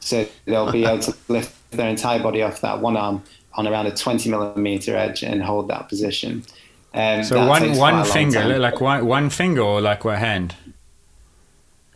So 0.00 0.26
they'll 0.46 0.72
be 0.72 0.84
able 0.84 1.00
to 1.00 1.14
lift 1.28 1.54
their 1.70 1.88
entire 1.88 2.22
body 2.22 2.42
off 2.42 2.60
that 2.62 2.80
one 2.80 2.96
arm 2.96 3.22
on 3.54 3.66
around 3.66 3.86
a 3.86 3.94
20 3.94 4.30
millimeter 4.30 4.96
edge 4.96 5.22
and 5.22 5.42
hold 5.42 5.68
that 5.68 5.88
position. 5.88 6.44
Um, 6.92 7.22
so 7.22 7.46
one 7.46 7.76
one 7.76 8.04
finger, 8.04 8.58
like 8.58 8.80
one, 8.80 9.06
one 9.06 9.30
finger 9.30 9.60
or 9.60 9.80
like 9.80 10.04
one 10.04 10.18
hand? 10.18 10.56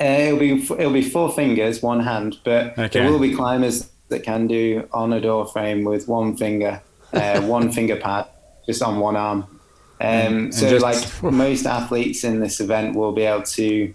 Uh, 0.01 0.05
it'll 0.05 0.39
be 0.39 0.63
it'll 0.63 0.93
be 0.93 1.03
four 1.03 1.33
fingers, 1.33 1.83
one 1.83 2.01
hand, 2.01 2.39
but 2.45 2.79
okay. 2.79 2.89
there 2.89 3.11
will 3.11 3.19
be 3.19 3.35
climbers 3.35 3.91
that 4.09 4.23
can 4.23 4.47
do 4.47 4.89
on 4.93 5.13
a 5.13 5.21
door 5.21 5.47
frame 5.47 5.85
with 5.85 6.07
one 6.07 6.37
finger, 6.37 6.81
uh, 7.13 7.41
one 7.43 7.73
finger 7.79 7.97
pad, 7.97 8.27
just 8.67 8.83
on 8.83 9.01
one 9.01 9.17
arm. 9.17 9.54
Um, 10.01 10.53
so, 10.53 10.69
just, 10.69 10.83
like 10.83 11.23
most 11.33 11.67
athletes 11.67 12.25
in 12.25 12.41
this 12.41 12.61
event 12.61 12.97
will 12.97 13.13
be 13.13 13.23
able 13.23 13.43
to, 13.43 13.95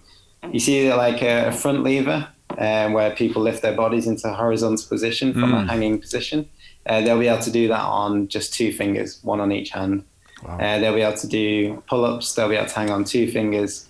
you 0.51 0.59
see, 0.59 0.91
like 0.93 1.21
a, 1.21 1.51
front 1.51 1.83
lever 1.83 2.27
um, 2.57 2.93
where 2.93 3.11
people 3.11 3.41
lift 3.41 3.61
their 3.61 3.75
bodies 3.75 4.07
into 4.07 4.27
a 4.27 4.33
horizontal 4.33 4.87
position 4.87 5.33
from 5.33 5.51
mm. 5.51 5.63
a 5.63 5.67
hanging 5.67 5.99
position. 5.99 6.49
Uh, 6.85 7.01
they'll 7.01 7.19
be 7.19 7.27
able 7.27 7.41
to 7.43 7.51
do 7.51 7.67
that 7.67 7.81
on 7.83 8.27
just 8.27 8.53
two 8.53 8.71
fingers, 8.71 9.19
one 9.23 9.39
on 9.39 9.51
each 9.51 9.69
hand. 9.69 10.03
Wow. 10.43 10.57
Uh, 10.57 10.79
they'll 10.79 10.95
be 10.95 11.01
able 11.01 11.17
to 11.17 11.27
do 11.27 11.83
pull-ups. 11.87 12.33
They'll 12.33 12.49
be 12.49 12.55
able 12.55 12.67
to 12.67 12.75
hang 12.75 12.89
on 12.89 13.03
two 13.03 13.29
fingers. 13.29 13.87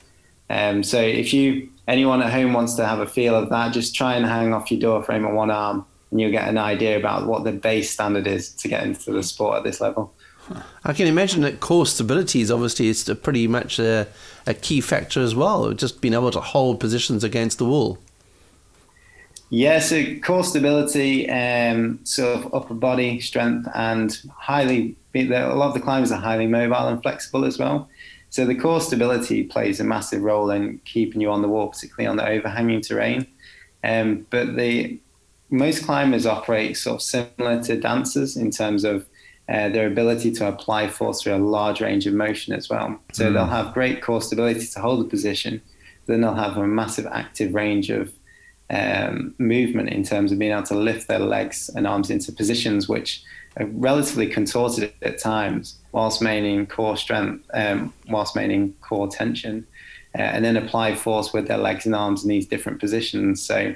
Um, 0.49 0.83
so 0.83 0.99
if 0.99 1.33
you 1.33 1.69
anyone 1.87 2.21
at 2.21 2.31
home 2.31 2.53
wants 2.53 2.73
to 2.75 2.85
have 2.85 2.99
a 2.99 3.07
feel 3.07 3.35
of 3.35 3.49
that, 3.49 3.73
just 3.73 3.95
try 3.95 4.15
and 4.15 4.25
hang 4.25 4.53
off 4.53 4.71
your 4.71 4.79
door 4.79 5.03
frame 5.03 5.25
on 5.25 5.35
one 5.35 5.51
arm, 5.51 5.85
and 6.11 6.19
you'll 6.19 6.31
get 6.31 6.47
an 6.47 6.57
idea 6.57 6.97
about 6.97 7.27
what 7.27 7.43
the 7.43 7.51
base 7.51 7.91
standard 7.91 8.27
is 8.27 8.49
to 8.55 8.67
get 8.67 8.83
into 8.83 9.11
the 9.11 9.23
sport 9.23 9.57
at 9.57 9.63
this 9.63 9.79
level. 9.79 10.13
I 10.83 10.93
can 10.93 11.07
imagine 11.07 11.41
that 11.41 11.59
core 11.59 11.85
stability 11.85 12.41
is 12.41 12.51
obviously 12.51 12.89
it's 12.89 13.09
pretty 13.21 13.47
much 13.47 13.79
a, 13.79 14.07
a 14.47 14.53
key 14.53 14.81
factor 14.81 15.21
as 15.21 15.35
well, 15.35 15.71
just 15.73 16.01
being 16.01 16.13
able 16.13 16.31
to 16.31 16.39
hold 16.39 16.79
positions 16.79 17.23
against 17.23 17.57
the 17.57 17.65
wall. 17.65 17.99
Yeah, 19.51 19.79
so 19.79 20.03
core 20.19 20.43
stability, 20.43 21.29
um, 21.29 21.99
sort 22.05 22.37
of 22.37 22.53
upper 22.53 22.75
body 22.75 23.19
strength, 23.19 23.67
and 23.73 24.15
highly, 24.37 24.95
a 25.15 25.55
lot 25.55 25.69
of 25.69 25.73
the 25.73 25.79
climbers 25.79 26.11
are 26.11 26.19
highly 26.19 26.45
mobile 26.45 26.87
and 26.87 27.01
flexible 27.01 27.45
as 27.45 27.57
well. 27.57 27.89
So 28.29 28.45
the 28.45 28.53
core 28.53 28.79
stability 28.79 29.43
plays 29.43 29.79
a 29.79 29.83
massive 29.83 30.21
role 30.21 30.51
in 30.51 30.79
keeping 30.85 31.19
you 31.19 31.31
on 31.31 31.41
the 31.41 31.47
wall, 31.47 31.69
particularly 31.69 32.07
on 32.07 32.17
the 32.17 32.27
overhanging 32.27 32.81
terrain. 32.81 33.25
Um, 33.83 34.27
but 34.29 34.55
the 34.55 34.99
most 35.49 35.83
climbers 35.83 36.27
operate 36.27 36.77
sort 36.77 36.95
of 36.95 37.01
similar 37.01 37.63
to 37.63 37.79
dancers 37.79 38.37
in 38.37 38.51
terms 38.51 38.83
of 38.83 39.07
uh, 39.49 39.69
their 39.69 39.87
ability 39.87 40.31
to 40.31 40.47
apply 40.47 40.87
force 40.87 41.21
through 41.21 41.35
a 41.35 41.37
large 41.37 41.81
range 41.81 42.05
of 42.05 42.13
motion 42.13 42.53
as 42.53 42.69
well. 42.69 42.99
So 43.13 43.25
mm. 43.25 43.33
they'll 43.33 43.45
have 43.47 43.73
great 43.73 44.01
core 44.01 44.21
stability 44.21 44.65
to 44.67 44.79
hold 44.79 44.99
the 45.03 45.09
position, 45.09 45.61
then 46.05 46.21
they'll 46.21 46.35
have 46.35 46.57
a 46.57 46.67
massive 46.67 47.07
active 47.07 47.53
range 47.53 47.89
of 47.89 48.13
um, 48.69 49.33
movement 49.39 49.89
in 49.89 50.03
terms 50.03 50.31
of 50.31 50.37
being 50.37 50.51
able 50.51 50.63
to 50.63 50.75
lift 50.75 51.07
their 51.07 51.19
legs 51.19 51.69
and 51.75 51.87
arms 51.87 52.11
into 52.11 52.31
positions 52.31 52.87
which 52.87 53.23
are 53.57 53.65
relatively 53.65 54.27
contorted 54.27 54.93
at 55.01 55.17
times, 55.17 55.79
whilst 55.91 56.21
maintaining 56.21 56.67
core 56.67 56.95
strength, 56.95 57.43
um, 57.55 57.91
whilst 58.07 58.35
maintaining 58.35 58.73
core 58.81 59.07
tension, 59.07 59.65
uh, 60.17 60.21
and 60.21 60.45
then 60.45 60.57
apply 60.57 60.93
force 60.93 61.33
with 61.33 61.47
their 61.47 61.57
legs 61.57 61.87
and 61.87 61.95
arms 61.95 62.23
in 62.23 62.29
these 62.29 62.45
different 62.45 62.79
positions. 62.79 63.41
So 63.41 63.73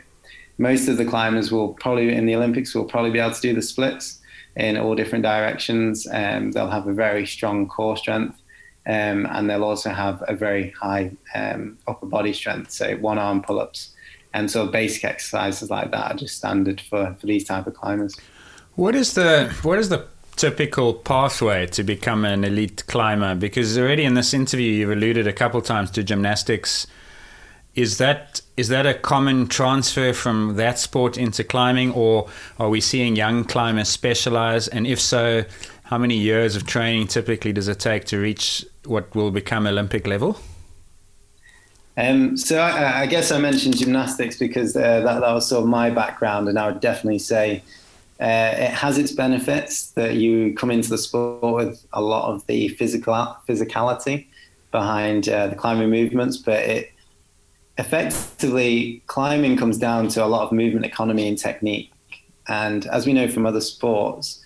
most 0.59 0.87
of 0.87 0.97
the 0.97 1.05
climbers 1.05 1.51
will 1.51 1.73
probably 1.73 2.13
in 2.13 2.27
the 2.27 2.35
Olympics 2.35 2.75
will 2.75 2.85
probably 2.85 3.09
be 3.09 3.17
able 3.17 3.33
to 3.33 3.41
do 3.41 3.55
the 3.55 3.61
splits 3.63 4.19
in 4.55 4.77
all 4.77 4.95
different 4.95 5.23
directions. 5.23 6.07
Um, 6.11 6.51
they'll 6.51 6.69
have 6.69 6.87
a 6.87 6.93
very 6.93 7.25
strong 7.25 7.67
core 7.67 7.97
strength. 7.97 8.39
Um, 8.85 9.25
and 9.27 9.49
they'll 9.49 9.63
also 9.63 9.91
have 9.91 10.21
a 10.27 10.35
very 10.35 10.71
high 10.71 11.11
um, 11.33 11.77
upper 11.87 12.05
body 12.05 12.33
strength, 12.33 12.71
so 12.71 12.97
one 12.97 13.17
arm 13.17 13.41
pull 13.41 13.59
ups. 13.59 13.93
And 14.33 14.51
so 14.51 14.67
basic 14.67 15.05
exercises 15.05 15.69
like 15.69 15.91
that 15.91 16.11
are 16.11 16.17
just 16.17 16.37
standard 16.37 16.81
for, 16.81 17.15
for 17.19 17.25
these 17.25 17.45
type 17.45 17.65
of 17.65 17.75
climbers. 17.75 18.17
What 18.75 18.95
is 18.95 19.13
the 19.13 19.53
what 19.61 19.77
is 19.79 19.89
the 19.89 20.07
typical 20.35 20.95
pathway 20.95 21.67
to 21.67 21.83
become 21.83 22.25
an 22.25 22.43
elite 22.43 22.83
climber? 22.87 23.35
Because 23.35 23.77
already 23.77 24.03
in 24.03 24.15
this 24.15 24.33
interview 24.33 24.71
you've 24.71 24.89
alluded 24.89 25.27
a 25.27 25.33
couple 25.33 25.61
times 25.61 25.91
to 25.91 26.03
gymnastics. 26.03 26.87
Is 27.75 27.97
that 27.97 28.41
is 28.55 28.67
that 28.67 28.85
a 28.85 28.93
common 28.93 29.47
transfer 29.47 30.13
from 30.13 30.57
that 30.57 30.77
sport 30.77 31.17
into 31.17 31.43
climbing, 31.43 31.91
or 31.93 32.29
are 32.59 32.69
we 32.69 32.79
seeing 32.79 33.15
young 33.15 33.43
climbers 33.43 33.89
specialize? 33.89 34.67
And 34.67 34.85
if 34.85 35.01
so, 35.01 35.43
how 35.83 35.97
many 35.97 36.15
years 36.15 36.55
of 36.55 36.67
training 36.67 37.07
typically 37.07 37.51
does 37.51 37.67
it 37.67 37.79
take 37.79 38.05
to 38.05 38.19
reach 38.19 38.63
what 38.85 39.13
will 39.15 39.31
become 39.31 39.65
Olympic 39.65 40.05
level? 40.05 40.39
Um, 41.97 42.37
so 42.37 42.59
I, 42.59 43.01
I, 43.01 43.05
guess 43.05 43.31
I 43.31 43.37
mentioned 43.37 43.77
gymnastics 43.77 44.39
because 44.39 44.75
uh, 44.75 45.01
that, 45.01 45.19
that 45.19 45.33
was 45.33 45.47
sort 45.47 45.63
of 45.63 45.69
my 45.69 45.89
background, 45.89 46.49
and 46.49 46.57
I 46.57 46.71
would 46.71 46.79
definitely 46.79 47.19
say 47.19 47.63
uh, 48.19 48.53
it 48.55 48.71
has 48.71 48.97
its 48.97 49.11
benefits 49.11 49.91
that 49.91 50.15
you 50.15 50.55
come 50.55 50.71
into 50.71 50.89
the 50.89 50.97
sport 50.97 51.55
with 51.55 51.85
a 51.93 52.01
lot 52.01 52.33
of 52.33 52.45
the 52.47 52.69
physical 52.69 53.13
physicality 53.47 54.25
behind 54.71 55.29
uh, 55.29 55.47
the 55.47 55.55
climbing 55.55 55.89
movements, 55.89 56.37
but 56.37 56.59
it 56.59 56.92
effectively 57.77 59.01
climbing 59.07 59.57
comes 59.57 59.77
down 59.77 60.07
to 60.09 60.23
a 60.23 60.27
lot 60.27 60.43
of 60.43 60.51
movement 60.51 60.85
economy 60.85 61.27
and 61.27 61.37
technique. 61.37 61.91
And 62.47 62.85
as 62.87 63.05
we 63.05 63.13
know 63.13 63.27
from 63.27 63.45
other 63.45 63.61
sports, 63.61 64.43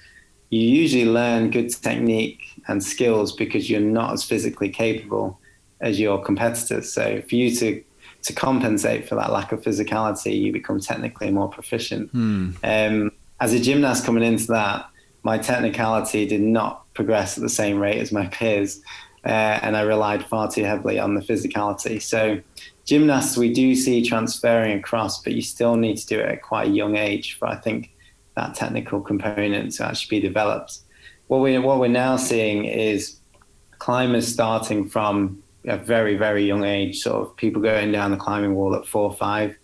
you 0.49 0.61
usually 0.61 1.05
learn 1.05 1.51
good 1.51 1.69
technique 1.69 2.41
and 2.67 2.83
skills 2.83 3.33
because 3.33 3.69
you're 3.69 3.81
not 3.81 4.13
as 4.13 4.23
physically 4.23 4.69
capable 4.69 5.39
as 5.81 5.99
your 5.99 6.23
competitors. 6.23 6.91
So 6.91 7.21
for 7.27 7.35
you 7.35 7.53
to 7.55 7.83
to 8.23 8.33
compensate 8.33 9.07
for 9.07 9.15
that 9.15 9.31
lack 9.31 9.51
of 9.51 9.61
physicality, 9.61 10.39
you 10.41 10.51
become 10.51 10.79
technically 10.79 11.31
more 11.31 11.47
proficient. 11.47 12.09
Hmm. 12.11 12.51
Um, 12.63 13.11
as 13.39 13.53
a 13.53 13.59
gymnast 13.59 14.05
coming 14.05 14.23
into 14.23 14.47
that, 14.47 14.89
my 15.23 15.37
technicality 15.37 16.25
did 16.25 16.41
not 16.41 16.91
progress 16.93 17.37
at 17.37 17.43
the 17.43 17.49
same 17.49 17.79
rate 17.79 17.99
as 17.99 18.11
my 18.11 18.25
peers, 18.27 18.81
uh, 19.23 19.59
and 19.61 19.77
I 19.77 19.81
relied 19.81 20.25
far 20.25 20.51
too 20.51 20.63
heavily 20.63 20.99
on 20.99 21.13
the 21.15 21.21
physicality. 21.21 22.01
So 22.01 22.39
gymnasts 22.87 23.37
we 23.37 23.53
do 23.53 23.75
see 23.75 24.01
transferring 24.01 24.79
across, 24.79 25.21
but 25.21 25.33
you 25.33 25.41
still 25.41 25.75
need 25.75 25.97
to 25.97 26.07
do 26.07 26.19
it 26.19 26.29
at 26.29 26.41
quite 26.41 26.69
a 26.69 26.71
young 26.71 26.95
age 26.95 27.37
for 27.37 27.47
I 27.47 27.55
think 27.55 27.91
that 28.35 28.55
technical 28.55 29.01
component 29.01 29.73
to 29.73 29.85
actually 29.85 30.19
be 30.19 30.27
developed. 30.27 30.79
What 31.27 31.41
we 31.41 31.57
what 31.59 31.79
we're 31.79 31.89
now 31.89 32.15
seeing 32.15 32.65
is 32.65 33.17
climbers 33.77 34.27
starting 34.27 34.89
from 34.89 35.43
a 35.65 35.77
very 35.77 36.15
very 36.15 36.45
young 36.45 36.63
age, 36.63 36.99
sort 36.99 37.27
of 37.27 37.35
people 37.35 37.61
going 37.61 37.91
down 37.91 38.11
the 38.11 38.17
climbing 38.17 38.55
wall 38.55 38.73
at 38.73 38.87
four 38.87 39.03
or 39.03 39.15
five. 39.15 39.57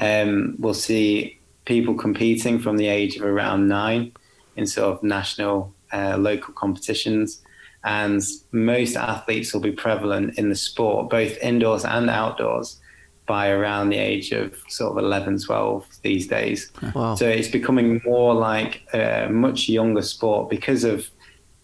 Um, 0.00 0.54
we'll 0.58 0.72
see 0.74 1.40
people 1.64 1.94
competing 1.94 2.60
from 2.60 2.76
the 2.76 2.86
age 2.86 3.16
of 3.16 3.24
around 3.24 3.68
nine 3.68 4.12
in 4.56 4.66
sort 4.66 4.94
of 4.94 5.02
national 5.02 5.74
uh, 5.92 6.16
local 6.16 6.54
competitions 6.54 7.42
and 7.84 8.22
most 8.52 8.96
athletes 8.96 9.52
will 9.52 9.60
be 9.60 9.72
prevalent 9.72 10.38
in 10.38 10.48
the 10.48 10.54
sport, 10.54 11.10
both 11.10 11.36
indoors 11.38 11.84
and 11.84 12.08
outdoors, 12.08 12.80
by 13.26 13.48
around 13.50 13.88
the 13.88 13.96
age 13.96 14.32
of 14.32 14.54
sort 14.68 14.92
of 14.92 15.04
11, 15.04 15.38
12 15.40 15.86
these 16.02 16.26
days. 16.26 16.70
Wow. 16.94 17.14
So 17.14 17.28
it's 17.28 17.48
becoming 17.48 18.00
more 18.04 18.34
like 18.34 18.82
a 18.92 19.28
much 19.30 19.68
younger 19.68 20.02
sport 20.02 20.50
because 20.50 20.84
of 20.84 21.08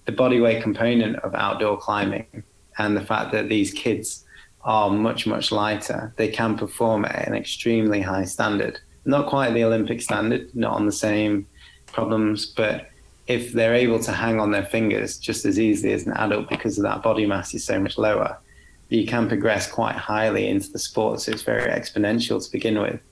the 0.07 0.13
body 0.13 0.41
weight 0.41 0.63
component 0.63 1.17
of 1.17 1.35
outdoor 1.35 1.77
climbing 1.77 2.45
and 2.79 2.97
the 2.97 3.05
fact 3.05 3.33
that 3.33 3.49
these 3.49 3.73
kids 3.73 4.25
are 4.63 4.91
much, 4.91 5.27
much 5.27 5.53
lighter. 5.53 6.15
They 6.17 6.29
can 6.29 6.57
perform 6.57 7.05
at 7.05 7.27
an 7.27 7.35
extremely 7.35 8.01
high 8.01 8.25
standard. 8.25 8.81
Not 9.05 9.27
quite 9.27 9.53
the 9.53 9.65
Olympic 9.65 10.01
standard, 10.01 10.55
not 10.55 10.75
on 10.75 10.87
the 10.87 10.93
same 10.93 11.47
problems, 11.87 12.47
but 12.47 12.89
if 13.29 13.53
they're 13.53 13.75
able 13.75 13.99
to 14.01 14.11
hang 14.11 14.41
on 14.41 14.51
their 14.51 14.65
fingers 14.65 15.19
just 15.19 15.45
as 15.45 15.61
easily 15.61 15.93
as 15.93 16.07
an 16.07 16.15
adult 16.15 16.49
because 16.49 16.79
of 16.79 16.83
that 16.85 17.03
body 17.03 17.27
mass 17.27 17.55
is 17.55 17.63
so 17.63 17.79
much 17.79 17.99
lower, 17.99 18.39
you 18.89 19.07
can 19.07 19.29
progress 19.29 19.71
quite 19.71 19.95
highly 19.95 20.49
into 20.49 20.73
the 20.73 20.79
sport. 20.79 21.21
So 21.21 21.33
it's 21.33 21.43
very 21.43 21.71
exponential 21.71 22.43
to 22.43 22.51
begin 22.51 22.81
with. 22.81 23.03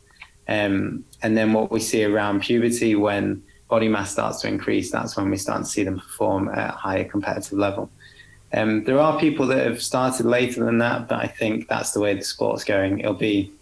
Um, 0.48 1.04
and 1.22 1.36
then 1.36 1.52
what 1.52 1.70
we 1.70 1.80
see 1.80 2.02
around 2.04 2.40
puberty 2.40 2.94
when 2.94 3.42
body 3.68 3.88
mass 3.88 4.10
starts 4.10 4.40
to 4.40 4.48
increase, 4.48 4.90
that's 4.90 5.18
when 5.18 5.30
we 5.30 5.36
start 5.36 5.64
to 5.64 5.68
see 5.68 5.84
them 5.84 5.98
perform 5.98 6.48
at 6.48 6.70
a 6.70 6.76
higher 6.76 7.04
competitive 7.04 7.58
level. 7.58 7.90
Um, 8.54 8.84
there 8.84 8.98
are 8.98 9.20
people 9.20 9.46
that 9.48 9.66
have 9.66 9.82
started 9.82 10.24
later 10.24 10.64
than 10.64 10.78
that, 10.78 11.08
but 11.08 11.22
I 11.22 11.26
think 11.26 11.68
that's 11.68 11.92
the 11.92 12.00
way 12.00 12.14
the 12.14 12.24
sport's 12.24 12.64
going. 12.64 13.00
It'll 13.00 13.12
be 13.12 13.52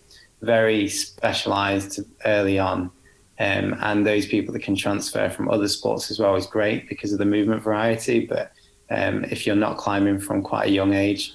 very 0.43 0.89
specialized 0.89 1.99
early 2.25 2.61
on 2.61 2.93
um, 3.39 3.77
and 3.81 4.07
those 4.07 4.27
people 4.27 4.53
that 4.55 4.63
can 4.63 4.77
transfer 4.77 5.29
from 5.29 5.51
other 5.51 5.69
sports 5.69 6.11
as 6.11 6.19
well 6.19 6.37
is 6.37 6.47
great 6.47 6.89
because 6.89 7.13
of 7.13 7.19
the 7.19 7.25
movement 7.25 7.63
variety. 7.63 8.27
But 8.27 8.53
um, 8.91 9.25
if 9.25 9.47
you're 9.47 9.57
not 9.57 9.77
climbing 9.77 10.21
from 10.21 10.43
quite 10.43 10.69
a 10.69 10.71
young 10.71 10.95
age, 10.95 11.35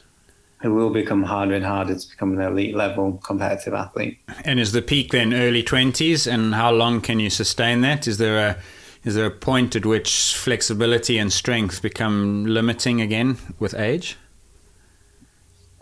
it 0.63 0.69
will 0.69 0.89
become 0.89 1.23
harder 1.23 1.55
and 1.55 1.65
harder 1.65 1.95
to 1.95 2.09
become 2.09 2.37
an 2.37 2.41
elite 2.41 2.75
level 2.75 3.19
competitive 3.23 3.73
athlete. 3.73 4.17
And 4.43 4.59
is 4.59 4.71
the 4.71 4.81
peak 4.81 5.11
then 5.11 5.33
early 5.33 5.63
20s? 5.63 6.31
And 6.31 6.53
how 6.53 6.71
long 6.71 7.01
can 7.01 7.19
you 7.19 7.29
sustain 7.29 7.81
that? 7.81 8.07
Is 8.07 8.17
there 8.17 8.37
a 8.37 8.57
is 9.05 9.15
there 9.15 9.27
a 9.27 9.31
point 9.31 9.77
at 9.77 9.85
which 9.85 10.35
flexibility 10.35 11.17
and 11.17 11.31
strength 11.31 11.81
become 11.81 12.45
limiting 12.45 12.99
again 12.99 13.37
with 13.57 13.73
age? 13.73 14.17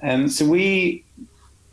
Um, 0.03 0.29
so 0.29 0.45
we 0.45 1.03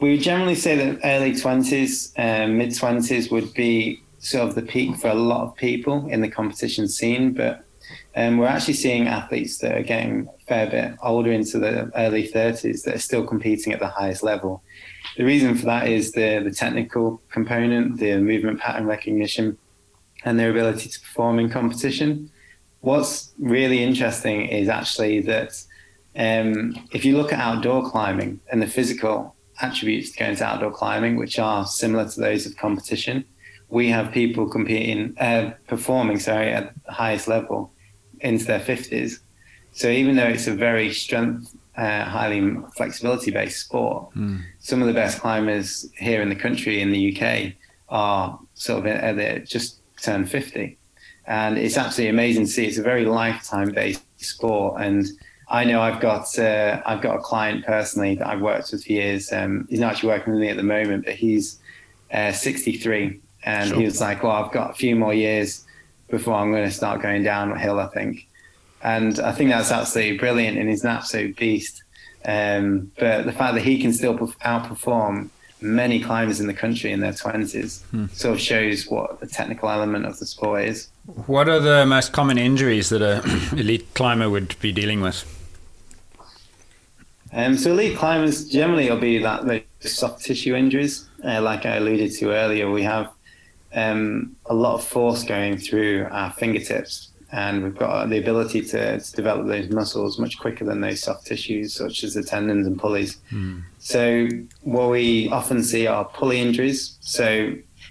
we 0.00 0.18
generally 0.18 0.54
say 0.54 0.76
that 0.76 1.00
early 1.04 1.36
twenties, 1.36 2.14
um, 2.16 2.56
mid 2.56 2.74
twenties 2.74 3.30
would 3.30 3.52
be 3.52 4.02
sort 4.24 4.48
of 4.48 4.54
the 4.54 4.62
peak 4.62 4.96
for 4.96 5.08
a 5.08 5.14
lot 5.14 5.44
of 5.44 5.54
people 5.54 6.08
in 6.08 6.20
the 6.20 6.28
competition 6.28 6.88
scene, 6.88 7.34
but 7.34 7.64
um, 8.16 8.38
we're 8.38 8.46
actually 8.46 8.74
seeing 8.74 9.06
athletes 9.06 9.58
that 9.58 9.76
are 9.76 9.82
getting 9.82 10.28
a 10.28 10.44
fair 10.46 10.70
bit 10.70 10.96
older 11.02 11.30
into 11.30 11.58
the 11.58 11.90
early 11.96 12.26
30s 12.26 12.82
that 12.84 12.94
are 12.94 13.00
still 13.00 13.26
competing 13.26 13.72
at 13.72 13.80
the 13.80 13.88
highest 13.88 14.22
level. 14.22 14.62
The 15.16 15.24
reason 15.24 15.54
for 15.54 15.66
that 15.66 15.88
is 15.88 16.12
the, 16.12 16.40
the 16.42 16.50
technical 16.50 17.20
component, 17.30 17.98
the 17.98 18.18
movement 18.18 18.60
pattern 18.60 18.86
recognition, 18.86 19.58
and 20.24 20.38
their 20.38 20.50
ability 20.50 20.88
to 20.88 21.00
perform 21.00 21.38
in 21.38 21.50
competition. 21.50 22.30
What's 22.80 23.32
really 23.38 23.82
interesting 23.82 24.46
is 24.46 24.68
actually 24.68 25.20
that 25.22 25.62
um, 26.16 26.88
if 26.92 27.04
you 27.04 27.18
look 27.18 27.32
at 27.32 27.40
outdoor 27.40 27.90
climbing 27.90 28.40
and 28.50 28.62
the 28.62 28.66
physical 28.66 29.34
attributes 29.60 30.12
to 30.12 30.18
going 30.18 30.36
to 30.36 30.44
outdoor 30.44 30.70
climbing, 30.70 31.16
which 31.16 31.38
are 31.38 31.66
similar 31.66 32.08
to 32.08 32.20
those 32.20 32.46
of 32.46 32.56
competition, 32.56 33.24
we 33.68 33.88
have 33.88 34.12
people 34.12 34.48
competing, 34.48 35.16
uh, 35.18 35.54
performing, 35.66 36.18
sorry, 36.18 36.50
at 36.50 36.74
the 36.84 36.92
highest 36.92 37.28
level 37.28 37.72
into 38.20 38.44
their 38.44 38.60
50s. 38.60 39.18
So 39.72 39.88
even 39.88 40.16
though 40.16 40.26
it's 40.26 40.46
a 40.46 40.54
very 40.54 40.92
strength, 40.92 41.54
uh, 41.76 42.04
highly 42.04 42.56
flexibility 42.76 43.30
based 43.30 43.60
sport, 43.60 44.14
mm. 44.14 44.40
some 44.60 44.80
of 44.80 44.86
the 44.86 44.94
best 44.94 45.20
climbers 45.20 45.90
here 45.98 46.22
in 46.22 46.28
the 46.28 46.36
country, 46.36 46.80
in 46.80 46.92
the 46.92 47.16
UK, 47.16 47.54
are 47.88 48.38
sort 48.54 48.80
of 48.80 48.86
at 48.86 49.16
the, 49.16 49.40
just 49.40 49.80
turned 50.00 50.30
50. 50.30 50.78
And 51.26 51.58
it's 51.58 51.76
absolutely 51.76 52.10
amazing 52.10 52.46
to 52.46 52.50
see. 52.50 52.66
It's 52.66 52.78
a 52.78 52.82
very 52.82 53.06
lifetime 53.06 53.70
based 53.70 54.04
sport. 54.18 54.80
And 54.80 55.06
I 55.48 55.64
know 55.64 55.80
I've 55.80 56.00
got 56.00 56.38
uh, 56.38 56.82
I've 56.84 57.00
got 57.00 57.16
a 57.16 57.20
client 57.20 57.64
personally 57.64 58.14
that 58.16 58.26
I've 58.26 58.40
worked 58.40 58.72
with 58.72 58.84
for 58.84 58.92
years. 58.92 59.32
Um, 59.32 59.66
he's 59.68 59.80
not 59.80 59.92
actually 59.92 60.10
working 60.10 60.32
with 60.32 60.42
me 60.42 60.48
at 60.48 60.56
the 60.56 60.62
moment, 60.62 61.04
but 61.04 61.14
he's 61.14 61.58
uh, 62.12 62.32
63 62.32 63.20
and 63.44 63.68
sure. 63.68 63.78
he 63.78 63.84
was 63.84 64.00
like, 64.00 64.22
"Well, 64.22 64.32
I've 64.32 64.52
got 64.52 64.70
a 64.70 64.74
few 64.74 64.96
more 64.96 65.14
years 65.14 65.64
before 66.08 66.34
I'm 66.34 66.50
going 66.50 66.68
to 66.68 66.74
start 66.74 67.02
going 67.02 67.22
downhill." 67.22 67.78
I 67.78 67.86
think, 67.88 68.26
and 68.82 69.18
I 69.20 69.32
think 69.32 69.50
that's 69.50 69.70
absolutely 69.70 70.18
brilliant, 70.18 70.58
and 70.58 70.68
he's 70.68 70.84
an 70.84 70.90
absolute 70.90 71.36
beast. 71.36 71.82
Um, 72.26 72.90
but 72.98 73.26
the 73.26 73.32
fact 73.32 73.54
that 73.54 73.62
he 73.62 73.80
can 73.80 73.92
still 73.92 74.16
outperform 74.16 75.28
many 75.64 75.98
climbers 75.98 76.40
in 76.40 76.46
the 76.46 76.54
country 76.54 76.92
in 76.92 77.00
their 77.00 77.12
20s. 77.12 77.82
Hmm. 77.84 78.06
Sort 78.12 78.34
of 78.34 78.40
shows 78.40 78.86
what 78.86 79.20
the 79.20 79.26
technical 79.26 79.70
element 79.70 80.04
of 80.06 80.18
the 80.18 80.26
sport 80.26 80.64
is. 80.64 80.88
What 81.26 81.48
are 81.48 81.58
the 81.58 81.86
most 81.86 82.12
common 82.12 82.38
injuries 82.38 82.90
that 82.90 83.02
a 83.02 83.22
elite 83.58 83.92
climber 83.94 84.28
would 84.30 84.54
be 84.60 84.72
dealing 84.72 85.00
with? 85.00 85.30
Um, 87.32 87.56
so 87.56 87.72
elite 87.72 87.96
climbers 87.96 88.48
generally 88.48 88.88
will 88.88 89.00
be 89.00 89.18
that 89.18 89.46
those 89.46 89.62
soft 89.80 90.24
tissue 90.24 90.54
injuries, 90.54 91.08
uh, 91.24 91.42
like 91.42 91.66
I 91.66 91.76
alluded 91.76 92.12
to 92.12 92.30
earlier. 92.30 92.70
We 92.70 92.82
have 92.84 93.10
um, 93.74 94.36
a 94.46 94.54
lot 94.54 94.74
of 94.74 94.84
force 94.84 95.24
going 95.24 95.58
through 95.58 96.06
our 96.10 96.32
fingertips, 96.32 97.10
and 97.32 97.64
we've 97.64 97.76
got 97.76 98.08
the 98.08 98.18
ability 98.18 98.62
to, 98.62 99.00
to, 99.00 99.12
develop 99.12 99.46
those 99.46 99.68
muscles 99.68 100.18
much 100.18 100.38
quicker 100.38 100.64
than 100.64 100.80
those 100.80 101.02
soft 101.02 101.26
tissues, 101.26 101.74
such 101.74 102.04
as 102.04 102.14
the 102.14 102.22
tendons 102.22 102.66
and 102.66 102.78
pulleys. 102.78 103.18
Mm. 103.32 103.62
So 103.78 104.28
what 104.62 104.90
we 104.90 105.28
often 105.30 105.62
see 105.62 105.86
are 105.86 106.04
pulley 106.04 106.40
injuries. 106.40 106.96
So 107.00 107.24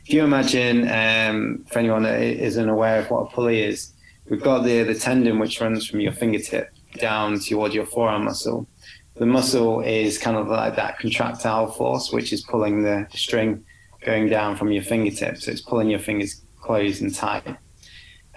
if 0.06 0.14
you 0.14 0.24
imagine, 0.24 0.90
um, 0.90 1.66
for 1.70 1.80
anyone 1.80 2.04
that 2.04 2.22
isn't 2.22 2.70
aware 2.70 3.00
of 3.00 3.10
what 3.10 3.32
a 3.32 3.36
pulley 3.36 3.62
is, 3.62 3.92
we've 4.30 4.44
got 4.44 4.64
the 4.64 4.84
the 4.84 4.96
tendon 4.96 5.40
which 5.40 5.60
runs 5.60 5.88
from 5.88 6.00
your 6.00 6.14
fingertip 6.14 6.74
down 7.00 7.40
toward 7.40 7.74
your 7.74 7.86
forearm 7.86 8.26
muscle 8.26 8.68
the 9.16 9.26
muscle 9.26 9.82
is 9.82 10.18
kind 10.18 10.38
of 10.38 10.48
like 10.48 10.76
that 10.76 10.98
contractile 10.98 11.68
force, 11.68 12.12
which 12.12 12.34
is 12.34 12.42
pulling 12.42 12.84
the 12.84 13.08
string 13.14 13.64
going 14.06 14.30
down 14.30 14.56
from 14.56 14.72
your 14.72 14.84
fingertips. 14.84 15.46
So 15.46 15.52
it's 15.52 15.62
pulling 15.62 15.90
your 15.90 16.00
fingers 16.00 16.42
closed 16.60 17.02
and 17.02 17.14
tight. 17.14 17.58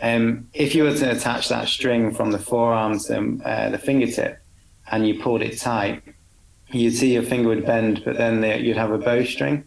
Um, 0.00 0.48
if 0.52 0.74
you 0.74 0.84
were 0.84 0.94
to 0.94 1.10
attach 1.10 1.48
that 1.48 1.68
string 1.68 2.12
from 2.14 2.30
the 2.30 2.38
forearm 2.38 2.98
to 3.00 3.40
uh, 3.44 3.70
the 3.70 3.78
fingertip 3.78 4.38
and 4.90 5.06
you 5.06 5.20
pulled 5.20 5.42
it 5.42 5.58
tight, 5.58 6.02
you'd 6.70 6.94
see 6.94 7.14
your 7.14 7.22
finger 7.22 7.48
would 7.48 7.64
bend, 7.64 8.02
but 8.04 8.16
then 8.16 8.40
the, 8.40 8.60
you'd 8.60 8.76
have 8.76 8.90
a 8.90 8.98
bowstring 8.98 9.64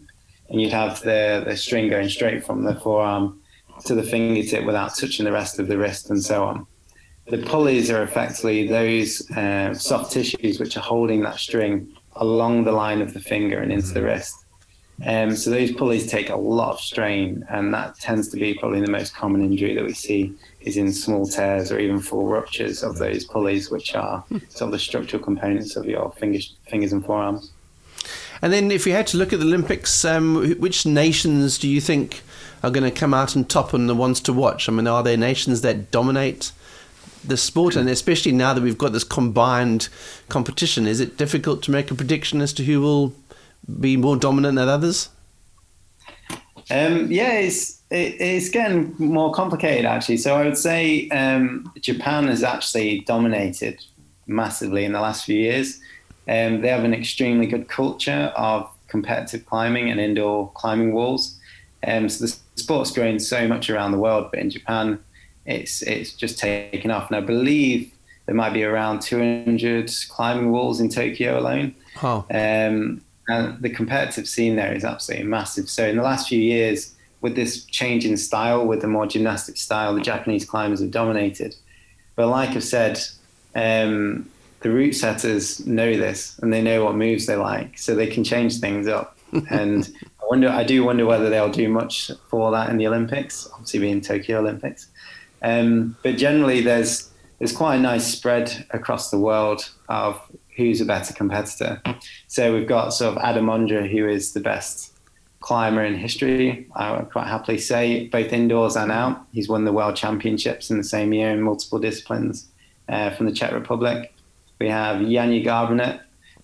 and 0.48 0.60
you'd 0.60 0.72
have 0.72 1.00
the, 1.02 1.42
the 1.46 1.56
string 1.56 1.88
going 1.88 2.08
straight 2.08 2.44
from 2.44 2.64
the 2.64 2.74
forearm 2.76 3.40
to 3.86 3.94
the 3.94 4.02
fingertip 4.02 4.64
without 4.64 4.94
touching 4.94 5.24
the 5.24 5.32
rest 5.32 5.58
of 5.58 5.66
the 5.66 5.78
wrist 5.78 6.10
and 6.10 6.22
so 6.22 6.44
on 6.44 6.66
the 7.30 7.38
pulleys 7.38 7.90
are 7.90 8.02
effectively 8.02 8.66
those 8.66 9.28
uh, 9.30 9.72
soft 9.72 10.12
tissues 10.12 10.58
which 10.58 10.76
are 10.76 10.80
holding 10.80 11.20
that 11.20 11.38
string 11.38 11.88
along 12.16 12.64
the 12.64 12.72
line 12.72 13.00
of 13.00 13.14
the 13.14 13.20
finger 13.20 13.60
and 13.60 13.72
into 13.72 13.94
the 13.94 14.02
wrist. 14.02 14.39
Um, 15.04 15.34
so 15.34 15.50
those 15.50 15.72
pulleys 15.72 16.06
take 16.06 16.28
a 16.28 16.36
lot 16.36 16.72
of 16.72 16.80
strain, 16.80 17.46
and 17.48 17.72
that 17.72 17.98
tends 17.98 18.28
to 18.28 18.36
be 18.36 18.54
probably 18.54 18.80
the 18.80 18.90
most 18.90 19.14
common 19.14 19.42
injury 19.42 19.74
that 19.74 19.84
we 19.84 19.94
see 19.94 20.34
is 20.60 20.76
in 20.76 20.92
small 20.92 21.26
tears 21.26 21.72
or 21.72 21.78
even 21.78 22.00
full 22.00 22.26
ruptures 22.26 22.82
of 22.82 22.98
those 22.98 23.24
pulleys, 23.24 23.70
which 23.70 23.94
are 23.94 24.22
sort 24.48 24.68
of 24.68 24.72
the 24.72 24.78
structural 24.78 25.22
components 25.22 25.76
of 25.76 25.86
your 25.86 26.12
fingers, 26.18 26.54
fingers 26.68 26.92
and 26.92 27.04
forearms. 27.04 27.50
And 28.42 28.52
then, 28.52 28.70
if 28.70 28.84
we 28.84 28.92
had 28.92 29.06
to 29.08 29.16
look 29.16 29.32
at 29.32 29.38
the 29.38 29.46
Olympics, 29.46 30.04
um, 30.04 30.54
which 30.58 30.84
nations 30.84 31.58
do 31.58 31.68
you 31.68 31.80
think 31.80 32.22
are 32.62 32.70
going 32.70 32.90
to 32.90 32.90
come 32.90 33.14
out 33.14 33.36
on 33.36 33.44
top 33.44 33.72
and 33.72 33.88
the 33.88 33.94
ones 33.94 34.20
to 34.20 34.32
watch? 34.32 34.68
I 34.68 34.72
mean, 34.72 34.86
are 34.86 35.02
there 35.02 35.16
nations 35.16 35.62
that 35.62 35.90
dominate 35.90 36.52
the 37.24 37.36
sport, 37.36 37.76
and 37.76 37.88
especially 37.88 38.32
now 38.32 38.54
that 38.54 38.62
we've 38.62 38.78
got 38.78 38.92
this 38.92 39.04
combined 39.04 39.88
competition, 40.28 40.86
is 40.86 41.00
it 41.00 41.16
difficult 41.16 41.62
to 41.62 41.70
make 41.70 41.90
a 41.90 41.94
prediction 41.94 42.40
as 42.40 42.52
to 42.54 42.64
who 42.64 42.80
will 42.80 43.14
be 43.78 43.96
more 43.96 44.16
dominant 44.16 44.56
than 44.56 44.68
others? 44.68 45.08
Um, 46.70 47.10
yeah, 47.10 47.32
it's 47.32 47.80
it, 47.90 48.20
it's 48.20 48.48
getting 48.48 48.94
more 48.98 49.32
complicated 49.32 49.84
actually. 49.84 50.18
So 50.18 50.36
I 50.36 50.44
would 50.44 50.58
say 50.58 51.08
um, 51.10 51.72
Japan 51.80 52.28
has 52.28 52.42
actually 52.42 53.00
dominated 53.00 53.84
massively 54.26 54.84
in 54.84 54.92
the 54.92 55.00
last 55.00 55.24
few 55.24 55.36
years. 55.36 55.80
Um, 56.28 56.60
they 56.60 56.68
have 56.68 56.84
an 56.84 56.94
extremely 56.94 57.46
good 57.46 57.68
culture 57.68 58.32
of 58.36 58.70
competitive 58.86 59.46
climbing 59.46 59.90
and 59.90 59.98
indoor 59.98 60.50
climbing 60.52 60.92
walls. 60.92 61.38
Um, 61.86 62.08
so 62.08 62.26
the 62.26 62.36
sport's 62.56 62.92
growing 62.92 63.18
so 63.18 63.48
much 63.48 63.68
around 63.70 63.92
the 63.92 63.98
world, 63.98 64.28
but 64.30 64.38
in 64.38 64.50
Japan, 64.50 65.00
it's 65.46 65.82
it's 65.82 66.12
just 66.12 66.38
taken 66.38 66.90
off. 66.90 67.10
And 67.10 67.16
I 67.16 67.20
believe 67.20 67.90
there 68.26 68.34
might 68.34 68.52
be 68.52 68.62
around 68.62 69.00
200 69.00 69.90
climbing 70.08 70.52
walls 70.52 70.78
in 70.80 70.88
Tokyo 70.88 71.40
alone. 71.40 71.74
Oh. 72.02 72.24
Um, 72.32 73.02
and 73.30 73.62
the 73.62 73.70
competitive 73.70 74.28
scene 74.28 74.56
there 74.56 74.74
is 74.74 74.84
absolutely 74.84 75.26
massive. 75.26 75.68
So 75.68 75.86
in 75.86 75.96
the 75.96 76.02
last 76.02 76.28
few 76.28 76.40
years, 76.40 76.94
with 77.20 77.36
this 77.36 77.64
change 77.66 78.04
in 78.04 78.16
style, 78.16 78.66
with 78.66 78.80
the 78.80 78.88
more 78.88 79.06
gymnastic 79.06 79.56
style, 79.56 79.94
the 79.94 80.00
Japanese 80.00 80.44
climbers 80.44 80.80
have 80.80 80.90
dominated. 80.90 81.54
But 82.16 82.28
like 82.28 82.50
I've 82.50 82.64
said, 82.64 83.00
um, 83.54 84.28
the 84.60 84.70
route 84.70 84.94
setters 84.94 85.66
know 85.66 85.96
this 85.96 86.38
and 86.38 86.52
they 86.52 86.62
know 86.62 86.84
what 86.84 86.96
moves 86.96 87.26
they 87.26 87.36
like, 87.36 87.78
so 87.78 87.94
they 87.94 88.06
can 88.06 88.24
change 88.24 88.58
things 88.58 88.88
up. 88.88 89.16
and 89.50 89.88
I 90.20 90.24
wonder, 90.28 90.48
I 90.48 90.64
do 90.64 90.84
wonder 90.84 91.06
whether 91.06 91.30
they'll 91.30 91.50
do 91.50 91.68
much 91.68 92.10
for 92.28 92.50
that 92.52 92.70
in 92.70 92.78
the 92.78 92.86
Olympics. 92.86 93.48
Obviously, 93.52 93.80
being 93.80 94.00
Tokyo 94.00 94.40
Olympics. 94.40 94.88
Um, 95.42 95.96
but 96.02 96.16
generally, 96.16 96.60
there's 96.60 97.10
there's 97.38 97.52
quite 97.52 97.76
a 97.76 97.80
nice 97.80 98.06
spread 98.06 98.66
across 98.70 99.10
the 99.10 99.18
world 99.18 99.70
of 99.88 100.20
who's 100.60 100.80
a 100.80 100.84
better 100.84 101.14
competitor. 101.14 101.82
So 102.28 102.54
we've 102.54 102.68
got 102.68 102.90
sort 102.90 103.16
of 103.16 103.22
Adam 103.22 103.46
Ondra, 103.46 103.90
who 103.90 104.06
is 104.06 104.32
the 104.34 104.40
best 104.40 104.92
climber 105.40 105.82
in 105.82 105.94
history. 105.94 106.68
I 106.76 106.92
would 106.92 107.10
quite 107.10 107.26
happily 107.26 107.58
say, 107.58 108.08
both 108.08 108.32
indoors 108.32 108.76
and 108.76 108.92
out. 108.92 109.26
He's 109.32 109.48
won 109.48 109.64
the 109.64 109.72
world 109.72 109.96
championships 109.96 110.70
in 110.70 110.76
the 110.76 110.84
same 110.84 111.12
year 111.12 111.30
in 111.30 111.40
multiple 111.40 111.78
disciplines 111.78 112.46
uh, 112.88 113.10
from 113.10 113.26
the 113.26 113.32
Czech 113.32 113.52
Republic. 113.52 114.14
We 114.60 114.68
have 114.68 114.98
Janja 114.98 115.44
Garnbret, 115.44 116.00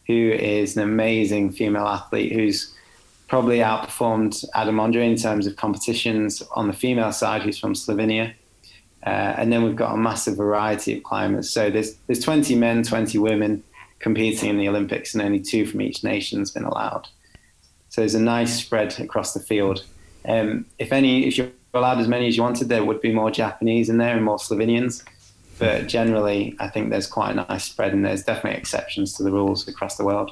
who 0.07 0.31
is 0.33 0.77
an 0.77 0.83
amazing 0.83 1.53
female 1.53 1.87
athlete 1.87 2.33
who's 2.33 2.75
probably 3.29 3.59
outperformed 3.59 4.45
Adam 4.55 4.77
Ondra 4.77 5.05
in 5.05 5.17
terms 5.17 5.47
of 5.47 5.57
competitions 5.57 6.43
on 6.55 6.69
the 6.69 6.73
female 6.73 7.13
side, 7.13 7.43
who's 7.43 7.59
from 7.59 7.75
Slovenia. 7.75 8.33
Uh, 9.05 9.35
and 9.39 9.53
then 9.53 9.63
we've 9.63 9.77
got 9.77 9.95
a 9.95 9.97
massive 9.97 10.37
variety 10.37 10.97
of 10.97 11.03
climbers. 11.03 11.51
So 11.51 11.71
there's 11.71 11.95
there's 12.07 12.21
20 12.21 12.55
men, 12.57 12.83
20 12.83 13.19
women 13.19 13.63
competing 13.99 14.51
in 14.51 14.59
the 14.59 14.69
Olympics, 14.69 15.15
and 15.15 15.23
only 15.23 15.41
two 15.41 15.67
from 15.67 15.81
each 15.81 16.05
nation 16.05 16.39
has 16.39 16.51
been 16.51 16.65
allowed. 16.65 17.09
So 17.89 18.01
there's 18.01 18.15
a 18.15 18.21
nice 18.21 18.59
spread 18.59 18.99
across 19.01 19.33
the 19.33 19.41
field. 19.41 19.85
Um, 20.27 20.67
if 20.79 20.93
any, 20.93 21.27
if 21.27 21.39
you're 21.39 21.51
allowed 21.73 21.99
as 21.99 22.09
many 22.09 22.29
as 22.29 22.37
you 22.37 22.43
wanted, 22.43 22.69
there 22.69 22.85
would 22.85 23.01
be 23.01 23.13
more 23.13 23.31
Japanese 23.31 23.89
in 23.89 23.99
there 23.99 24.17
and 24.17 24.25
more 24.25 24.39
Slovenians. 24.39 25.05
But 25.59 25.87
generally, 25.87 26.55
I 26.59 26.69
think 26.69 26.91
there's 26.91 27.07
quite 27.07 27.31
a 27.31 27.47
nice 27.49 27.65
spread, 27.65 27.93
and 27.93 28.05
there's 28.05 28.25
definitely 28.25 28.59
exceptions 28.59 29.15
to 29.15 29.23
the 29.23 29.33
rules 29.33 29.67
across 29.67 29.97
the 29.97 30.05
world. 30.05 30.31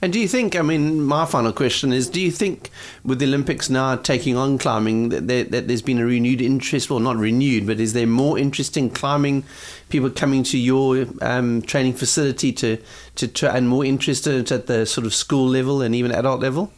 And 0.00 0.12
do 0.12 0.20
you 0.20 0.28
think, 0.28 0.56
I 0.56 0.62
mean, 0.62 1.02
my 1.02 1.24
final 1.24 1.52
question 1.52 1.92
is 1.92 2.08
do 2.08 2.20
you 2.20 2.30
think 2.30 2.70
with 3.04 3.18
the 3.18 3.26
Olympics 3.26 3.68
now 3.68 3.96
taking 3.96 4.36
on 4.36 4.58
climbing 4.58 5.08
that, 5.10 5.26
there, 5.26 5.44
that 5.44 5.68
there's 5.68 5.82
been 5.82 5.98
a 5.98 6.06
renewed 6.06 6.40
interest, 6.40 6.90
well, 6.90 7.00
not 7.00 7.16
renewed, 7.16 7.66
but 7.66 7.80
is 7.80 7.92
there 7.92 8.06
more 8.06 8.38
interest 8.38 8.76
in 8.76 8.90
climbing? 8.90 9.44
People 9.88 10.10
coming 10.10 10.42
to 10.44 10.58
your 10.58 11.06
um, 11.22 11.62
training 11.62 11.94
facility 11.94 12.52
to, 12.52 12.78
to, 13.16 13.28
to, 13.28 13.52
and 13.52 13.68
more 13.68 13.84
interested 13.84 14.50
at 14.52 14.66
the 14.66 14.86
sort 14.86 15.06
of 15.06 15.14
school 15.14 15.48
level 15.48 15.82
and 15.82 15.94
even 15.94 16.12
adult 16.12 16.40
level? 16.40 16.72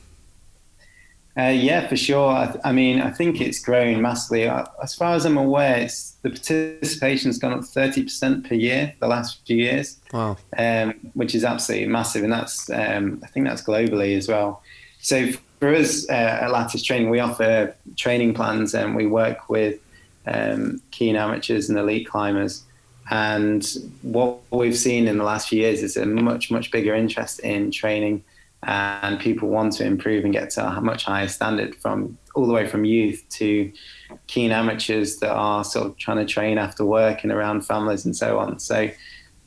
Uh, 1.38 1.42
yeah, 1.44 1.86
for 1.86 1.96
sure. 1.96 2.28
I, 2.30 2.56
I, 2.64 2.72
mean, 2.72 3.00
I 3.00 3.10
think 3.10 3.40
it's 3.40 3.60
grown 3.60 4.02
massively. 4.02 4.48
Uh, 4.48 4.66
as 4.82 4.94
far 4.94 5.14
as 5.14 5.24
I'm 5.24 5.36
aware, 5.36 5.88
the 6.22 6.30
participation 6.30 7.28
has 7.28 7.38
gone 7.38 7.52
up 7.52 7.60
30% 7.60 8.48
per 8.48 8.54
year 8.54 8.94
the 9.00 9.06
last 9.06 9.46
few 9.46 9.56
years. 9.56 9.98
Wow. 10.12 10.36
Um, 10.56 10.94
which 11.14 11.34
is 11.34 11.44
absolutely 11.44 11.88
massive. 11.88 12.24
And 12.24 12.32
that's, 12.32 12.68
um, 12.70 13.20
I 13.22 13.28
think 13.28 13.46
that's 13.46 13.62
globally 13.62 14.16
as 14.16 14.28
well. 14.28 14.62
So 15.00 15.30
for 15.60 15.72
us 15.74 16.08
uh, 16.10 16.38
at 16.42 16.50
Lattice 16.50 16.82
Training, 16.82 17.10
we 17.10 17.20
offer 17.20 17.74
training 17.96 18.34
plans 18.34 18.74
and 18.74 18.96
we 18.96 19.06
work 19.06 19.48
with 19.48 19.78
um, 20.26 20.82
keen 20.90 21.16
amateurs 21.16 21.68
and 21.68 21.78
elite 21.78 22.08
climbers. 22.08 22.64
And 23.10 23.66
what 24.02 24.40
we've 24.50 24.76
seen 24.76 25.08
in 25.08 25.18
the 25.18 25.24
last 25.24 25.48
few 25.48 25.60
years 25.60 25.82
is 25.82 25.96
a 25.96 26.06
much, 26.06 26.50
much 26.50 26.70
bigger 26.70 26.94
interest 26.94 27.40
in 27.40 27.70
training 27.70 28.24
and 28.62 29.18
people 29.18 29.48
want 29.48 29.72
to 29.72 29.84
improve 29.84 30.24
and 30.24 30.32
get 30.32 30.50
to 30.50 30.66
a 30.66 30.80
much 30.80 31.04
higher 31.04 31.28
standard 31.28 31.74
from 31.76 32.18
all 32.34 32.46
the 32.46 32.52
way 32.52 32.66
from 32.66 32.84
youth 32.84 33.24
to 33.30 33.72
keen 34.26 34.50
amateurs 34.52 35.16
that 35.18 35.32
are 35.32 35.64
sort 35.64 35.86
of 35.86 35.96
trying 35.96 36.18
to 36.18 36.26
train 36.26 36.58
after 36.58 36.84
work 36.84 37.22
and 37.22 37.32
around 37.32 37.62
families 37.62 38.04
and 38.04 38.16
so 38.16 38.38
on. 38.38 38.58
So 38.58 38.90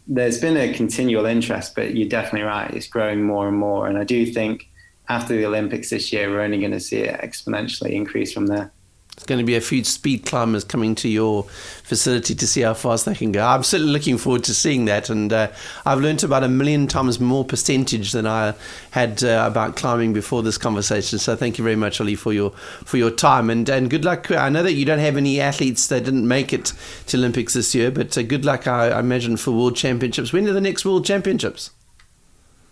there's 0.07 0.41
been 0.41 0.57
a 0.57 0.73
continual 0.73 1.25
interest, 1.25 1.75
but 1.75 1.95
you're 1.95 2.09
definitely 2.09 2.47
right. 2.47 2.71
It's 2.71 2.87
growing 2.87 3.23
more 3.23 3.47
and 3.47 3.57
more. 3.57 3.87
And 3.87 3.97
I 3.97 4.03
do 4.03 4.25
think 4.25 4.69
after 5.09 5.35
the 5.35 5.45
Olympics 5.45 5.91
this 5.91 6.11
year, 6.11 6.29
we're 6.29 6.41
only 6.41 6.59
going 6.59 6.71
to 6.71 6.79
see 6.79 6.99
it 6.99 7.19
exponentially 7.21 7.91
increase 7.91 8.33
from 8.33 8.47
there. 8.47 8.71
It's 9.15 9.25
going 9.25 9.39
to 9.39 9.45
be 9.45 9.55
a 9.55 9.61
few 9.61 9.83
speed 9.83 10.25
climbers 10.25 10.63
coming 10.63 10.95
to 10.95 11.07
your 11.07 11.43
facility 11.83 12.33
to 12.33 12.47
see 12.47 12.61
how 12.61 12.73
fast 12.73 13.05
they 13.05 13.13
can 13.13 13.31
go. 13.31 13.45
I'm 13.45 13.63
certainly 13.63 13.93
looking 13.93 14.17
forward 14.17 14.43
to 14.45 14.55
seeing 14.55 14.85
that, 14.85 15.09
and 15.09 15.31
uh, 15.31 15.51
I've 15.85 16.01
learned 16.01 16.23
about 16.23 16.43
a 16.43 16.47
million 16.49 16.87
times 16.87 17.19
more 17.19 17.45
percentage 17.45 18.11
than 18.11 18.25
I 18.25 18.55
had 18.91 19.23
uh, 19.23 19.45
about 19.47 19.75
climbing 19.75 20.13
before 20.13 20.41
this 20.41 20.57
conversation. 20.57 21.19
So 21.19 21.35
thank 21.35 21.59
you 21.59 21.63
very 21.63 21.75
much, 21.75 22.01
Ollie, 22.01 22.15
for 22.15 22.33
your 22.33 22.49
for 22.85 22.97
your 22.97 23.11
time, 23.11 23.51
and 23.51 23.69
and 23.69 23.89
good 23.89 24.03
luck. 24.03 24.31
I 24.31 24.49
know 24.49 24.63
that 24.63 24.73
you 24.73 24.83
don't 24.83 24.99
have 24.99 25.15
any 25.15 25.39
athletes 25.39 25.87
that 25.87 26.03
didn't 26.05 26.27
make 26.27 26.51
it 26.51 26.73
to 27.07 27.17
Olympics 27.17 27.53
this 27.53 27.75
year, 27.75 27.91
but 27.91 28.17
uh, 28.17 28.23
good 28.23 28.43
luck, 28.43 28.67
I, 28.67 28.89
I 28.89 28.99
imagine, 28.99 29.37
for 29.37 29.51
World 29.51 29.75
Championships. 29.75 30.33
When 30.33 30.47
are 30.47 30.53
the 30.53 30.59
next 30.59 30.85
World 30.85 31.05
Championships? 31.05 31.69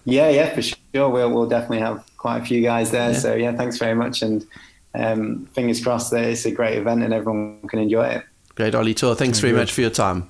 Yeah, 0.06 0.30
yeah, 0.30 0.54
for 0.56 0.64
sure. 0.64 1.10
We'll, 1.10 1.32
we'll 1.32 1.48
definitely 1.48 1.80
have 1.80 2.04
quite 2.18 2.42
a 2.42 2.46
few 2.46 2.62
guys 2.64 2.90
there. 2.90 3.12
Yeah. 3.12 3.18
So 3.20 3.36
yeah, 3.36 3.56
thanks 3.56 3.78
very 3.78 3.94
much, 3.94 4.24
and 4.24 4.44
um, 4.94 5.46
fingers 5.54 5.82
crossed 5.84 6.12
that 6.12 6.24
it's 6.24 6.46
a 6.46 6.52
great 6.52 6.78
event 6.78 7.04
and 7.04 7.14
everyone 7.14 7.62
can 7.68 7.80
enjoy 7.80 8.06
it. 8.08 8.24
Great, 8.56 8.76
Ollie 8.76 8.94
Torr. 8.94 9.16
Thanks 9.16 9.40
very 9.40 9.54
much 9.54 9.72
for 9.72 9.82
your 9.82 9.90
time. 9.90 10.30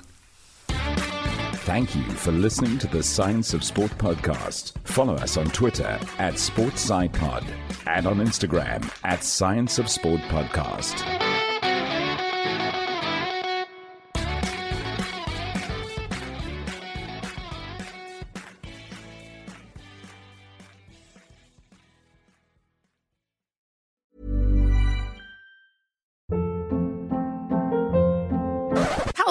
Thank 1.65 1.95
you 1.95 2.03
for 2.03 2.31
listening 2.31 2.79
to 2.79 2.87
the 2.87 3.03
Science 3.03 3.53
of 3.53 3.63
Sport 3.63 3.91
podcast. 3.97 4.73
Follow 4.83 5.15
us 5.15 5.37
on 5.37 5.45
Twitter 5.51 5.99
at 6.17 6.33
SportsSciPod 6.33 7.45
and 7.87 8.07
on 8.07 8.17
Instagram 8.17 8.91
at 9.03 9.23
Science 9.23 9.79
of 9.79 9.89
Sport 9.89 10.21
Podcast. 10.21 11.40